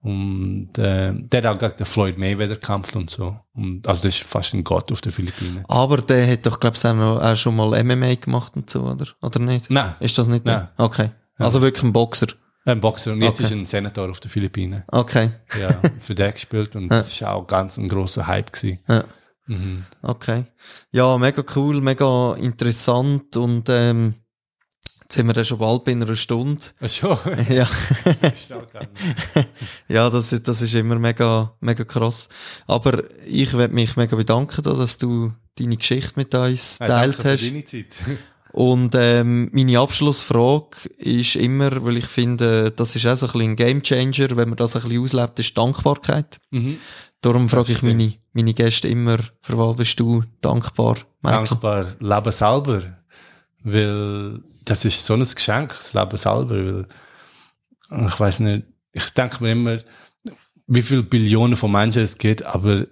Und 0.00 0.76
äh, 0.78 1.12
der 1.14 1.42
hat 1.42 1.46
auch 1.46 1.58
gegen 1.58 1.76
den 1.76 1.86
Floyd 1.86 2.18
Mayweather 2.18 2.54
gekämpft 2.56 2.96
und 2.96 3.08
so. 3.08 3.36
Und, 3.54 3.86
also 3.86 4.02
das 4.02 4.16
ist 4.16 4.24
fast 4.28 4.52
ein 4.52 4.64
Gott 4.64 4.90
auf 4.90 5.00
den 5.00 5.12
Philippinen. 5.12 5.64
Aber 5.68 5.98
der 5.98 6.28
hat 6.30 6.44
doch, 6.44 6.58
glaubst 6.58 6.82
du, 6.84 6.88
auch, 6.88 6.94
noch- 6.94 7.20
auch 7.22 7.36
schon 7.36 7.54
mal 7.54 7.82
MMA 7.84 8.16
gemacht 8.16 8.52
und 8.56 8.68
so, 8.68 8.82
oder? 8.82 9.06
Oder 9.22 9.38
nicht? 9.38 9.70
Nein, 9.70 9.94
Ist 10.00 10.18
das 10.18 10.26
nicht 10.26 10.44
Nein. 10.44 10.68
der? 10.76 10.84
Okay. 10.84 11.10
Also 11.38 11.62
wirklich 11.62 11.84
ein 11.84 11.92
Boxer. 11.92 12.26
ein 12.64 12.80
Boxer. 12.80 13.12
Und 13.12 13.22
jetzt 13.22 13.34
Okay. 13.40 13.44
ist 13.44 13.52
ein 13.52 13.64
Senator 13.64 14.10
auf 14.10 14.18
den 14.20 14.28
Philippinen. 14.30 14.82
Okay. 14.88 15.30
Ja, 15.60 15.70
für 15.98 16.14
den 16.16 16.32
gespielt. 16.32 16.74
Und 16.74 16.88
das 16.88 17.08
ist 17.08 17.22
auch 17.24 17.46
ganz 17.46 17.76
ein 17.78 17.88
großer 17.88 18.26
Hype 18.26 18.52
gewesen. 18.52 18.80
Ja. 18.88 19.04
Mhm. 19.46 19.84
Okay. 20.02 20.44
Ja, 20.92 21.18
mega 21.18 21.42
cool, 21.56 21.80
mega 21.80 22.34
interessant 22.34 23.36
und 23.36 23.68
ähm, 23.68 24.14
jetzt 25.02 25.14
sind 25.16 25.26
wir 25.26 25.32
dann 25.32 25.44
schon 25.44 25.58
bald 25.58 25.84
bei 25.84 25.92
einer 25.92 26.14
Stunde. 26.16 26.62
Ach 26.80 26.88
schon. 26.88 27.18
Ja, 27.48 27.68
ja 29.88 30.10
das, 30.10 30.32
ist, 30.32 30.46
das 30.48 30.62
ist 30.62 30.74
immer 30.74 30.98
mega, 30.98 31.52
mega 31.60 31.84
krass. 31.84 32.28
Aber 32.66 33.02
ich 33.26 33.52
werde 33.54 33.74
mich 33.74 33.96
mega 33.96 34.16
bedanken, 34.16 34.62
da, 34.62 34.72
dass 34.74 34.98
du 34.98 35.32
deine 35.58 35.76
Geschichte 35.76 36.12
mit 36.16 36.34
uns 36.34 36.78
Ja, 36.78 36.86
geteilt 36.86 37.16
für 37.16 37.32
hast. 37.32 37.44
deine 37.44 37.64
Zeit. 37.64 37.86
Und 38.52 38.94
ähm, 38.96 39.48
meine 39.52 39.78
Abschlussfrage 39.78 40.88
ist 40.98 41.36
immer, 41.36 41.82
weil 41.84 41.96
ich 41.96 42.04
finde, 42.06 42.70
das 42.70 42.94
ist 42.94 43.06
auch 43.06 43.16
so 43.16 43.26
ein 43.26 43.32
bisschen 43.32 43.50
ein 43.52 43.56
Gamechanger, 43.56 44.36
wenn 44.36 44.50
man 44.50 44.56
das 44.56 44.76
ein 44.76 44.82
bisschen 44.82 45.02
auslebt, 45.02 45.38
ist 45.38 45.56
Dankbarkeit. 45.56 46.38
Mhm. 46.50 46.76
Darum 47.22 47.48
frage 47.48 47.72
ich 47.72 47.82
meine, 47.82 48.12
meine 48.32 48.52
Gäste 48.52 48.88
immer, 48.88 49.16
für 49.40 49.56
was 49.56 49.76
bist 49.76 49.98
du 50.00 50.22
dankbar, 50.40 50.96
Michael? 51.22 51.44
Dankbar, 51.46 51.86
Leben 52.00 52.32
selber. 52.32 52.82
Weil 53.62 54.42
das 54.64 54.84
ist 54.84 55.06
so 55.06 55.14
ein 55.14 55.20
Geschenk, 55.24 55.68
das 55.70 55.94
Leben 55.94 56.16
selber. 56.16 56.50
Weil, 56.50 56.86
ich 58.06 58.20
weiß 58.20 58.40
nicht, 58.40 58.66
ich 58.92 59.08
denke 59.14 59.42
mir 59.42 59.52
immer, 59.52 59.78
wie 60.66 60.82
viele 60.82 61.04
Billionen 61.04 61.56
von 61.56 61.70
Menschen 61.70 62.02
es 62.02 62.18
gibt, 62.18 62.44
aber 62.44 62.86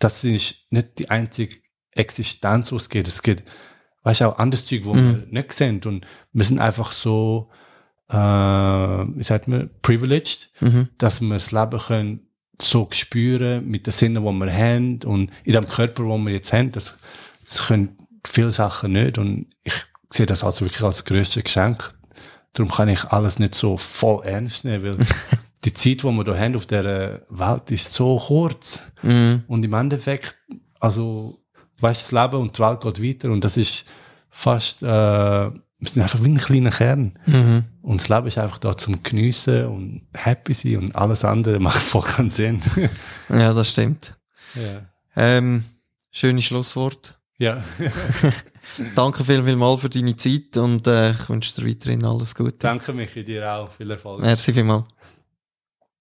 das 0.00 0.24
ist 0.24 0.66
nicht 0.70 0.98
die 0.98 1.08
einzige 1.08 1.56
Existenz, 1.92 2.72
was 2.72 2.82
es 2.82 2.88
gibt. 2.88 3.06
Es 3.06 3.22
gibt, 3.22 3.44
weißt 4.02 4.22
du, 4.22 4.24
auch 4.30 4.38
anderes 4.38 4.64
Zeug, 4.64 4.84
wo 4.84 4.94
wir 4.94 5.24
nicht 5.28 5.52
sehen. 5.52 5.80
Und 5.84 6.06
wir 6.32 6.44
sind 6.44 6.58
einfach 6.58 6.90
so, 6.90 7.50
äh, 8.08 8.16
wie 8.16 9.22
sagt 9.22 9.46
man, 9.46 9.70
privileged, 9.82 10.50
Mhm. 10.60 10.88
dass 10.98 11.20
wir 11.20 11.34
das 11.34 11.52
Leben 11.52 11.78
können 11.78 12.26
so 12.62 12.88
spüren 12.90 13.66
mit 13.66 13.86
den 13.86 13.92
Sinnen, 13.92 14.24
die 14.24 14.44
wir 14.44 14.52
haben 14.52 15.00
und 15.04 15.30
in 15.44 15.52
dem 15.52 15.66
Körper, 15.66 16.04
den 16.04 16.24
wir 16.24 16.32
jetzt 16.32 16.52
haben, 16.52 16.72
das, 16.72 16.94
das 17.44 17.66
können 17.66 17.96
viele 18.26 18.52
Sachen 18.52 18.92
nicht 18.92 19.18
und 19.18 19.46
ich 19.62 19.74
sehe 20.10 20.26
das 20.26 20.44
also 20.44 20.64
wirklich 20.64 20.82
als 20.82 21.04
grösstes 21.04 21.44
Geschenk. 21.44 21.92
Darum 22.52 22.70
kann 22.70 22.88
ich 22.88 23.04
alles 23.04 23.38
nicht 23.38 23.54
so 23.54 23.76
voll 23.76 24.24
ernst 24.24 24.64
nehmen, 24.64 24.84
weil 24.84 24.96
die 25.64 25.74
Zeit, 25.74 26.02
die 26.02 26.04
wir 26.04 26.24
hier 26.24 26.38
haben 26.38 26.56
auf 26.56 26.66
dieser 26.66 27.20
Welt, 27.28 27.70
ist 27.70 27.92
so 27.92 28.18
kurz. 28.18 28.82
Mhm. 29.02 29.44
Und 29.46 29.64
im 29.64 29.72
Endeffekt, 29.72 30.36
also, 30.80 31.38
weißt 31.78 32.10
du, 32.10 32.16
das 32.16 32.24
Leben 32.24 32.42
und 32.42 32.56
die 32.56 32.62
Welt 32.62 32.80
geht 32.80 33.02
weiter 33.02 33.30
und 33.30 33.44
das 33.44 33.56
ist 33.56 33.84
fast, 34.30 34.82
äh, 34.82 35.50
wir 35.80 35.88
sind 35.88 36.02
einfach 36.02 36.22
wie 36.22 36.28
ein 36.28 36.38
kleiner 36.38 36.70
Kern. 36.70 37.18
Mhm. 37.26 37.64
Und 37.82 38.00
das 38.00 38.08
Leben 38.08 38.26
ist 38.26 38.38
einfach 38.38 38.58
da 38.58 38.76
zum 38.76 39.02
Geniessen 39.02 39.66
und 39.66 40.02
happy 40.14 40.54
sein 40.54 40.76
und 40.76 40.94
alles 40.96 41.24
andere 41.24 41.58
macht 41.58 41.82
voll 41.82 42.02
keinen 42.02 42.30
Sinn. 42.30 42.60
Ja, 43.28 43.52
das 43.52 43.70
stimmt. 43.70 44.14
ja. 44.54 44.82
Ähm, 45.16 45.64
schönes 46.10 46.44
Schlusswort. 46.44 47.18
ja. 47.38 47.62
Danke 48.94 49.24
viel, 49.24 49.42
viel 49.42 49.56
mal 49.56 49.76
für 49.78 49.88
deine 49.88 50.14
Zeit 50.14 50.56
und 50.56 50.86
äh, 50.86 51.10
ich 51.10 51.28
wünsche 51.28 51.60
dir 51.60 51.68
weiterhin 51.68 52.04
alles 52.04 52.34
Gute. 52.34 52.58
Danke, 52.58 52.92
Michi, 52.92 53.24
dir 53.24 53.52
auch. 53.52 53.70
Viel 53.72 53.90
Erfolg. 53.90 54.20
Merci 54.20 54.52
vielmals. 54.52 54.84